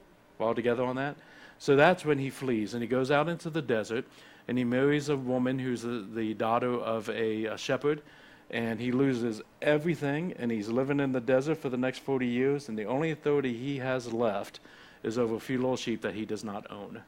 All 0.44 0.56
together 0.56 0.84
on 0.84 0.96
that? 0.98 1.16
So 1.60 1.76
that's 1.76 2.04
when 2.04 2.20
he 2.20 2.30
flees, 2.30 2.74
and 2.74 2.84
he 2.84 2.88
goes 2.88 3.10
out 3.10 3.30
into 3.30 3.50
the 3.50 3.62
desert, 3.62 4.06
and 4.48 4.58
he 4.58 4.64
marries 4.64 5.10
a 5.10 5.16
woman 5.16 5.60
who's 5.60 5.84
the, 5.84 6.06
the 6.14 6.34
daughter 6.34 6.74
of 6.74 7.10
a, 7.10 7.46
a 7.46 7.58
shepherd, 7.58 8.02
and 8.50 8.80
he 8.80 8.92
loses 8.92 9.42
everything, 9.62 10.34
and 10.38 10.52
he's 10.52 10.70
living 10.70 11.00
in 11.00 11.12
the 11.12 11.22
desert 11.22 11.58
for 11.58 11.70
the 11.70 11.78
next 11.78 12.00
40 12.00 12.28
years, 12.28 12.70
and 12.70 12.78
the 12.78 12.86
only 12.86 13.12
authority 13.12 13.54
he 13.54 13.78
has 13.78 14.12
left 14.12 14.60
is 15.04 15.18
over 15.18 15.36
a 15.36 15.40
few 15.40 15.58
little 15.58 15.78
sheep 15.78 16.02
that 16.02 16.14
he 16.14 16.26
does 16.26 16.44
not 16.44 16.70
own. 16.72 17.02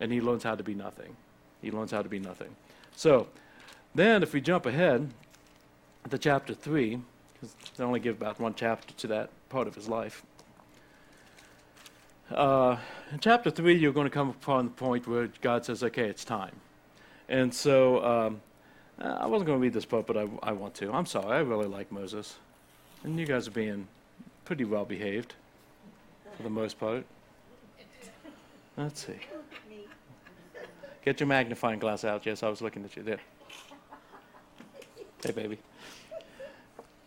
And 0.00 0.10
he 0.10 0.20
learns 0.20 0.42
how 0.42 0.54
to 0.54 0.62
be 0.62 0.74
nothing. 0.74 1.16
He 1.60 1.70
learns 1.70 1.90
how 1.90 2.02
to 2.02 2.08
be 2.08 2.18
nothing. 2.18 2.54
So, 2.96 3.28
then 3.94 4.22
if 4.22 4.32
we 4.32 4.40
jump 4.40 4.66
ahead 4.66 5.10
to 6.10 6.18
chapter 6.18 6.54
3, 6.54 6.98
because 7.34 7.54
they 7.76 7.84
only 7.84 8.00
give 8.00 8.16
about 8.16 8.40
one 8.40 8.54
chapter 8.54 8.94
to 8.94 9.06
that 9.08 9.30
part 9.48 9.66
of 9.66 9.74
his 9.74 9.88
life. 9.88 10.22
Uh, 12.34 12.78
in 13.10 13.18
chapter 13.18 13.50
3, 13.50 13.76
you're 13.76 13.92
going 13.92 14.06
to 14.06 14.10
come 14.10 14.30
upon 14.30 14.66
the 14.66 14.70
point 14.70 15.06
where 15.06 15.28
God 15.40 15.64
says, 15.64 15.82
okay, 15.82 16.08
it's 16.08 16.24
time. 16.24 16.54
And 17.28 17.52
so 17.52 18.04
um, 18.04 18.40
I 18.98 19.26
wasn't 19.26 19.46
going 19.46 19.58
to 19.58 19.62
read 19.62 19.72
this 19.72 19.84
part, 19.84 20.06
but 20.06 20.16
I, 20.16 20.28
I 20.42 20.52
want 20.52 20.74
to. 20.76 20.92
I'm 20.92 21.06
sorry. 21.06 21.36
I 21.36 21.40
really 21.40 21.66
like 21.66 21.92
Moses. 21.92 22.36
And 23.04 23.18
you 23.18 23.26
guys 23.26 23.48
are 23.48 23.52
being 23.52 23.86
pretty 24.44 24.64
well 24.64 24.84
behaved 24.84 25.34
for 26.36 26.42
the 26.42 26.50
most 26.50 26.78
part. 26.78 27.04
Let's 28.76 29.06
see. 29.06 29.18
Get 31.04 31.20
your 31.20 31.26
magnifying 31.26 31.78
glass 31.78 32.04
out. 32.04 32.24
Yes, 32.24 32.42
I 32.42 32.48
was 32.48 32.62
looking 32.62 32.84
at 32.84 32.96
you 32.96 33.02
there. 33.02 33.20
Hey, 35.24 35.32
baby. 35.32 35.58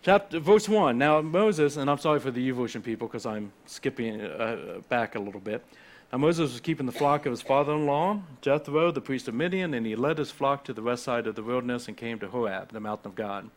Chapter, 0.05 0.37
verse 0.37 0.69
1. 0.69 0.99
Now, 0.99 1.19
Moses, 1.19 1.77
and 1.77 1.89
I'm 1.89 1.97
sorry 1.97 2.19
for 2.19 2.29
the 2.29 2.51
YouVersion 2.51 2.83
people 2.83 3.07
because 3.07 3.25
I'm 3.25 3.51
skipping 3.65 4.21
uh, 4.21 4.81
back 4.87 5.15
a 5.15 5.19
little 5.19 5.41
bit. 5.41 5.65
Now, 6.11 6.19
Moses 6.19 6.51
was 6.51 6.61
keeping 6.61 6.85
the 6.85 6.91
flock 6.91 7.25
of 7.25 7.31
his 7.31 7.41
father 7.41 7.73
in 7.73 7.87
law, 7.87 8.19
Jethro, 8.39 8.91
the 8.91 9.01
priest 9.01 9.27
of 9.27 9.33
Midian, 9.33 9.73
and 9.73 9.83
he 9.83 9.95
led 9.95 10.19
his 10.19 10.29
flock 10.29 10.63
to 10.65 10.73
the 10.73 10.83
west 10.83 11.05
side 11.05 11.25
of 11.25 11.33
the 11.33 11.41
wilderness 11.41 11.87
and 11.87 11.97
came 11.97 12.19
to 12.19 12.27
Horeb, 12.27 12.71
the 12.71 12.79
mountain 12.79 13.07
of 13.07 13.15
God. 13.15 13.49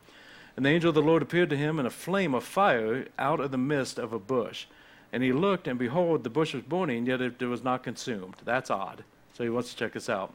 And 0.57 0.65
the 0.65 0.71
angel 0.71 0.89
of 0.89 0.95
the 0.95 1.03
Lord 1.03 1.21
appeared 1.21 1.51
to 1.51 1.57
him 1.59 1.79
in 1.79 1.85
a 1.85 1.91
flame 1.91 2.33
of 2.33 2.45
fire 2.45 3.09
out 3.19 3.41
of 3.41 3.51
the 3.51 3.59
midst 3.59 3.99
of 3.99 4.15
a 4.15 4.19
bush. 4.19 4.65
And 5.13 5.23
he 5.23 5.35
looked, 5.35 5.69
and 5.69 5.79
behold, 5.79 6.25
the 6.25 6.31
bush 6.31 6.55
was 6.55 6.63
burning, 6.63 7.05
yet 7.05 7.21
it, 7.21 7.43
it 7.43 7.47
was 7.47 7.63
not 7.63 7.83
consumed. 7.83 8.37
That's 8.47 8.71
odd. 8.71 9.05
So 9.35 9.45
he 9.45 9.51
wants 9.51 9.69
to 9.69 9.77
check 9.77 9.93
this 9.93 10.09
out. 10.09 10.33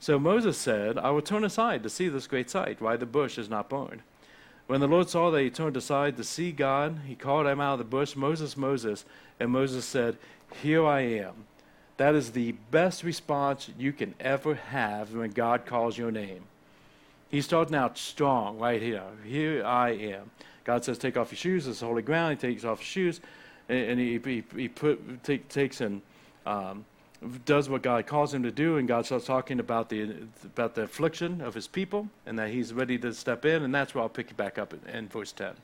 So 0.00 0.18
Moses 0.18 0.56
said, 0.56 0.96
I 0.96 1.10
will 1.10 1.20
turn 1.20 1.44
aside 1.44 1.82
to 1.82 1.90
see 1.90 2.08
this 2.08 2.26
great 2.26 2.48
sight, 2.48 2.80
why 2.80 2.96
the 2.96 3.04
bush 3.04 3.36
is 3.36 3.50
not 3.50 3.68
burned. 3.68 4.00
When 4.66 4.80
the 4.80 4.88
Lord 4.88 5.10
saw 5.10 5.30
that 5.30 5.42
he 5.42 5.50
turned 5.50 5.76
aside 5.76 6.16
to 6.16 6.24
see 6.24 6.50
God, 6.50 7.00
he 7.06 7.14
called 7.14 7.46
him 7.46 7.60
out 7.60 7.74
of 7.74 7.78
the 7.78 7.84
bush, 7.84 8.16
Moses, 8.16 8.56
Moses. 8.56 9.04
And 9.38 9.50
Moses 9.50 9.84
said, 9.84 10.16
Here 10.62 10.86
I 10.86 11.00
am. 11.00 11.44
That 11.96 12.14
is 12.14 12.32
the 12.32 12.52
best 12.70 13.04
response 13.04 13.70
you 13.78 13.92
can 13.92 14.14
ever 14.18 14.54
have 14.54 15.14
when 15.14 15.30
God 15.30 15.66
calls 15.66 15.98
your 15.98 16.10
name. 16.10 16.44
He's 17.30 17.44
starting 17.44 17.74
out 17.74 17.98
strong 17.98 18.58
right 18.58 18.80
here. 18.80 19.02
Here 19.24 19.64
I 19.64 19.90
am. 19.90 20.30
God 20.64 20.84
says, 20.84 20.98
Take 20.98 21.16
off 21.16 21.30
your 21.30 21.36
shoes. 21.36 21.66
It's 21.66 21.80
holy 21.80 22.02
ground. 22.02 22.40
He 22.40 22.48
takes 22.48 22.64
off 22.64 22.78
his 22.78 22.88
shoes 22.88 23.20
and, 23.68 23.78
and 23.78 24.00
he, 24.00 24.18
he, 24.18 24.44
he 24.56 24.68
put, 24.68 25.22
take, 25.22 25.48
takes 25.48 25.80
and 25.80 26.00
um, 26.46 26.84
does 27.44 27.68
what 27.68 27.82
God 27.82 28.06
calls 28.06 28.34
him 28.34 28.42
to 28.42 28.50
do. 28.50 28.76
And 28.76 28.88
God 28.88 29.06
starts 29.06 29.26
talking 29.26 29.60
about 29.60 29.88
the, 29.88 30.16
about 30.44 30.74
the 30.74 30.82
affliction 30.82 31.40
of 31.40 31.54
his 31.54 31.66
people 31.66 32.08
and 32.26 32.38
that 32.38 32.50
he's 32.50 32.72
ready 32.72 32.98
to 32.98 33.12
step 33.14 33.44
in. 33.44 33.62
And 33.62 33.74
that's 33.74 33.94
where 33.94 34.02
I'll 34.02 34.08
pick 34.08 34.30
you 34.30 34.36
back 34.36 34.58
up 34.58 34.72
in, 34.72 34.80
in 34.94 35.08
verse 35.08 35.32
10. 35.32 35.54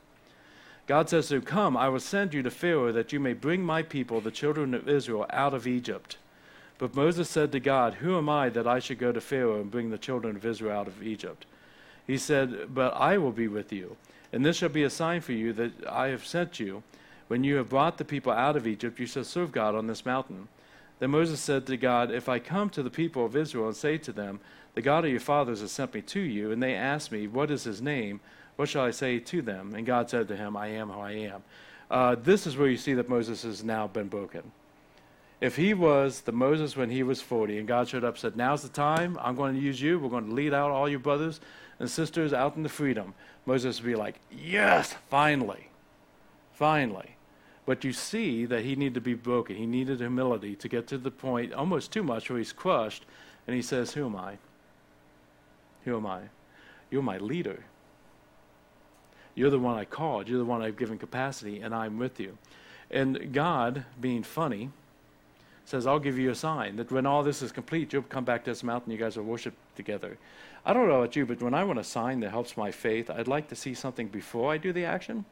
God 0.87 1.09
says 1.09 1.27
to 1.27 1.35
him, 1.35 1.41
Come, 1.43 1.77
I 1.77 1.89
will 1.89 1.99
send 1.99 2.33
you 2.33 2.43
to 2.43 2.51
Pharaoh 2.51 2.91
that 2.91 3.13
you 3.13 3.19
may 3.19 3.33
bring 3.33 3.63
my 3.63 3.81
people, 3.83 4.19
the 4.19 4.31
children 4.31 4.73
of 4.73 4.89
Israel, 4.89 5.25
out 5.29 5.53
of 5.53 5.67
Egypt. 5.67 6.17
But 6.77 6.95
Moses 6.95 7.29
said 7.29 7.51
to 7.51 7.59
God, 7.59 7.95
Who 7.95 8.17
am 8.17 8.27
I 8.27 8.49
that 8.49 8.67
I 8.67 8.79
should 8.79 8.97
go 8.97 9.11
to 9.11 9.21
Pharaoh 9.21 9.61
and 9.61 9.69
bring 9.69 9.91
the 9.91 9.97
children 9.97 10.35
of 10.35 10.45
Israel 10.45 10.75
out 10.75 10.87
of 10.87 11.03
Egypt? 11.03 11.45
He 12.07 12.17
said, 12.17 12.73
But 12.73 12.95
I 12.95 13.19
will 13.19 13.31
be 13.31 13.47
with 13.47 13.71
you, 13.71 13.97
and 14.33 14.43
this 14.43 14.57
shall 14.57 14.69
be 14.69 14.83
a 14.83 14.89
sign 14.89 15.21
for 15.21 15.33
you 15.33 15.53
that 15.53 15.71
I 15.87 16.07
have 16.07 16.25
sent 16.25 16.59
you. 16.59 16.81
When 17.27 17.43
you 17.43 17.55
have 17.57 17.69
brought 17.69 17.97
the 17.97 18.03
people 18.03 18.31
out 18.31 18.55
of 18.57 18.67
Egypt, 18.67 18.99
you 18.99 19.05
shall 19.05 19.23
serve 19.23 19.51
God 19.51 19.75
on 19.75 19.87
this 19.87 20.05
mountain. 20.05 20.47
Then 21.01 21.09
Moses 21.09 21.39
said 21.39 21.65
to 21.65 21.77
God, 21.77 22.11
If 22.11 22.29
I 22.29 22.37
come 22.37 22.69
to 22.69 22.83
the 22.83 22.91
people 22.91 23.25
of 23.25 23.35
Israel 23.35 23.65
and 23.65 23.75
say 23.75 23.97
to 23.97 24.11
them, 24.11 24.39
The 24.75 24.83
God 24.83 25.03
of 25.03 25.09
your 25.09 25.19
fathers 25.19 25.61
has 25.61 25.71
sent 25.71 25.95
me 25.95 26.03
to 26.03 26.19
you, 26.19 26.51
and 26.51 26.61
they 26.61 26.75
ask 26.75 27.11
me, 27.11 27.25
What 27.25 27.49
is 27.49 27.63
his 27.63 27.81
name? 27.81 28.19
What 28.55 28.69
shall 28.69 28.85
I 28.85 28.91
say 28.91 29.17
to 29.17 29.41
them? 29.41 29.73
And 29.73 29.83
God 29.83 30.11
said 30.11 30.27
to 30.27 30.35
him, 30.35 30.55
I 30.55 30.67
am 30.67 30.89
who 30.91 30.99
I 30.99 31.13
am. 31.13 31.41
Uh, 31.89 32.15
this 32.21 32.45
is 32.45 32.55
where 32.55 32.67
you 32.67 32.77
see 32.77 32.93
that 32.93 33.09
Moses 33.09 33.41
has 33.41 33.63
now 33.63 33.87
been 33.87 34.09
broken. 34.09 34.51
If 35.41 35.55
he 35.55 35.73
was 35.73 36.21
the 36.21 36.31
Moses 36.31 36.77
when 36.77 36.91
he 36.91 37.01
was 37.01 37.19
40 37.19 37.57
and 37.57 37.67
God 37.67 37.89
showed 37.89 38.03
up 38.03 38.13
and 38.13 38.21
said, 38.21 38.37
Now's 38.37 38.61
the 38.61 38.69
time, 38.69 39.17
I'm 39.23 39.35
going 39.35 39.55
to 39.55 39.59
use 39.59 39.81
you, 39.81 39.97
we're 39.97 40.09
going 40.09 40.27
to 40.27 40.35
lead 40.35 40.53
out 40.53 40.69
all 40.69 40.87
your 40.87 40.99
brothers 40.99 41.41
and 41.79 41.89
sisters 41.89 42.31
out 42.31 42.57
into 42.57 42.69
freedom, 42.69 43.15
Moses 43.47 43.81
would 43.81 43.87
be 43.87 43.95
like, 43.95 44.19
Yes, 44.29 44.93
finally, 45.09 45.69
finally. 46.53 47.15
But 47.71 47.85
you 47.85 47.93
see 47.93 48.43
that 48.47 48.65
he 48.65 48.75
needed 48.75 48.95
to 48.95 48.99
be 48.99 49.13
broken. 49.13 49.55
He 49.55 49.65
needed 49.65 50.01
humility 50.01 50.57
to 50.57 50.67
get 50.67 50.87
to 50.87 50.97
the 50.97 51.09
point, 51.09 51.53
almost 51.53 51.89
too 51.89 52.03
much, 52.03 52.29
where 52.29 52.37
he's 52.37 52.51
crushed 52.51 53.05
and 53.47 53.55
he 53.55 53.61
says, 53.61 53.93
Who 53.93 54.07
am 54.07 54.17
I? 54.17 54.39
Who 55.85 55.95
am 55.95 56.05
I? 56.05 56.23
You're 56.89 57.01
my 57.01 57.17
leader. 57.17 57.63
You're 59.35 59.51
the 59.51 59.57
one 59.57 59.77
I 59.77 59.85
called. 59.85 60.27
You're 60.27 60.39
the 60.39 60.43
one 60.43 60.61
I've 60.61 60.75
given 60.75 60.97
capacity, 60.97 61.61
and 61.61 61.73
I'm 61.73 61.97
with 61.97 62.19
you. 62.19 62.37
And 62.89 63.31
God, 63.31 63.85
being 64.01 64.23
funny, 64.23 64.71
says, 65.63 65.87
I'll 65.87 65.97
give 65.97 66.19
you 66.19 66.29
a 66.29 66.35
sign 66.35 66.75
that 66.75 66.91
when 66.91 67.05
all 67.05 67.23
this 67.23 67.41
is 67.41 67.53
complete, 67.53 67.93
you'll 67.93 68.01
come 68.01 68.25
back 68.25 68.43
to 68.43 68.51
this 68.51 68.63
mountain, 68.63 68.91
you 68.91 68.97
guys 68.97 69.15
will 69.15 69.23
worship 69.23 69.53
together. 69.77 70.17
I 70.65 70.73
don't 70.73 70.89
know 70.89 71.03
about 71.03 71.15
you, 71.15 71.25
but 71.25 71.41
when 71.41 71.53
I 71.53 71.63
want 71.63 71.79
a 71.79 71.85
sign 71.85 72.19
that 72.19 72.31
helps 72.31 72.57
my 72.57 72.69
faith, 72.69 73.09
I'd 73.09 73.29
like 73.29 73.47
to 73.47 73.55
see 73.55 73.73
something 73.73 74.09
before 74.09 74.51
I 74.51 74.57
do 74.57 74.73
the 74.73 74.83
action 74.83 75.23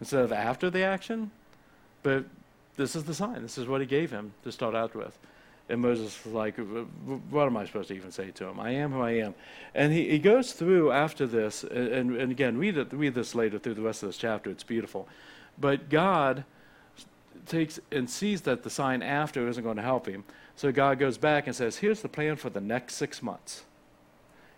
instead 0.00 0.24
of 0.24 0.32
after 0.32 0.70
the 0.70 0.82
action. 0.82 1.30
But 2.02 2.24
this 2.76 2.96
is 2.96 3.04
the 3.04 3.14
sign. 3.14 3.42
This 3.42 3.58
is 3.58 3.66
what 3.66 3.80
he 3.80 3.86
gave 3.86 4.10
him 4.10 4.32
to 4.44 4.50
start 4.50 4.74
out 4.74 4.94
with. 4.94 5.16
And 5.68 5.80
Moses 5.80 6.18
was 6.24 6.34
like, 6.34 6.56
What 7.30 7.46
am 7.46 7.56
I 7.56 7.64
supposed 7.64 7.88
to 7.88 7.94
even 7.94 8.10
say 8.10 8.32
to 8.32 8.46
him? 8.46 8.58
I 8.58 8.70
am 8.70 8.92
who 8.92 9.02
I 9.02 9.12
am. 9.12 9.34
And 9.74 9.92
he, 9.92 10.10
he 10.10 10.18
goes 10.18 10.52
through 10.52 10.90
after 10.90 11.26
this, 11.26 11.62
and, 11.62 12.16
and 12.16 12.32
again, 12.32 12.58
read, 12.58 12.76
it, 12.76 12.92
read 12.92 13.14
this 13.14 13.36
later 13.36 13.58
through 13.58 13.74
the 13.74 13.82
rest 13.82 14.02
of 14.02 14.08
this 14.08 14.16
chapter. 14.16 14.50
It's 14.50 14.64
beautiful. 14.64 15.06
But 15.58 15.88
God 15.88 16.44
takes 17.46 17.78
and 17.92 18.10
sees 18.10 18.40
that 18.42 18.64
the 18.64 18.70
sign 18.70 19.02
after 19.02 19.46
isn't 19.46 19.62
going 19.62 19.76
to 19.76 19.82
help 19.82 20.06
him. 20.06 20.24
So 20.56 20.72
God 20.72 20.98
goes 20.98 21.18
back 21.18 21.46
and 21.46 21.54
says, 21.54 21.76
Here's 21.76 22.02
the 22.02 22.08
plan 22.08 22.34
for 22.36 22.50
the 22.50 22.60
next 22.60 22.94
six 22.96 23.22
months. 23.22 23.62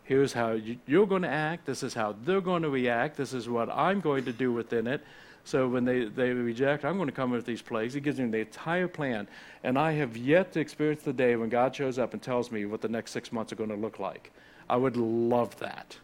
Here's 0.05 0.33
how 0.33 0.53
you, 0.53 0.79
you're 0.87 1.07
going 1.07 1.23
to 1.23 1.29
act. 1.29 1.67
This 1.67 1.83
is 1.83 1.95
how 1.95 2.17
they're 2.25 2.41
going 2.41 2.63
to 2.63 2.71
react. 2.71 3.17
This 3.17 3.33
is 3.33 3.49
what 3.49 3.71
I'm 3.71 4.01
going 4.01 4.25
to 4.25 4.33
do 4.33 4.53
within 4.53 4.87
it. 4.87 5.03
So 5.45 5.69
when 5.69 5.85
they, 5.85 6.05
they 6.05 6.31
reject, 6.31 6.85
I'm 6.85 6.97
going 6.97 7.09
to 7.09 7.15
come 7.15 7.31
with 7.31 7.45
these 7.45 7.63
plagues. 7.63 7.95
He 7.95 8.01
gives 8.01 8.17
them 8.17 8.31
the 8.31 8.39
entire 8.39 8.87
plan. 8.89 9.27
And 9.65 9.79
I 9.79 9.93
have 9.93 10.17
yet 10.17 10.53
to 10.53 10.61
experience 10.61 11.03
the 11.03 11.13
day 11.13 11.35
when 11.37 11.49
God 11.49 11.75
shows 11.75 11.99
up 11.99 12.13
and 12.13 12.23
tells 12.23 12.53
me 12.53 12.65
what 12.65 12.81
the 12.81 12.89
next 12.89 13.11
six 13.11 13.33
months 13.33 13.53
are 13.53 13.57
going 13.57 13.71
to 13.71 13.77
look 13.77 13.99
like. 13.99 14.31
I 14.71 14.77
would 14.77 14.97
love 14.97 15.59
that. 15.59 15.97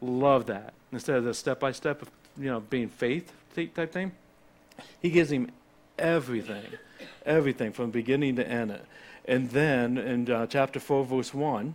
Love 0.00 0.46
that. 0.46 0.74
Instead 0.92 1.16
of 1.16 1.24
the 1.24 1.34
step 1.34 1.60
by 1.60 1.72
step 1.72 2.04
you 2.36 2.46
know 2.46 2.60
being 2.60 2.88
faith 2.88 3.32
type 3.54 3.92
thing, 3.92 4.12
he 5.00 5.10
gives 5.10 5.30
him 5.30 5.50
everything, 5.98 6.64
everything 7.24 7.72
from 7.72 7.90
beginning 7.90 8.36
to 8.36 8.48
end. 8.48 8.78
And 9.26 9.50
then 9.50 9.98
in 9.98 10.30
uh, 10.30 10.46
chapter 10.46 10.80
4, 10.80 11.04
verse 11.04 11.34
1, 11.34 11.74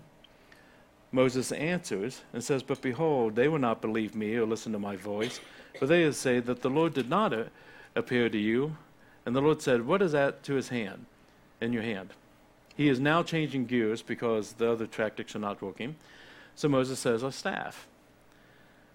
Moses 1.12 1.52
answers 1.52 2.22
and 2.34 2.44
says, 2.44 2.64
But 2.64 2.82
behold, 2.82 3.36
they 3.36 3.48
will 3.48 3.60
not 3.60 3.82
believe 3.82 4.16
me 4.16 4.36
or 4.36 4.46
listen 4.46 4.74
to 4.74 4.80
my 4.80 4.96
voice, 4.96 5.40
for 5.80 5.86
they 5.86 6.10
say 6.12 6.40
that 6.40 6.62
the 6.62 6.70
Lord 6.70 6.94
did 6.94 7.10
not 7.10 7.34
uh, 7.34 7.46
appear 7.96 8.30
to 8.30 8.38
you. 8.38 8.78
And 9.26 9.36
the 9.36 9.42
Lord 9.42 9.62
said, 9.62 9.86
What 9.86 10.02
is 10.02 10.12
that 10.12 10.44
to 10.44 10.54
his 10.54 10.70
hand, 10.70 11.06
in 11.60 11.74
your 11.74 11.84
hand? 11.84 12.10
He 12.76 12.90
is 12.90 13.00
now 13.00 13.24
changing 13.24 13.66
gears 13.66 14.02
because 14.02 14.54
the 14.54 14.72
other 14.72 14.88
tactics 14.88 15.36
are 15.36 15.40
not 15.40 15.62
working. 15.62 15.96
So 16.56 16.68
Moses 16.68 17.00
says, 17.00 17.24
A 17.24 17.32
staff. 17.32 17.88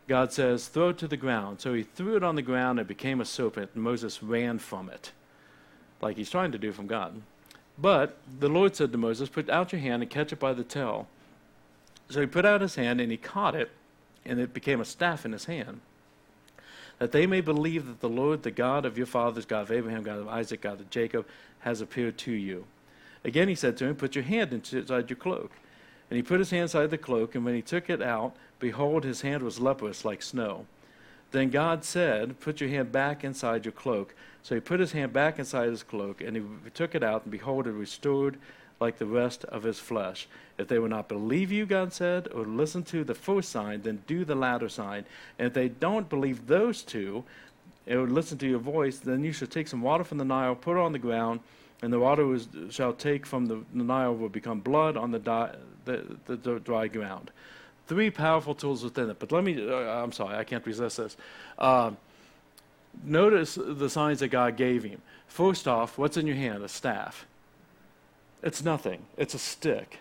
God 0.06 0.32
says, 0.32 0.68
Throw 0.68 0.90
it 0.90 0.98
to 0.98 1.08
the 1.08 1.16
ground. 1.16 1.60
So 1.60 1.74
he 1.74 1.82
threw 1.82 2.16
it 2.16 2.22
on 2.22 2.36
the 2.36 2.42
ground 2.42 2.78
and 2.78 2.86
it 2.86 2.88
became 2.88 3.20
a 3.20 3.24
serpent, 3.24 3.70
and 3.74 3.82
Moses 3.82 4.22
ran 4.22 4.58
from 4.58 4.88
it 4.88 5.12
like 6.00 6.16
he's 6.16 6.30
trying 6.30 6.52
to 6.52 6.58
do 6.58 6.72
from 6.72 6.86
God. 6.86 7.20
But 7.78 8.18
the 8.38 8.48
Lord 8.48 8.76
said 8.76 8.92
to 8.92 8.98
Moses, 8.98 9.28
Put 9.28 9.48
out 9.48 9.72
your 9.72 9.80
hand 9.80 10.02
and 10.02 10.10
catch 10.10 10.32
it 10.32 10.38
by 10.38 10.52
the 10.52 10.64
tail. 10.64 11.08
So 12.08 12.20
he 12.20 12.26
put 12.26 12.44
out 12.44 12.60
his 12.60 12.74
hand 12.74 13.00
and 13.00 13.10
he 13.10 13.16
caught 13.16 13.54
it, 13.54 13.70
and 14.24 14.38
it 14.38 14.52
became 14.52 14.80
a 14.80 14.84
staff 14.84 15.24
in 15.24 15.32
his 15.32 15.46
hand. 15.46 15.80
That 17.00 17.12
they 17.12 17.26
may 17.26 17.40
believe 17.40 17.86
that 17.86 18.00
the 18.00 18.08
Lord, 18.08 18.42
the 18.42 18.50
God 18.50 18.84
of 18.84 18.96
your 18.96 19.06
fathers, 19.06 19.46
God 19.46 19.62
of 19.62 19.72
Abraham, 19.72 20.02
God 20.02 20.18
of 20.18 20.28
Isaac, 20.28 20.60
God 20.60 20.80
of 20.80 20.90
Jacob, 20.90 21.26
has 21.60 21.80
appeared 21.80 22.16
to 22.18 22.32
you. 22.32 22.66
Again 23.24 23.48
he 23.48 23.54
said 23.54 23.76
to 23.78 23.86
him, 23.86 23.96
Put 23.96 24.14
your 24.14 24.24
hand 24.24 24.52
inside 24.52 25.10
your 25.10 25.16
cloak. 25.16 25.50
And 26.10 26.16
he 26.16 26.22
put 26.22 26.40
his 26.40 26.50
hand 26.50 26.62
inside 26.62 26.90
the 26.90 26.98
cloak, 26.98 27.34
and 27.34 27.44
when 27.44 27.54
he 27.54 27.62
took 27.62 27.88
it 27.88 28.02
out, 28.02 28.36
behold, 28.58 29.04
his 29.04 29.22
hand 29.22 29.42
was 29.42 29.60
leprous 29.60 30.04
like 30.04 30.22
snow. 30.22 30.66
Then 31.30 31.50
God 31.50 31.84
said, 31.84 32.38
Put 32.40 32.60
your 32.60 32.70
hand 32.70 32.92
back 32.92 33.24
inside 33.24 33.64
your 33.64 33.72
cloak. 33.72 34.14
So 34.42 34.54
he 34.54 34.60
put 34.60 34.80
his 34.80 34.92
hand 34.92 35.12
back 35.12 35.38
inside 35.38 35.68
his 35.68 35.82
cloak, 35.82 36.20
and 36.20 36.36
he 36.36 36.42
took 36.74 36.94
it 36.94 37.02
out, 37.02 37.22
and 37.22 37.32
behold, 37.32 37.66
it 37.66 37.72
restored 37.72 38.36
like 38.80 38.98
the 38.98 39.06
rest 39.06 39.44
of 39.44 39.62
his 39.62 39.78
flesh. 39.78 40.26
If 40.58 40.68
they 40.68 40.78
will 40.78 40.88
not 40.88 41.08
believe 41.08 41.52
you, 41.52 41.66
God 41.66 41.92
said, 41.92 42.28
or 42.28 42.44
listen 42.44 42.82
to 42.84 43.04
the 43.04 43.14
first 43.14 43.50
sign, 43.50 43.82
then 43.82 44.02
do 44.06 44.24
the 44.24 44.34
latter 44.34 44.68
sign. 44.68 45.04
And 45.38 45.46
if 45.48 45.54
they 45.54 45.68
don't 45.68 46.08
believe 46.08 46.46
those 46.46 46.82
two, 46.82 47.24
or 47.86 48.06
listen 48.06 48.38
to 48.38 48.48
your 48.48 48.58
voice, 48.58 48.98
then 48.98 49.22
you 49.22 49.32
should 49.32 49.50
take 49.50 49.68
some 49.68 49.82
water 49.82 50.04
from 50.04 50.18
the 50.18 50.24
Nile, 50.24 50.54
put 50.54 50.76
it 50.76 50.80
on 50.80 50.92
the 50.92 50.98
ground, 50.98 51.40
and 51.82 51.92
the 51.92 51.98
water 51.98 52.26
was, 52.26 52.48
shall 52.70 52.92
take 52.92 53.26
from 53.26 53.46
the, 53.46 53.62
the 53.74 53.84
Nile 53.84 54.14
will 54.14 54.28
become 54.28 54.60
blood 54.60 54.96
on 54.96 55.10
the, 55.10 55.18
di, 55.18 55.54
the, 55.84 56.16
the, 56.26 56.58
dry 56.60 56.88
ground 56.88 57.30
three 57.90 58.08
powerful 58.08 58.54
tools 58.54 58.84
within 58.84 59.10
it. 59.10 59.18
But 59.18 59.32
let 59.32 59.42
me, 59.42 59.68
uh, 59.68 59.74
I'm 59.74 60.12
sorry, 60.12 60.36
I 60.36 60.44
can't 60.44 60.64
resist 60.64 60.98
this. 60.98 61.16
Uh, 61.58 61.90
notice 63.02 63.58
the 63.60 63.90
signs 63.90 64.20
that 64.20 64.28
God 64.28 64.56
gave 64.56 64.84
him. 64.84 65.02
First 65.26 65.66
off, 65.66 65.98
what's 65.98 66.16
in 66.16 66.24
your 66.24 66.36
hand? 66.36 66.62
A 66.62 66.68
staff. 66.68 67.26
It's 68.42 68.64
nothing, 68.64 69.04
it's 69.16 69.34
a 69.34 69.38
stick. 69.38 69.98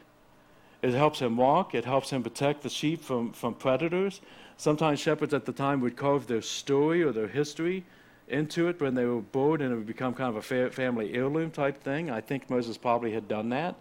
It 0.81 0.93
helps 0.93 1.19
him 1.19 1.35
walk, 1.35 1.75
it 1.75 1.85
helps 1.85 2.11
him 2.11 2.23
protect 2.23 2.63
the 2.63 2.69
sheep 2.69 3.03
from, 3.03 3.33
from 3.33 3.53
predators. 3.53 4.21
Sometimes 4.55 4.99
shepherds 4.99 5.33
at 5.33 5.45
the 5.45 5.51
time 5.51 5.81
would 5.81 5.97
carve 5.97 6.27
their 6.27 6.41
story 6.41 7.03
or 7.03 7.11
their 7.11 7.27
history 7.27 7.83
into 8.29 8.67
it 8.67 8.79
when 8.79 8.93
they 8.95 9.05
were 9.05 9.21
bored 9.21 9.61
and 9.61 9.73
it 9.73 9.75
would 9.75 9.85
become 9.85 10.13
kind 10.13 10.29
of 10.29 10.35
a 10.37 10.41
fa- 10.41 10.71
family 10.71 11.13
heirloom 11.13 11.51
type 11.51 11.81
thing. 11.81 12.09
I 12.09 12.21
think 12.21 12.49
Moses 12.49 12.77
probably 12.77 13.11
had 13.11 13.27
done 13.27 13.49
that. 13.49 13.75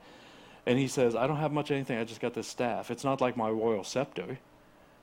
And 0.66 0.78
he 0.78 0.88
says, 0.88 1.14
I 1.14 1.26
don't 1.26 1.36
have 1.36 1.52
much 1.52 1.70
anything, 1.70 1.98
I 1.98 2.04
just 2.04 2.20
got 2.20 2.34
this 2.34 2.48
staff. 2.48 2.90
It's 2.90 3.04
not 3.04 3.20
like 3.20 3.36
my 3.36 3.48
royal 3.50 3.84
scepter. 3.84 4.38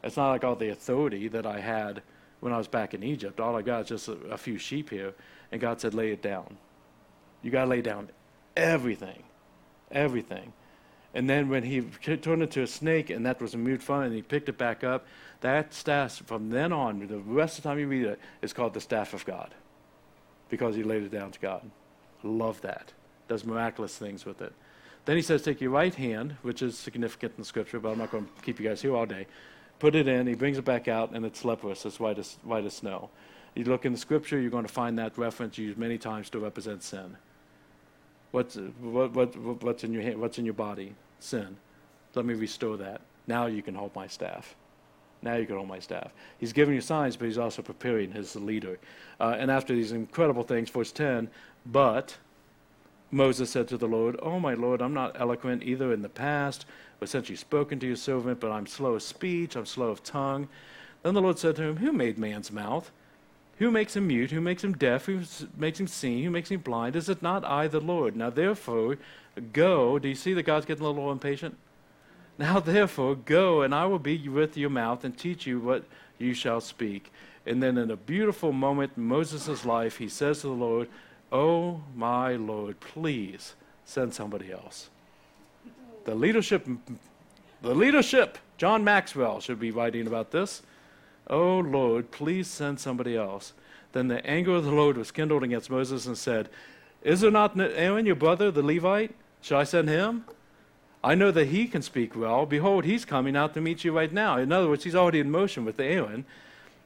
It's 0.03 0.17
not 0.17 0.31
like 0.31 0.43
all 0.43 0.55
the 0.55 0.69
authority 0.69 1.27
that 1.29 1.45
I 1.45 1.59
had 1.59 2.01
when 2.39 2.53
I 2.53 2.57
was 2.57 2.67
back 2.67 2.93
in 2.93 3.03
Egypt. 3.03 3.39
All 3.39 3.55
I 3.55 3.61
got 3.61 3.83
is 3.83 3.87
just 3.89 4.07
a, 4.07 4.13
a 4.31 4.37
few 4.37 4.57
sheep 4.57 4.89
here. 4.89 5.13
And 5.51 5.61
God 5.61 5.79
said, 5.79 5.93
lay 5.93 6.11
it 6.11 6.21
down. 6.21 6.57
You 7.41 7.51
got 7.51 7.63
to 7.63 7.69
lay 7.69 7.81
down 7.81 8.09
everything. 8.55 9.23
Everything. 9.95 10.53
And 11.15 11.29
then 11.29 11.47
when 11.47 11.63
he 11.63 11.81
turned 11.81 12.43
into 12.43 12.61
a 12.61 12.67
snake 12.67 13.09
and 13.09 13.25
that 13.25 13.41
was 13.41 13.53
a 13.53 13.57
mute 13.57 13.81
fun 13.81 14.03
and 14.03 14.13
he 14.13 14.21
picked 14.21 14.49
it 14.49 14.57
back 14.57 14.83
up, 14.83 15.07
that 15.39 15.73
staff 15.73 16.21
from 16.25 16.49
then 16.49 16.73
on, 16.73 17.07
the 17.07 17.19
rest 17.19 17.57
of 17.57 17.63
the 17.63 17.69
time 17.69 17.79
you 17.79 17.87
read 17.87 18.05
it, 18.05 18.19
is 18.41 18.51
called 18.51 18.73
the 18.73 18.81
staff 18.81 19.13
of 19.13 19.25
God 19.25 19.55
because 20.49 20.75
he 20.75 20.83
laid 20.83 21.03
it 21.03 21.11
down 21.11 21.31
to 21.31 21.39
God. 21.39 21.69
Love 22.21 22.59
that. 22.61 22.91
Does 23.29 23.45
miraculous 23.45 23.97
things 23.97 24.25
with 24.25 24.41
it. 24.41 24.53
Then 25.05 25.15
he 25.15 25.21
says, 25.21 25.41
Take 25.41 25.61
your 25.61 25.71
right 25.71 25.95
hand, 25.95 26.35
which 26.41 26.61
is 26.61 26.77
significant 26.77 27.33
in 27.37 27.43
scripture, 27.43 27.79
but 27.79 27.91
I'm 27.91 27.97
not 27.97 28.11
going 28.11 28.25
to 28.25 28.41
keep 28.41 28.59
you 28.59 28.67
guys 28.67 28.81
here 28.81 28.95
all 28.95 29.05
day. 29.05 29.27
Put 29.79 29.95
it 29.95 30.07
in, 30.07 30.27
he 30.27 30.35
brings 30.35 30.57
it 30.57 30.65
back 30.65 30.87
out, 30.87 31.11
and 31.11 31.25
it's 31.25 31.45
leprous, 31.45 31.85
it's 31.85 31.99
white 31.99 32.17
as, 32.17 32.37
white 32.43 32.65
as 32.65 32.73
snow. 32.73 33.09
You 33.55 33.63
look 33.65 33.85
in 33.85 33.93
the 33.93 33.97
scripture, 33.97 34.39
you're 34.39 34.51
going 34.51 34.65
to 34.65 34.71
find 34.71 34.97
that 34.99 35.17
reference 35.17 35.57
used 35.57 35.77
many 35.77 35.97
times 35.97 36.29
to 36.31 36.39
represent 36.39 36.83
sin. 36.83 37.17
What's, 38.35 38.57
what, 38.81 39.13
what, 39.13 39.63
what's, 39.63 39.85
in 39.85 39.93
your 39.93 40.03
what's 40.17 40.37
in 40.37 40.43
your 40.43 40.55
body? 40.55 40.93
Sin. 41.21 41.55
Let 42.15 42.25
me 42.25 42.33
restore 42.33 42.75
that. 42.75 42.99
Now 43.27 43.45
you 43.45 43.61
can 43.61 43.75
hold 43.75 43.95
my 43.95 44.07
staff. 44.07 44.55
Now 45.21 45.35
you 45.35 45.45
can 45.45 45.55
hold 45.55 45.69
my 45.69 45.79
staff. 45.79 46.11
He's 46.37 46.51
giving 46.51 46.75
you 46.75 46.81
signs, 46.81 47.15
but 47.15 47.27
he's 47.27 47.37
also 47.37 47.61
preparing 47.61 48.11
his 48.11 48.35
leader. 48.35 48.77
Uh, 49.21 49.37
and 49.39 49.49
after 49.49 49.73
these 49.73 49.93
incredible 49.93 50.43
things, 50.43 50.69
verse 50.69 50.91
10, 50.91 51.29
but 51.65 52.17
Moses 53.09 53.49
said 53.49 53.69
to 53.69 53.77
the 53.77 53.87
Lord, 53.87 54.19
Oh, 54.21 54.37
my 54.37 54.53
Lord, 54.53 54.81
I'm 54.81 54.93
not 54.93 55.15
eloquent 55.17 55.63
either 55.63 55.93
in 55.93 56.01
the 56.01 56.09
past, 56.09 56.65
or 56.99 57.07
since 57.07 57.29
you've 57.29 57.39
spoken 57.39 57.79
to 57.79 57.87
your 57.87 57.95
servant, 57.95 58.41
but 58.41 58.51
I'm 58.51 58.67
slow 58.67 58.95
of 58.95 59.03
speech, 59.03 59.55
I'm 59.55 59.65
slow 59.65 59.87
of 59.87 60.03
tongue. 60.03 60.49
Then 61.03 61.13
the 61.13 61.21
Lord 61.21 61.39
said 61.39 61.55
to 61.55 61.63
him, 61.63 61.77
Who 61.77 61.93
made 61.93 62.17
man's 62.17 62.51
mouth? 62.51 62.91
Who 63.57 63.71
makes 63.71 63.95
him 63.95 64.07
mute? 64.07 64.31
Who 64.31 64.41
makes 64.41 64.63
him 64.63 64.73
deaf? 64.73 65.05
Who 65.05 65.21
makes 65.55 65.79
him 65.79 65.87
see? 65.87 66.23
Who 66.23 66.29
makes 66.29 66.51
him 66.51 66.59
blind? 66.59 66.95
Is 66.95 67.07
it 67.07 67.21
not 67.21 67.45
I, 67.45 67.67
the 67.67 67.79
Lord? 67.79 68.15
Now, 68.15 68.29
therefore, 68.29 68.97
go. 69.53 69.97
Do 69.97 70.09
you 70.09 70.15
see 70.15 70.33
that 70.33 70.43
God's 70.43 70.65
getting 70.65 70.83
a 70.83 70.89
little 70.89 71.11
impatient? 71.11 71.57
Now, 72.37 72.59
therefore, 72.61 73.15
go, 73.15 73.61
and 73.61 73.73
I 73.73 73.85
will 73.85 73.99
be 73.99 74.27
with 74.27 74.57
your 74.57 74.69
mouth 74.69 75.03
and 75.05 75.17
teach 75.17 75.47
you 75.47 75.59
what 75.59 75.85
you 76.17 76.33
shall 76.33 76.59
speak. 76.59 77.11
And 77.45 77.63
then, 77.63 77.77
in 77.77 77.91
a 77.91 77.95
beautiful 77.95 78.51
moment 78.51 78.93
in 78.97 79.03
Moses' 79.03 79.65
life, 79.65 79.97
he 79.97 80.09
says 80.09 80.41
to 80.41 80.47
the 80.47 80.53
Lord, 80.53 80.89
Oh, 81.31 81.81
my 81.95 82.35
Lord, 82.35 82.79
please 82.79 83.55
send 83.85 84.13
somebody 84.13 84.51
else. 84.51 84.89
The 86.05 86.15
leadership, 86.15 86.67
the 87.61 87.73
leadership, 87.73 88.37
John 88.57 88.83
Maxwell 88.83 89.39
should 89.39 89.59
be 89.59 89.71
writing 89.71 90.07
about 90.07 90.31
this. 90.31 90.61
Oh 91.27 91.59
Lord, 91.59 92.11
please 92.11 92.47
send 92.47 92.79
somebody 92.79 93.15
else. 93.17 93.53
Then 93.93 94.07
the 94.09 94.25
anger 94.25 94.55
of 94.55 94.65
the 94.65 94.71
Lord 94.71 94.97
was 94.97 95.11
kindled 95.11 95.43
against 95.43 95.69
Moses 95.69 96.05
and 96.05 96.17
said, 96.17 96.49
Is 97.01 97.21
there 97.21 97.31
not 97.31 97.59
Aaron, 97.59 98.05
your 98.05 98.15
brother, 98.15 98.51
the 98.51 98.61
Levite? 98.61 99.15
Shall 99.41 99.59
I 99.59 99.63
send 99.63 99.89
him? 99.89 100.25
I 101.03 101.13
know 101.15 101.31
that 101.31 101.45
he 101.45 101.67
can 101.67 101.81
speak 101.81 102.15
well. 102.15 102.45
Behold, 102.45 102.83
he's 102.83 103.05
coming 103.05 103.35
out 103.35 103.53
to 103.53 103.61
meet 103.61 103.83
you 103.83 103.91
right 103.91 104.11
now. 104.11 104.37
In 104.37 104.51
other 104.51 104.67
words, 104.67 104.83
he's 104.83 104.95
already 104.95 105.19
in 105.19 105.29
motion 105.29 105.63
with 105.63 105.79
Aaron. 105.79 106.25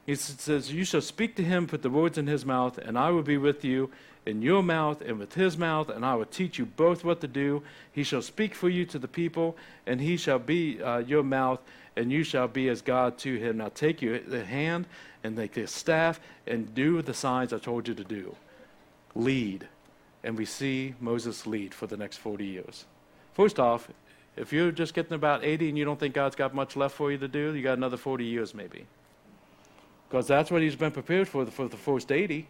He 0.04 0.14
says, 0.14 0.72
You 0.72 0.84
shall 0.84 1.00
speak 1.00 1.36
to 1.36 1.42
him, 1.42 1.66
put 1.66 1.82
the 1.82 1.90
words 1.90 2.18
in 2.18 2.26
his 2.26 2.44
mouth, 2.44 2.78
and 2.78 2.98
I 2.98 3.10
will 3.10 3.22
be 3.22 3.38
with 3.38 3.64
you 3.64 3.90
in 4.26 4.42
your 4.42 4.62
mouth 4.62 5.00
and 5.00 5.18
with 5.18 5.34
his 5.34 5.56
mouth, 5.56 5.88
and 5.88 6.04
I 6.04 6.14
will 6.14 6.26
teach 6.26 6.58
you 6.58 6.66
both 6.66 7.04
what 7.04 7.20
to 7.22 7.28
do. 7.28 7.62
He 7.90 8.02
shall 8.02 8.22
speak 8.22 8.54
for 8.54 8.68
you 8.68 8.84
to 8.86 8.98
the 8.98 9.08
people, 9.08 9.56
and 9.86 10.00
he 10.00 10.16
shall 10.16 10.38
be 10.38 10.82
uh, 10.82 10.98
your 10.98 11.22
mouth, 11.22 11.60
and 12.00 12.10
you 12.10 12.24
shall 12.24 12.48
be 12.48 12.70
as 12.70 12.80
God 12.80 13.18
to 13.18 13.36
him. 13.36 13.58
Now 13.58 13.70
take 13.74 14.00
your 14.00 14.18
hand 14.42 14.86
and 15.22 15.36
take 15.36 15.52
the 15.52 15.66
staff 15.66 16.18
and 16.46 16.74
do 16.74 17.02
the 17.02 17.12
signs 17.12 17.52
I 17.52 17.58
told 17.58 17.86
you 17.86 17.94
to 17.94 18.04
do. 18.04 18.34
Lead. 19.14 19.68
And 20.24 20.36
we 20.36 20.46
see 20.46 20.94
Moses 20.98 21.46
lead 21.46 21.74
for 21.74 21.86
the 21.86 21.98
next 21.98 22.16
40 22.16 22.46
years. 22.46 22.86
First 23.34 23.60
off, 23.60 23.88
if 24.34 24.50
you're 24.50 24.72
just 24.72 24.94
getting 24.94 25.12
about 25.12 25.44
80 25.44 25.68
and 25.68 25.76
you 25.76 25.84
don't 25.84 26.00
think 26.00 26.14
God's 26.14 26.36
got 26.36 26.54
much 26.54 26.74
left 26.74 26.94
for 26.94 27.12
you 27.12 27.18
to 27.18 27.28
do, 27.28 27.54
you 27.54 27.62
got 27.62 27.76
another 27.76 27.98
40 27.98 28.24
years 28.24 28.54
maybe. 28.54 28.86
Because 30.08 30.26
that's 30.26 30.50
what 30.50 30.62
he's 30.62 30.76
been 30.76 30.92
prepared 30.92 31.28
for 31.28 31.44
for 31.46 31.68
the 31.68 31.76
first 31.76 32.10
80 32.10 32.48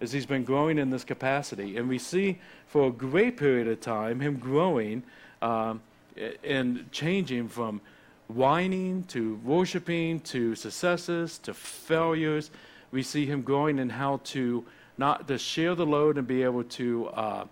is 0.00 0.12
he's 0.12 0.26
been 0.26 0.44
growing 0.44 0.76
in 0.78 0.90
this 0.90 1.04
capacity. 1.04 1.78
And 1.78 1.88
we 1.88 1.98
see 1.98 2.38
for 2.66 2.88
a 2.88 2.92
great 2.92 3.38
period 3.38 3.66
of 3.66 3.80
time 3.80 4.20
him 4.20 4.36
growing 4.36 5.04
um, 5.40 5.80
and 6.44 6.92
changing 6.92 7.48
from 7.48 7.80
whining 8.28 9.04
to 9.04 9.36
worshiping 9.44 10.20
to 10.20 10.54
successes 10.54 11.38
to 11.38 11.54
failures. 11.54 12.50
We 12.90 13.02
see 13.02 13.26
him 13.26 13.42
growing 13.42 13.78
in 13.78 13.90
how 13.90 14.20
to 14.24 14.64
not 14.96 15.28
to 15.28 15.38
share 15.38 15.74
the 15.74 15.86
load 15.86 16.18
and 16.18 16.26
be 16.26 16.42
able 16.42 16.64
to 16.64 17.08
uh, 17.08 17.44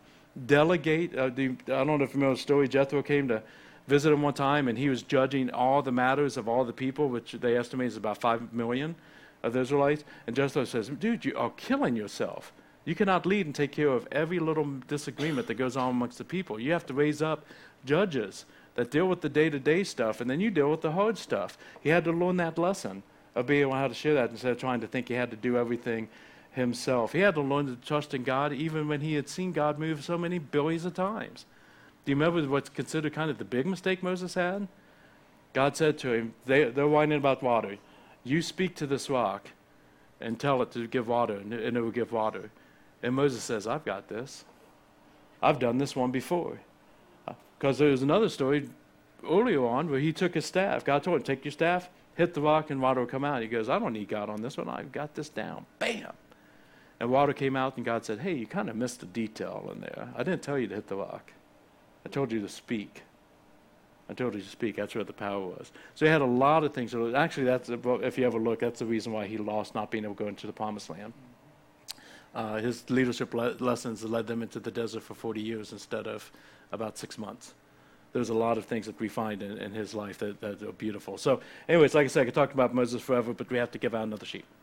delegate. 0.47 1.15
Uh, 1.15 1.29
the, 1.29 1.57
I 1.67 1.85
don't 1.85 1.99
know 1.99 2.03
if 2.03 2.15
you 2.15 2.21
know 2.21 2.35
the 2.35 2.41
story. 2.41 2.69
Jethro 2.69 3.03
came 3.03 3.29
to 3.29 3.43
visit 3.87 4.13
him 4.13 4.23
one 4.23 4.35
time, 4.35 4.69
and 4.69 4.77
he 4.77 4.89
was 4.89 5.03
judging 5.03 5.51
all 5.51 5.81
the 5.81 5.93
matters 5.93 6.37
of 6.37 6.49
all 6.49 6.65
the 6.65 6.73
people, 6.73 7.09
which 7.09 7.33
they 7.33 7.57
estimate 7.57 7.89
is 7.89 7.97
about 7.97 8.19
five 8.19 8.53
million 8.53 8.97
of 9.43 9.53
the 9.53 9.61
Israelites. 9.61 10.05
And 10.27 10.35
Jethro 10.35 10.65
says, 10.65 10.89
"Dude, 10.89 11.25
you 11.25 11.37
are 11.37 11.51
killing 11.51 11.97
yourself. 11.97 12.53
You 12.85 12.95
cannot 12.95 13.27
lead 13.27 13.47
and 13.47 13.55
take 13.55 13.73
care 13.73 13.89
of 13.89 14.07
every 14.13 14.39
little 14.39 14.67
disagreement 14.87 15.47
that 15.47 15.55
goes 15.55 15.77
on 15.77 15.91
amongst 15.91 16.19
the 16.19 16.25
people. 16.25 16.61
You 16.61 16.73
have 16.73 16.87
to 16.87 16.95
raise 16.95 17.23
up 17.23 17.47
judges." 17.85 18.45
That 18.77 18.91
deal 18.91 19.07
with 19.07 19.23
the 19.23 19.29
day 19.29 19.51
to 19.51 19.59
day 19.59 19.83
stuff, 19.83 20.21
and 20.21 20.31
then 20.31 20.41
you 20.41 20.51
deal 20.51 20.71
with 20.71 20.83
the 20.83 20.93
hard 20.93 21.19
stuff. 21.19 21.59
He 21.81 21.89
had 21.89 22.05
to 22.05 22.13
learn 22.13 22.37
that 22.37 22.59
lesson 22.59 23.03
of 23.35 23.47
being 23.47 23.63
able 23.63 23.73
how 23.73 23.89
to 23.89 23.95
share 23.95 24.15
that 24.15 24.31
instead 24.31 24.53
of 24.53 24.59
trying 24.59 24.81
to 24.81 24.87
think 24.87 25.09
he 25.09 25.15
had 25.15 25.31
to 25.31 25.37
do 25.37 25.57
everything 25.57 26.09
himself. 26.53 27.13
He 27.13 27.21
had 27.21 27.35
to 27.35 27.43
learn 27.43 27.67
to 27.67 27.77
trust 27.87 28.15
in 28.15 28.23
God 28.23 28.53
even 28.53 28.89
when 28.89 29.01
he 29.01 29.15
had 29.15 29.29
seen 29.29 29.53
God 29.53 29.79
move 29.79 30.05
so 30.05 30.17
many 30.17 30.39
billions 30.39 30.85
of 30.85 30.95
times. 30.95 31.45
Do 32.05 32.13
you 32.13 32.17
remember 32.17 32.49
what's 32.49 32.69
considered 32.69 33.13
kind 33.13 33.31
of 33.31 33.39
the 33.39 33.45
big 33.45 33.67
mistake 33.67 34.03
Moses 34.03 34.35
had? 34.35 34.69
God 35.53 35.77
said 35.77 35.99
to 35.99 36.13
him, 36.13 36.35
they, 36.45 36.65
They're 36.65 36.89
whining 36.89 37.19
about 37.19 37.43
water. 37.43 37.77
You 38.25 38.43
speak 38.43 38.75
to 38.77 38.87
this 38.87 39.11
rock 39.11 39.49
and 40.21 40.39
tell 40.39 40.63
it 40.63 40.71
to 40.73 40.87
give 40.87 41.09
water, 41.09 41.37
and 41.37 41.53
it 41.53 41.81
will 41.81 41.91
give 41.91 42.13
water. 42.13 42.51
And 43.03 43.15
Moses 43.15 43.43
says, 43.43 43.67
I've 43.67 43.85
got 43.85 44.09
this. 44.09 44.45
I've 45.43 45.59
done 45.59 45.79
this 45.79 45.95
one 45.95 46.11
before. 46.11 46.61
Because 47.59 47.79
there 47.79 47.91
was 47.91 48.03
another 48.03 48.29
story 48.29 48.69
earlier 49.29 49.65
on 49.65 49.91
where 49.91 50.01
he 50.01 50.13
took 50.13 50.35
his 50.35 50.45
staff. 50.45 50.85
God 50.85 51.03
told 51.03 51.19
him, 51.19 51.23
Take 51.23 51.45
your 51.45 51.53
staff, 51.53 51.89
hit 52.15 52.35
the 52.35 52.41
rock, 52.41 52.71
and 52.71 52.81
water 52.81 53.01
will 53.01 53.07
come 53.07 53.25
out. 53.25 53.43
He 53.43 53.49
goes, 53.49 53.69
I 53.69 53.79
don't 53.79 53.93
need 53.93 54.09
God 54.09 54.29
on 54.29 54.43
this 54.43 54.57
one. 54.57 54.69
I've 54.69 54.93
got 54.93 55.15
this 55.15 55.29
down. 55.29 55.67
Bam! 55.79 56.13
And 56.99 57.11
water 57.11 57.33
came 57.33 57.57
out, 57.57 57.77
and 57.77 57.85
God 57.85 58.05
said, 58.05 58.21
Hey, 58.21 58.35
you 58.35 58.47
kind 58.47 58.71
of 58.71 58.77
missed 58.77 59.03
a 59.03 59.07
detail 59.07 59.71
in 59.75 59.81
there. 59.81 60.09
I 60.17 60.23
didn't 60.23 60.43
tell 60.43 60.59
you 60.59 60.67
to 60.69 60.75
hit 60.75 60.89
the 60.89 60.97
rock, 60.97 61.33
I 62.05 62.09
told 62.09 62.33
you 62.33 62.41
to 62.41 62.49
speak. 62.49 63.03
I 64.09 64.15
told 64.15 64.35
you 64.35 64.41
to 64.41 64.49
speak. 64.49 64.77
That's 64.77 64.95
where 64.95 65.03
the 65.05 65.13
power 65.13 65.41
was. 65.41 65.73
So 65.97 66.07
he 66.07 66.13
had 66.13 66.21
a 66.21 66.27
lot 66.27 66.63
of 66.63 66.73
things. 66.73 66.95
Actually, 66.95 67.47
that's 67.47 67.69
if 67.69 68.19
you 68.19 68.25
ever 68.25 68.39
look, 68.39 68.61
that's 68.61 68.79
the 68.79 68.87
reason 68.87 69.13
why 69.13 69.27
he 69.27 69.37
lost 69.37 69.75
not 69.75 69.91
being 69.91 70.05
able 70.05 70.15
to 70.15 70.25
go 70.25 70.29
into 70.29 70.47
the 70.47 70.53
promised 70.53 70.91
land. 70.91 71.13
Uh, 72.33 72.59
his 72.59 72.89
leadership 72.91 73.35
le- 73.35 73.57
lessons 73.59 74.05
led 74.05 74.27
them 74.27 74.43
into 74.43 74.61
the 74.61 74.71
desert 74.71 75.03
for 75.03 75.15
40 75.15 75.41
years 75.41 75.73
instead 75.73 76.07
of 76.07 76.31
about 76.73 76.99
six 76.99 77.19
months. 77.19 77.55
There's 78.13 78.31
a 78.31 78.35
lot 78.35 78.57
of 78.57 78.65
things 78.65 78.87
that 78.87 78.99
we 78.99 79.09
find 79.09 79.43
in, 79.43 79.59
in 79.59 79.73
his 79.73 79.95
life 79.95 80.19
that, 80.19 80.41
that 80.41 80.63
are 80.63 80.73
beautiful. 80.73 81.19
So, 81.19 81.41
anyways, 81.69 81.95
like 81.95 82.05
I 82.05 82.09
said, 82.09 82.23
I 82.23 82.25
could 82.27 82.35
talk 82.35 82.55
about 82.55 82.75
Moses 82.75 83.03
forever, 83.03 83.35
but 83.35 83.51
we 83.51 83.59
have 83.59 83.71
to 83.73 83.79
give 83.79 83.95
out 83.95 84.05
another 84.05 84.27
sheet. 84.27 84.45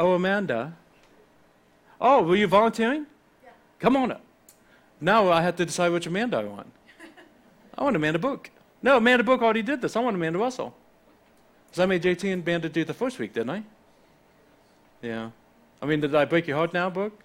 Oh, 0.00 0.12
Amanda. 0.12 0.74
Oh, 2.00 2.22
were 2.22 2.36
you 2.36 2.46
volunteering? 2.46 3.06
Yeah. 3.42 3.50
Come 3.80 3.96
on 3.96 4.12
up. 4.12 4.22
Now 5.00 5.32
I 5.32 5.42
have 5.42 5.56
to 5.56 5.66
decide 5.66 5.90
which 5.90 6.06
Amanda 6.06 6.38
I 6.38 6.44
want. 6.44 6.70
I 7.78 7.82
want 7.82 7.96
Amanda 7.96 8.18
Book. 8.18 8.50
No, 8.82 8.98
Amanda 8.98 9.24
Book 9.24 9.42
already 9.42 9.62
did 9.62 9.80
this. 9.80 9.96
I 9.96 10.00
want 10.00 10.14
Amanda 10.14 10.38
Russell. 10.38 10.74
Because 11.66 11.80
I 11.80 11.86
made 11.86 12.02
JT 12.02 12.32
and 12.32 12.42
Amanda 12.42 12.68
do 12.68 12.84
the 12.84 12.94
first 12.94 13.18
week, 13.18 13.32
didn't 13.32 13.50
I? 13.50 13.62
Yeah. 15.02 15.30
I 15.80 15.86
mean, 15.86 16.00
did 16.00 16.14
I 16.14 16.24
break 16.24 16.46
your 16.46 16.56
heart 16.56 16.74
now, 16.74 16.90
Book? 16.90 17.18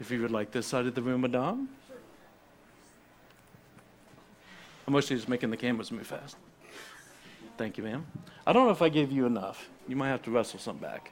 If 0.00 0.10
you 0.10 0.20
would 0.20 0.30
like 0.30 0.50
this 0.50 0.66
side 0.66 0.86
of 0.86 0.94
the 0.94 1.00
room, 1.00 1.22
Madame. 1.22 1.68
I'm 4.86 4.92
mostly 4.92 5.16
just 5.16 5.28
making 5.28 5.50
the 5.50 5.56
cameras 5.56 5.90
move 5.90 6.06
fast. 6.06 6.36
Thank 7.56 7.78
you, 7.78 7.84
ma'am. 7.84 8.06
I 8.46 8.52
don't 8.52 8.66
know 8.66 8.72
if 8.72 8.82
I 8.82 8.90
gave 8.90 9.10
you 9.10 9.24
enough. 9.24 9.70
You 9.88 9.96
might 9.96 10.08
have 10.08 10.22
to 10.22 10.30
wrestle 10.30 10.58
some 10.58 10.76
back. 10.76 11.10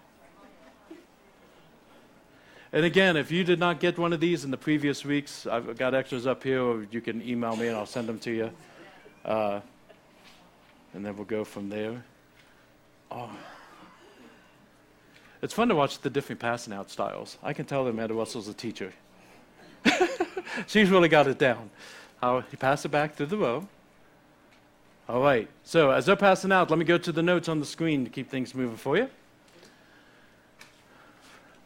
And 2.74 2.84
again, 2.84 3.16
if 3.16 3.30
you 3.30 3.44
did 3.44 3.58
not 3.58 3.80
get 3.80 3.98
one 3.98 4.12
of 4.12 4.20
these 4.20 4.44
in 4.44 4.50
the 4.50 4.56
previous 4.56 5.04
weeks, 5.04 5.46
I've 5.46 5.78
got 5.78 5.94
extras 5.94 6.26
up 6.26 6.42
here, 6.42 6.62
or 6.62 6.86
you 6.90 7.00
can 7.00 7.22
email 7.26 7.56
me 7.56 7.68
and 7.68 7.76
I'll 7.76 7.86
send 7.86 8.08
them 8.08 8.18
to 8.20 8.30
you. 8.30 8.50
Uh, 9.24 9.60
and 10.92 11.04
then 11.04 11.16
we'll 11.16 11.24
go 11.24 11.44
from 11.44 11.68
there. 11.68 12.02
Oh. 13.14 13.30
It's 15.42 15.52
fun 15.52 15.68
to 15.68 15.74
watch 15.74 15.98
the 15.98 16.08
different 16.08 16.40
passing 16.40 16.72
out 16.72 16.90
styles. 16.90 17.36
I 17.42 17.52
can 17.52 17.66
tell 17.66 17.84
that 17.84 17.90
Amanda 17.90 18.14
Russell's 18.14 18.48
a 18.48 18.54
teacher. 18.54 18.92
She's 20.66 20.88
really 20.88 21.08
got 21.08 21.26
it 21.26 21.38
down. 21.38 21.70
How 22.20 22.40
he 22.40 22.56
passed 22.56 22.84
it 22.86 22.88
back 22.90 23.14
through 23.14 23.26
the 23.26 23.36
row. 23.36 23.68
All 25.08 25.20
right. 25.20 25.48
So 25.64 25.90
as 25.90 26.06
they're 26.06 26.16
passing 26.16 26.52
out, 26.52 26.70
let 26.70 26.78
me 26.78 26.84
go 26.84 26.96
to 26.96 27.12
the 27.12 27.22
notes 27.22 27.48
on 27.48 27.60
the 27.60 27.66
screen 27.66 28.04
to 28.04 28.10
keep 28.10 28.30
things 28.30 28.54
moving 28.54 28.76
for 28.76 28.96
you. 28.96 29.10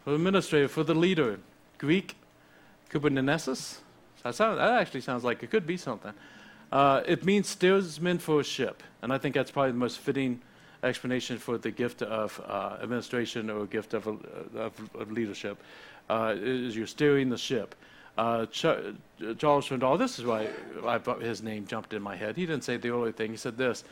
For 0.03 0.11
the 0.11 0.16
administrator, 0.16 0.68
for 0.68 0.82
the 0.82 0.94
leader, 0.94 1.38
Greek, 1.78 2.16
kubernetes. 2.90 3.78
That, 4.22 4.36
that 4.36 4.80
actually 4.80 5.03
sounds 5.03 5.22
like 5.22 5.42
it 5.42 5.51
could 5.51 5.66
be 5.66 5.76
something. 5.76 6.12
Uh, 6.72 7.03
it 7.07 7.24
means 7.24 7.49
steersman 7.49 8.18
for 8.18 8.40
a 8.40 8.44
ship, 8.44 8.82
and 9.03 9.12
I 9.12 9.18
think 9.18 9.36
that's 9.36 9.53
probably 9.53 9.72
the 9.72 9.78
most 9.78 9.99
fitting 9.99 10.40
explanation 10.82 11.38
for 11.38 11.58
the 11.58 11.70
gift 11.70 12.02
of 12.02 12.40
uh, 12.46 12.76
administration 12.82 13.50
or 13.50 13.62
a 13.62 13.66
gift 13.66 13.94
of, 13.94 14.06
of, 14.06 14.72
of 14.94 15.12
leadership 15.12 15.58
uh, 16.08 16.34
is 16.36 16.76
you're 16.76 16.86
steering 16.86 17.28
the 17.28 17.38
ship. 17.38 17.74
Uh, 18.18 18.46
Ch- 18.46 18.64
uh, 18.64 18.92
Charles 19.38 19.68
Swindoll, 19.68 19.98
this 19.98 20.18
is 20.18 20.24
why 20.24 20.48
I, 20.86 20.98
his 21.20 21.42
name 21.42 21.66
jumped 21.66 21.92
in 21.92 22.02
my 22.02 22.16
head. 22.16 22.36
He 22.36 22.46
didn't 22.46 22.64
say 22.64 22.76
the 22.78 22.90
only 22.90 23.12
thing. 23.12 23.30
He 23.30 23.36
said 23.36 23.58
this: 23.58 23.84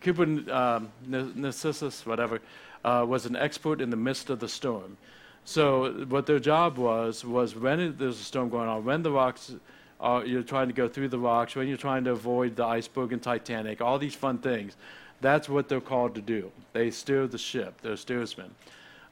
Cuban 0.00 0.48
um, 0.50 0.88
Narcissus, 1.06 2.06
whatever, 2.06 2.40
uh, 2.84 3.04
was 3.08 3.26
an 3.26 3.34
expert 3.34 3.80
in 3.80 3.90
the 3.90 3.96
midst 3.96 4.30
of 4.30 4.38
the 4.38 4.48
storm. 4.48 4.96
So 5.44 5.92
what 6.08 6.26
their 6.26 6.38
job 6.38 6.78
was 6.78 7.24
was 7.24 7.54
when 7.54 7.96
there's 7.98 8.20
a 8.20 8.24
storm 8.24 8.48
going 8.48 8.68
on, 8.68 8.84
when 8.84 9.02
the 9.02 9.10
rocks 9.10 9.52
are, 10.00 10.24
you're 10.24 10.42
trying 10.42 10.68
to 10.68 10.74
go 10.74 10.88
through 10.88 11.08
the 11.08 11.18
rocks, 11.18 11.54
when 11.56 11.66
you're 11.68 11.76
trying 11.76 12.04
to 12.04 12.12
avoid 12.12 12.56
the 12.56 12.64
iceberg 12.64 13.12
and 13.12 13.22
Titanic, 13.22 13.80
all 13.80 13.98
these 13.98 14.14
fun 14.14 14.38
things. 14.38 14.76
That's 15.24 15.48
what 15.48 15.70
they're 15.70 15.80
called 15.80 16.14
to 16.16 16.20
do. 16.20 16.52
They 16.74 16.90
steer 16.90 17.26
the 17.26 17.38
ship. 17.38 17.80
They're 17.80 17.96
steersmen. 17.96 18.54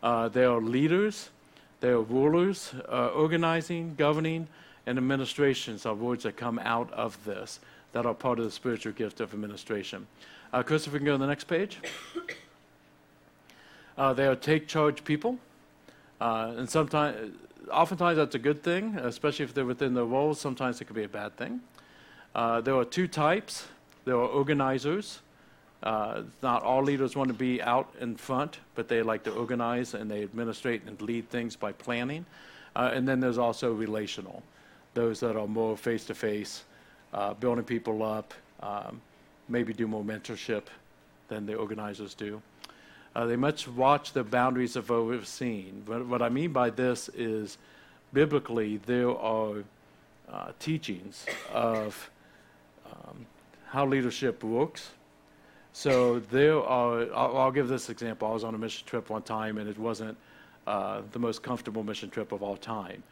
Uh, 0.03 0.29
they 0.29 0.45
are 0.45 0.61
leaders. 0.61 1.31
They 1.81 1.89
are 1.89 2.03
rulers. 2.03 2.75
Uh, 2.87 3.07
organizing, 3.07 3.95
governing, 3.97 4.47
and 4.85 4.99
administrations 4.99 5.87
are 5.87 5.95
words 5.95 6.25
that 6.25 6.37
come 6.37 6.59
out 6.59 6.93
of 6.93 7.17
this 7.25 7.61
that 7.93 8.05
are 8.05 8.13
part 8.13 8.39
of 8.39 8.45
the 8.45 8.51
spiritual 8.51 8.93
gift 8.93 9.23
of 9.23 9.33
administration. 9.33 10.07
Uh, 10.53 10.63
Christopher, 10.63 10.99
can 10.99 11.07
go 11.07 11.13
to 11.13 11.19
the 11.19 11.27
next 11.27 11.45
page. 11.45 11.79
Uh, 13.99 14.15
they 14.15 14.27
are 14.27 14.35
take 14.35 14.67
charge 14.67 15.05
people. 15.05 15.39
Uh, 16.19 16.55
and 16.57 16.69
sometimes, 16.69 17.37
oftentimes 17.71 18.17
that's 18.17 18.35
a 18.35 18.39
good 18.39 18.63
thing, 18.63 18.97
especially 18.97 19.45
if 19.45 19.53
they're 19.53 19.67
within 19.67 19.93
their 19.93 20.07
roles. 20.07 20.41
Sometimes 20.41 20.81
it 20.81 20.87
could 20.87 20.97
be 20.97 21.05
a 21.05 21.09
bad 21.09 21.37
thing. 21.37 21.61
Uh, 22.35 22.63
there 22.63 22.75
are 22.75 22.87
two 22.87 23.07
types. 23.07 23.67
There 24.07 24.15
are 24.17 24.27
organizers. 24.27 25.21
Uh, 25.83 26.23
not 26.43 26.63
all 26.63 26.83
leaders 26.83 27.17
want 27.17 27.29
to 27.29 27.35
be 27.35 27.61
out 27.61 27.93
in 28.01 28.17
front, 28.17 28.59
but 28.75 28.89
they 28.89 29.03
like 29.03 29.25
to 29.25 29.33
organize 29.33 29.95
and 29.95 30.11
they 30.11 30.23
administrate 30.23 30.83
and 30.87 31.01
lead 31.03 31.29
things 31.29 31.57
by 31.57 31.73
planning. 31.73 32.25
Uh, 32.77 32.91
and 32.95 33.07
then 33.07 33.21
there's 33.21 33.39
also 33.39 33.73
relational, 33.73 34.43
those 34.95 35.21
that 35.21 35.37
are 35.37 35.49
more 35.49 35.77
face 35.77 36.05
to 36.05 36.15
face, 36.15 36.65
building 37.41 37.65
people 37.65 38.03
up, 38.03 38.33
um, 38.63 39.01
maybe 39.49 39.73
do 39.73 39.87
more 39.87 40.05
mentorship 40.05 40.63
than 41.29 41.47
the 41.47 41.55
organizers 41.55 42.15
do. 42.15 42.41
Uh, 43.15 43.27
they 43.27 43.37
must 43.37 43.69
watch 43.69 44.13
the 44.13 44.25
boundaries 44.25 44.77
of 44.77 44.89
what 44.89 45.05
we've 45.05 45.27
seen. 45.27 45.83
What, 45.87 46.07
what 46.07 46.23
I 46.23 46.29
mean 46.29 46.53
by 46.53 46.71
this 46.71 47.11
is 47.11 47.59
biblically, 48.13 48.79
there 48.87 49.11
are 49.11 49.57
uh, 50.31 50.53
teachings 50.59 51.27
of 51.53 52.11
um, 52.87 53.27
how 53.67 53.87
leadership 53.87 54.43
works. 54.43 54.91
So 55.73 56.21
there 56.31 56.63
are, 56.63 57.03
I'll, 57.15 57.37
I'll, 57.37 57.51
give 57.51 57.69
this 57.69 57.89
example. 57.89 58.29
I 58.29 58.33
was 58.33 58.45
on 58.45 58.55
a 58.55 58.59
mission 58.59 58.87
trip 58.87 59.09
one 59.09 59.23
time, 59.23 59.59
and 59.59 59.69
it 59.69 59.79
wasn't 59.79 60.17
uh, 60.67 61.03
the 61.13 61.19
most 61.19 61.43
comfortable 61.43 61.83
mission 61.83 62.11
trip 62.11 62.33
of 62.33 62.43
all 62.43 62.57
time. 62.57 63.03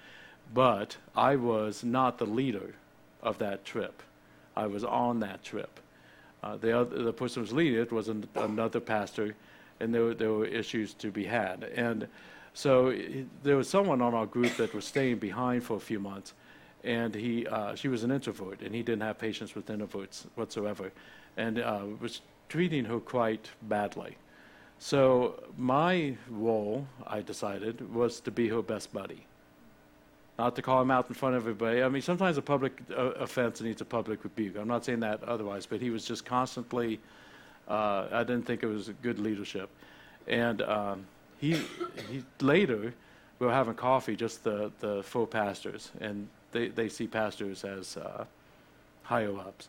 But 0.52 0.96
I 1.16 1.36
was 1.36 1.82
not 1.84 2.18
the 2.18 2.26
leader 2.26 2.74
of 3.22 3.38
that 3.38 3.64
trip. 3.64 4.02
I 4.56 4.66
was 4.66 4.84
on 4.84 5.20
that 5.20 5.42
trip. 5.42 5.80
Uh, 6.42 6.56
the, 6.56 6.78
other, 6.78 7.02
the 7.02 7.12
person 7.12 7.36
who 7.36 7.42
was 7.42 7.52
leading 7.52 7.80
it 7.80 7.92
was 7.92 8.08
an, 8.08 8.26
another 8.34 8.80
pastor 8.80 9.34
and 9.80 9.94
there, 9.94 10.14
there 10.14 10.30
were 10.30 10.46
issues 10.46 10.94
to 10.94 11.10
be 11.10 11.24
had. 11.24 11.64
And 11.74 12.06
so 12.54 12.94
there 13.42 13.56
was 13.56 13.68
someone 13.68 14.02
on 14.02 14.14
our 14.14 14.26
group 14.26 14.56
that 14.56 14.74
was 14.74 14.84
staying 14.84 15.16
behind 15.16 15.64
for 15.64 15.76
a 15.76 15.80
few 15.80 15.98
months, 15.98 16.34
and 16.84 17.14
he, 17.14 17.46
uh, 17.46 17.74
she 17.74 17.88
was 17.88 18.04
an 18.04 18.10
introvert, 18.10 18.60
and 18.60 18.74
he 18.74 18.82
didn't 18.82 19.02
have 19.02 19.18
patience 19.18 19.54
with 19.54 19.66
introverts 19.66 20.26
whatsoever, 20.34 20.92
and 21.36 21.58
uh, 21.58 21.84
was 22.00 22.20
treating 22.50 22.84
her 22.84 23.00
quite 23.00 23.48
badly. 23.62 24.18
So 24.78 25.42
my 25.56 26.16
role, 26.28 26.86
I 27.06 27.22
decided, 27.22 27.94
was 27.94 28.20
to 28.20 28.30
be 28.30 28.48
her 28.48 28.60
best 28.60 28.92
buddy. 28.92 29.24
Not 30.38 30.56
to 30.56 30.62
call 30.62 30.82
him 30.82 30.90
out 30.90 31.08
in 31.08 31.14
front 31.14 31.36
of 31.36 31.42
everybody. 31.42 31.82
I 31.82 31.88
mean, 31.88 32.02
sometimes 32.02 32.36
a 32.36 32.42
public 32.42 32.80
uh, 32.90 33.12
offense 33.26 33.60
needs 33.62 33.80
a 33.80 33.84
public 33.84 34.24
rebuke. 34.24 34.56
I'm 34.58 34.68
not 34.68 34.84
saying 34.84 35.00
that 35.00 35.22
otherwise, 35.24 35.64
but 35.66 35.80
he 35.80 35.90
was 35.90 36.04
just 36.04 36.24
constantly 36.24 37.00
uh, 37.70 38.08
I 38.10 38.24
didn't 38.24 38.46
think 38.46 38.62
it 38.62 38.66
was 38.66 38.90
good 39.00 39.18
leadership. 39.18 39.70
And 40.26 40.60
um, 40.62 41.06
he, 41.38 41.52
he 42.10 42.24
later, 42.40 42.92
we 43.38 43.46
were 43.46 43.52
having 43.52 43.74
coffee, 43.74 44.16
just 44.16 44.44
the, 44.44 44.72
the 44.80 45.02
full 45.02 45.26
pastors, 45.26 45.90
and 46.00 46.28
they, 46.52 46.68
they 46.68 46.88
see 46.88 47.06
pastors 47.06 47.64
as 47.64 47.96
uh, 47.96 48.24
higher 49.02 49.34
ups. 49.38 49.68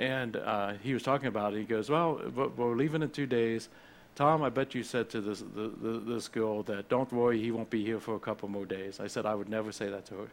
And 0.00 0.36
uh, 0.36 0.72
he 0.82 0.94
was 0.94 1.02
talking 1.02 1.28
about 1.28 1.52
it. 1.52 1.58
He 1.58 1.64
goes, 1.64 1.90
Well, 1.90 2.20
we're 2.56 2.74
leaving 2.74 3.02
in 3.02 3.10
two 3.10 3.26
days. 3.26 3.68
Tom, 4.16 4.42
I 4.42 4.48
bet 4.48 4.74
you 4.74 4.82
said 4.82 5.08
to 5.10 5.20
this, 5.20 5.40
the, 5.40 5.70
the, 5.80 6.00
this 6.00 6.26
girl 6.26 6.62
that, 6.64 6.88
Don't 6.88 7.12
worry, 7.12 7.40
he 7.40 7.50
won't 7.50 7.68
be 7.68 7.84
here 7.84 8.00
for 8.00 8.16
a 8.16 8.18
couple 8.18 8.48
more 8.48 8.64
days. 8.64 8.98
I 8.98 9.06
said, 9.06 9.26
I 9.26 9.34
would 9.34 9.50
never 9.50 9.70
say 9.70 9.90
that 9.90 10.06
to 10.06 10.14
her. 10.14 10.28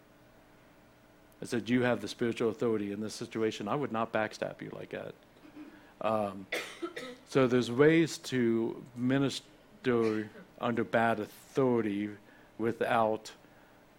I 1.42 1.46
said, 1.46 1.70
You 1.70 1.82
have 1.82 2.00
the 2.00 2.08
spiritual 2.08 2.50
authority 2.50 2.94
in 2.94 3.02
this 3.02 3.14
situation. 3.14 3.68
I 3.68 3.76
would 3.76 3.92
not 3.92 4.14
backstab 4.14 4.62
you 4.62 4.72
like 4.74 4.92
that. 4.92 5.14
Um, 6.00 6.48
so 7.28 7.46
there's 7.46 7.70
ways 7.70 8.18
to 8.20 8.82
minister 8.96 10.30
under 10.62 10.84
bad 10.86 11.20
authority 11.20 12.10
without 12.58 13.32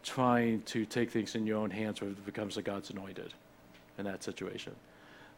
trying 0.02 0.62
to 0.62 0.86
take 0.86 1.10
things 1.10 1.34
in 1.34 1.46
your 1.46 1.58
own 1.58 1.70
hands 1.70 2.00
where 2.00 2.08
it 2.08 2.24
becomes 2.24 2.56
a 2.56 2.62
God's 2.62 2.88
anointed 2.88 3.34
in 3.98 4.06
that 4.06 4.22
situation. 4.22 4.74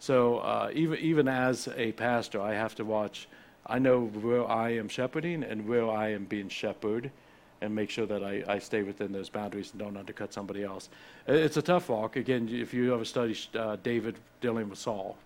So 0.01 0.39
uh, 0.39 0.71
even 0.73 0.99
even 0.99 1.29
as 1.29 1.69
a 1.77 1.93
pastor, 1.93 2.41
I 2.41 2.55
have 2.55 2.75
to 2.77 2.85
watch. 2.85 3.29
I 3.67 3.79
know 3.79 4.07
where 4.07 4.49
I 4.49 4.71
am 4.71 4.89
shepherding 4.89 5.45
and 5.45 5.69
where 5.69 5.89
I 5.89 6.09
am 6.13 6.25
being 6.25 6.49
shepherded, 6.49 7.13
and 7.61 7.75
make 7.75 7.91
sure 7.91 8.07
that 8.07 8.25
I, 8.25 8.43
I 8.49 8.59
stay 8.59 8.83
within 8.83 9.13
those 9.13 9.29
boundaries 9.29 9.71
and 9.71 9.79
don't 9.79 9.97
undercut 9.97 10.33
somebody 10.33 10.65
else. 10.65 10.89
It's 11.29 11.59
a 11.59 11.63
tough 11.63 11.89
walk. 11.91 12.17
Again, 12.17 12.49
if 12.49 12.73
you 12.75 12.95
ever 12.95 13.05
study 13.05 13.37
uh, 13.55 13.77
David 13.83 14.17
dealing 14.41 14.71
with 14.71 14.79
Saul, 14.79 15.17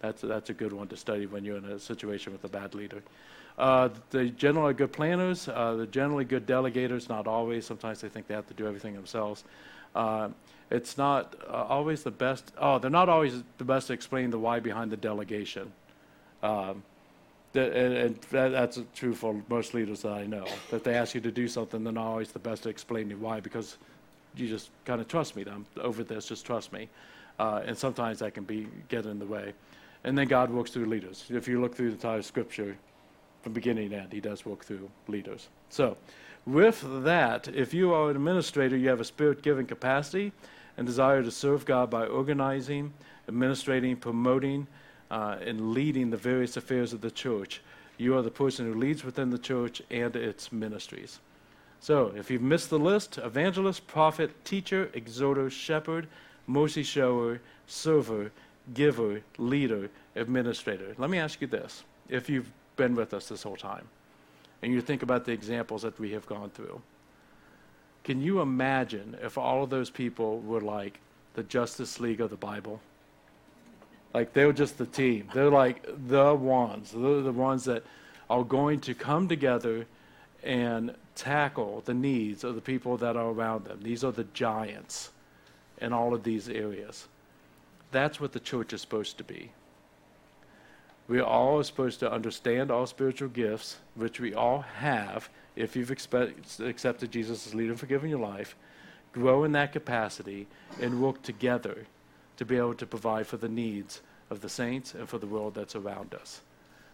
that's, 0.00 0.22
that's 0.22 0.50
a 0.50 0.54
good 0.54 0.72
one 0.72 0.88
to 0.88 0.96
study 0.96 1.26
when 1.26 1.44
you're 1.44 1.56
in 1.56 1.64
a 1.64 1.78
situation 1.78 2.32
with 2.32 2.44
a 2.44 2.48
bad 2.48 2.74
leader. 2.74 3.02
Uh, 3.58 3.88
they 4.10 4.30
generally 4.30 4.74
good 4.74 4.92
planners. 4.92 5.48
Uh, 5.48 5.74
they're 5.74 5.86
generally 5.86 6.24
good 6.24 6.46
delegators, 6.46 7.08
not 7.08 7.26
always. 7.26 7.66
Sometimes 7.66 8.00
they 8.00 8.08
think 8.08 8.26
they 8.26 8.34
have 8.34 8.46
to 8.48 8.54
do 8.54 8.66
everything 8.66 8.94
themselves. 8.94 9.44
Uh, 9.94 10.28
it's 10.70 10.96
not 10.96 11.34
uh, 11.48 11.52
always 11.68 12.02
the 12.04 12.10
best. 12.10 12.52
Oh, 12.58 12.78
they're 12.78 12.90
not 12.90 13.08
always 13.08 13.42
the 13.58 13.64
best 13.64 13.90
at 13.90 13.94
explaining 13.94 14.30
the 14.30 14.38
why 14.38 14.60
behind 14.60 14.90
the 14.90 14.96
delegation. 14.96 15.72
Um, 16.42 16.82
and, 17.54 17.72
and 17.74 18.20
that, 18.30 18.50
that's 18.50 18.78
true 18.94 19.14
for 19.14 19.42
most 19.48 19.74
leaders 19.74 20.02
that 20.02 20.12
I 20.12 20.26
know. 20.26 20.46
That 20.70 20.84
they 20.84 20.94
ask 20.94 21.14
you 21.14 21.20
to 21.22 21.32
do 21.32 21.48
something, 21.48 21.82
they're 21.82 21.92
not 21.92 22.06
always 22.06 22.30
the 22.30 22.38
best 22.38 22.66
at 22.66 22.70
explaining 22.70 23.20
why 23.20 23.40
because 23.40 23.76
you 24.36 24.48
just 24.48 24.70
kind 24.84 25.00
of 25.00 25.08
trust 25.08 25.34
me. 25.34 25.44
I'm 25.50 25.66
over 25.80 26.04
this, 26.04 26.26
just 26.26 26.46
trust 26.46 26.72
me. 26.72 26.88
Uh, 27.38 27.62
and 27.66 27.76
sometimes 27.76 28.20
that 28.20 28.34
can 28.34 28.44
be 28.44 28.68
get 28.88 29.06
in 29.06 29.18
the 29.18 29.26
way. 29.26 29.52
And 30.04 30.16
then 30.16 30.28
God 30.28 30.50
works 30.50 30.70
through 30.70 30.86
leaders. 30.86 31.24
If 31.28 31.48
you 31.48 31.60
look 31.60 31.74
through 31.74 31.88
the 31.88 31.96
entire 31.96 32.22
scripture 32.22 32.76
from 33.42 33.52
beginning 33.52 33.90
to 33.90 33.96
end, 33.96 34.12
He 34.12 34.20
does 34.20 34.46
work 34.46 34.64
through 34.64 34.88
leaders. 35.08 35.48
So, 35.68 35.96
with 36.46 37.04
that, 37.04 37.48
if 37.48 37.74
you 37.74 37.92
are 37.92 38.10
an 38.10 38.16
administrator, 38.16 38.76
you 38.76 38.88
have 38.88 39.00
a 39.00 39.04
spirit 39.04 39.42
given 39.42 39.66
capacity 39.66 40.32
and 40.76 40.86
desire 40.86 41.22
to 41.22 41.30
serve 41.30 41.64
God 41.64 41.90
by 41.90 42.06
organizing, 42.06 42.92
administrating, 43.28 43.96
promoting, 43.96 44.66
uh, 45.10 45.36
and 45.44 45.72
leading 45.72 46.10
the 46.10 46.16
various 46.16 46.56
affairs 46.56 46.92
of 46.92 47.00
the 47.00 47.10
church. 47.10 47.60
You 47.98 48.16
are 48.16 48.22
the 48.22 48.30
person 48.30 48.66
who 48.66 48.78
leads 48.78 49.04
within 49.04 49.30
the 49.30 49.38
church 49.38 49.82
and 49.90 50.14
its 50.16 50.52
ministries. 50.52 51.20
So, 51.80 52.12
if 52.16 52.30
you've 52.30 52.42
missed 52.42 52.70
the 52.70 52.78
list, 52.78 53.18
evangelist, 53.18 53.86
prophet, 53.86 54.44
teacher, 54.44 54.90
exhorter, 54.94 55.50
shepherd, 55.50 56.08
mercy 56.46 56.82
shower, 56.82 57.40
server, 57.66 58.32
giver, 58.74 59.22
leader, 59.38 59.90
administrator. 60.16 60.94
Let 60.98 61.10
me 61.10 61.18
ask 61.18 61.40
you 61.40 61.46
this 61.46 61.84
if 62.08 62.28
you've 62.28 62.50
been 62.76 62.94
with 62.94 63.14
us 63.14 63.28
this 63.28 63.42
whole 63.42 63.56
time 63.56 63.86
and 64.62 64.72
you 64.72 64.80
think 64.80 65.02
about 65.02 65.24
the 65.24 65.32
examples 65.32 65.82
that 65.82 65.98
we 65.98 66.12
have 66.12 66.26
gone 66.26 66.50
through, 66.50 66.80
can 68.04 68.20
you 68.20 68.40
imagine 68.40 69.16
if 69.22 69.36
all 69.38 69.62
of 69.62 69.70
those 69.70 69.90
people 69.90 70.40
were 70.40 70.60
like 70.60 71.00
the 71.34 71.42
Justice 71.42 72.00
League 72.00 72.20
of 72.20 72.30
the 72.30 72.36
Bible? 72.36 72.80
Like 74.12 74.32
they 74.32 74.44
were 74.44 74.52
just 74.52 74.78
the 74.78 74.86
team. 74.86 75.28
They're 75.32 75.50
like 75.50 75.86
the 76.08 76.34
ones. 76.34 76.92
They're 76.92 77.20
the 77.20 77.32
ones 77.32 77.64
that 77.64 77.84
are 78.28 78.44
going 78.44 78.80
to 78.80 78.94
come 78.94 79.28
together 79.28 79.86
and 80.42 80.94
tackle 81.14 81.82
the 81.84 81.94
needs 81.94 82.44
of 82.44 82.54
the 82.54 82.60
people 82.60 82.96
that 82.96 83.16
are 83.16 83.30
around 83.30 83.64
them. 83.66 83.80
These 83.82 84.04
are 84.04 84.12
the 84.12 84.24
giants 84.32 85.10
in 85.80 85.92
all 85.92 86.14
of 86.14 86.22
these 86.22 86.48
areas. 86.48 87.08
That's 87.92 88.20
what 88.20 88.32
the 88.32 88.40
church 88.40 88.72
is 88.72 88.80
supposed 88.80 89.18
to 89.18 89.24
be. 89.24 89.50
We 91.10 91.18
are 91.18 91.24
all 91.24 91.60
supposed 91.64 91.98
to 92.00 92.12
understand 92.12 92.70
all 92.70 92.86
spiritual 92.86 93.30
gifts, 93.30 93.78
which 93.96 94.20
we 94.20 94.32
all 94.32 94.60
have 94.60 95.28
if 95.56 95.74
you've 95.74 95.90
accepted 95.90 97.10
Jesus 97.10 97.48
as 97.48 97.52
leader 97.52 97.72
and 97.72 97.80
forgiven 97.80 98.10
your 98.10 98.20
life, 98.20 98.54
grow 99.12 99.42
in 99.42 99.50
that 99.50 99.72
capacity, 99.72 100.46
and 100.80 101.02
work 101.02 101.20
together 101.22 101.88
to 102.36 102.44
be 102.44 102.56
able 102.56 102.74
to 102.74 102.86
provide 102.86 103.26
for 103.26 103.38
the 103.38 103.48
needs 103.48 104.02
of 104.30 104.40
the 104.40 104.48
saints 104.48 104.94
and 104.94 105.08
for 105.08 105.18
the 105.18 105.26
world 105.26 105.52
that's 105.52 105.74
around 105.74 106.14
us. 106.14 106.42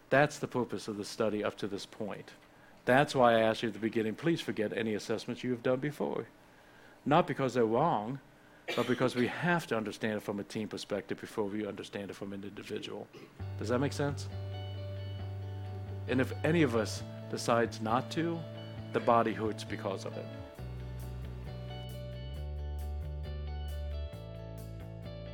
That's 0.09 0.39
the 0.39 0.49
purpose 0.49 0.89
of 0.89 0.97
the 0.97 1.05
study 1.05 1.45
up 1.45 1.59
to 1.59 1.67
this 1.67 1.85
point. 1.85 2.31
That's 2.87 3.14
why 3.14 3.35
I 3.35 3.41
asked 3.41 3.62
you 3.62 3.69
at 3.69 3.75
the 3.75 3.81
beginning 3.81 4.14
please 4.14 4.41
forget 4.41 4.73
any 4.75 4.95
assessments 4.95 5.45
you 5.45 5.51
have 5.51 5.62
done 5.62 5.81
before. 5.81 6.25
Not 7.05 7.27
because 7.27 7.53
they're 7.53 7.67
wrong, 7.67 8.21
but 8.75 8.87
because 8.87 9.14
we 9.14 9.27
have 9.29 9.67
to 9.69 9.77
understand 9.77 10.14
it 10.14 10.23
from 10.23 10.41
a 10.41 10.45
team 10.45 10.69
perspective 10.69 11.21
before 11.21 11.45
we 11.45 11.67
understand 11.67 12.11
it 12.11 12.14
from 12.14 12.33
an 12.33 12.43
individual. 12.43 13.07
Does 13.59 13.69
that 13.69 13.79
make 13.79 13.93
sense? 13.93 14.29
And 16.09 16.21
if 16.21 16.33
any 16.45 16.62
of 16.62 16.75
us 16.75 17.03
decides 17.31 17.81
not 17.81 18.11
to, 18.12 18.39
the 18.93 19.01
body 19.01 19.33
hurts 19.33 19.64
because 19.64 20.05
of 20.05 20.17
it. 20.17 20.27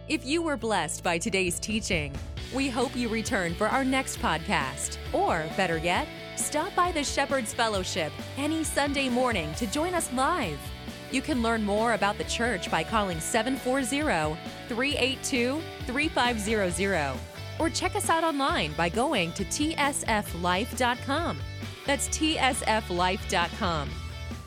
If 0.09 0.26
you 0.26 0.43
were 0.43 0.57
blessed 0.57 1.03
by 1.03 1.18
today's 1.18 1.59
teaching, 1.59 2.12
we 2.53 2.68
hope 2.68 2.95
you 2.95 3.09
return 3.09 3.55
for 3.55 3.66
our 3.68 3.85
next 3.85 4.18
podcast. 4.18 4.99
Or, 5.12 5.47
better 5.57 5.78
yet, 5.78 6.07
stop 6.37 6.74
by 6.74 6.93
the 6.93 7.05
Shepherd's 7.05 7.55
Fellowship 7.55 8.12
any 8.37 8.64
Sunday 8.64 9.09
morning 9.09 9.55
to 9.55 9.66
join 9.66 9.95
us 9.95 10.12
live. 10.12 10.59
You 11.12 11.22
can 11.22 11.42
learn 11.42 11.62
more 11.62 11.92
about 11.92 12.18
the 12.18 12.24
church 12.24 12.70
by 12.70 12.82
calling 12.82 13.20
740 13.20 14.38
382 14.68 15.60
3500 15.86 17.18
or 17.58 17.68
check 17.68 17.94
us 17.94 18.08
out 18.08 18.24
online 18.24 18.72
by 18.72 18.88
going 18.88 19.32
to 19.32 19.44
tsflife.com. 19.44 21.38
That's 21.86 22.08
tsflife.com. 22.08 23.90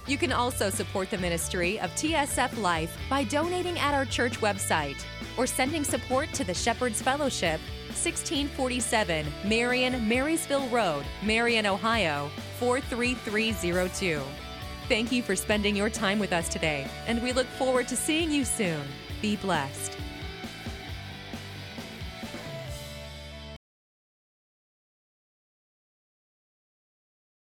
You 0.07 0.18
can 0.18 0.32
also 0.32 0.70
support 0.70 1.09
the 1.09 1.18
ministry 1.18 1.80
of 1.80 1.89
TSF 1.91 2.61
Life 2.61 2.95
by 3.09 3.24
donating 3.24 3.80
at 3.80 3.93
our 3.93 4.05
church 4.05 4.39
website 4.41 5.03
or 5.38 5.47
sending 5.47 5.84
support 5.84 6.32
to 6.34 6.43
the 6.43 6.53
Shepherd's 6.53 7.01
Fellowship, 7.01 7.59
1647 7.88 9.26
Marion 9.45 10.07
Marysville 10.07 10.68
Road, 10.70 11.05
Marion, 11.24 11.66
Ohio 11.66 12.30
43302. 12.59 14.22
Thank 14.88 15.12
you 15.12 15.24
for 15.24 15.36
spending 15.36 15.76
your 15.76 15.90
time 15.90 16.20
with 16.20 16.32
us 16.32 16.48
today, 16.48 16.86
and 17.08 17.20
we 17.24 17.34
look 17.34 17.48
forward 17.48 17.88
to 17.88 17.96
seeing 17.96 18.32
you 18.32 18.46
soon. 18.46 18.84
Be 19.20 19.36
blessed. 19.36 19.98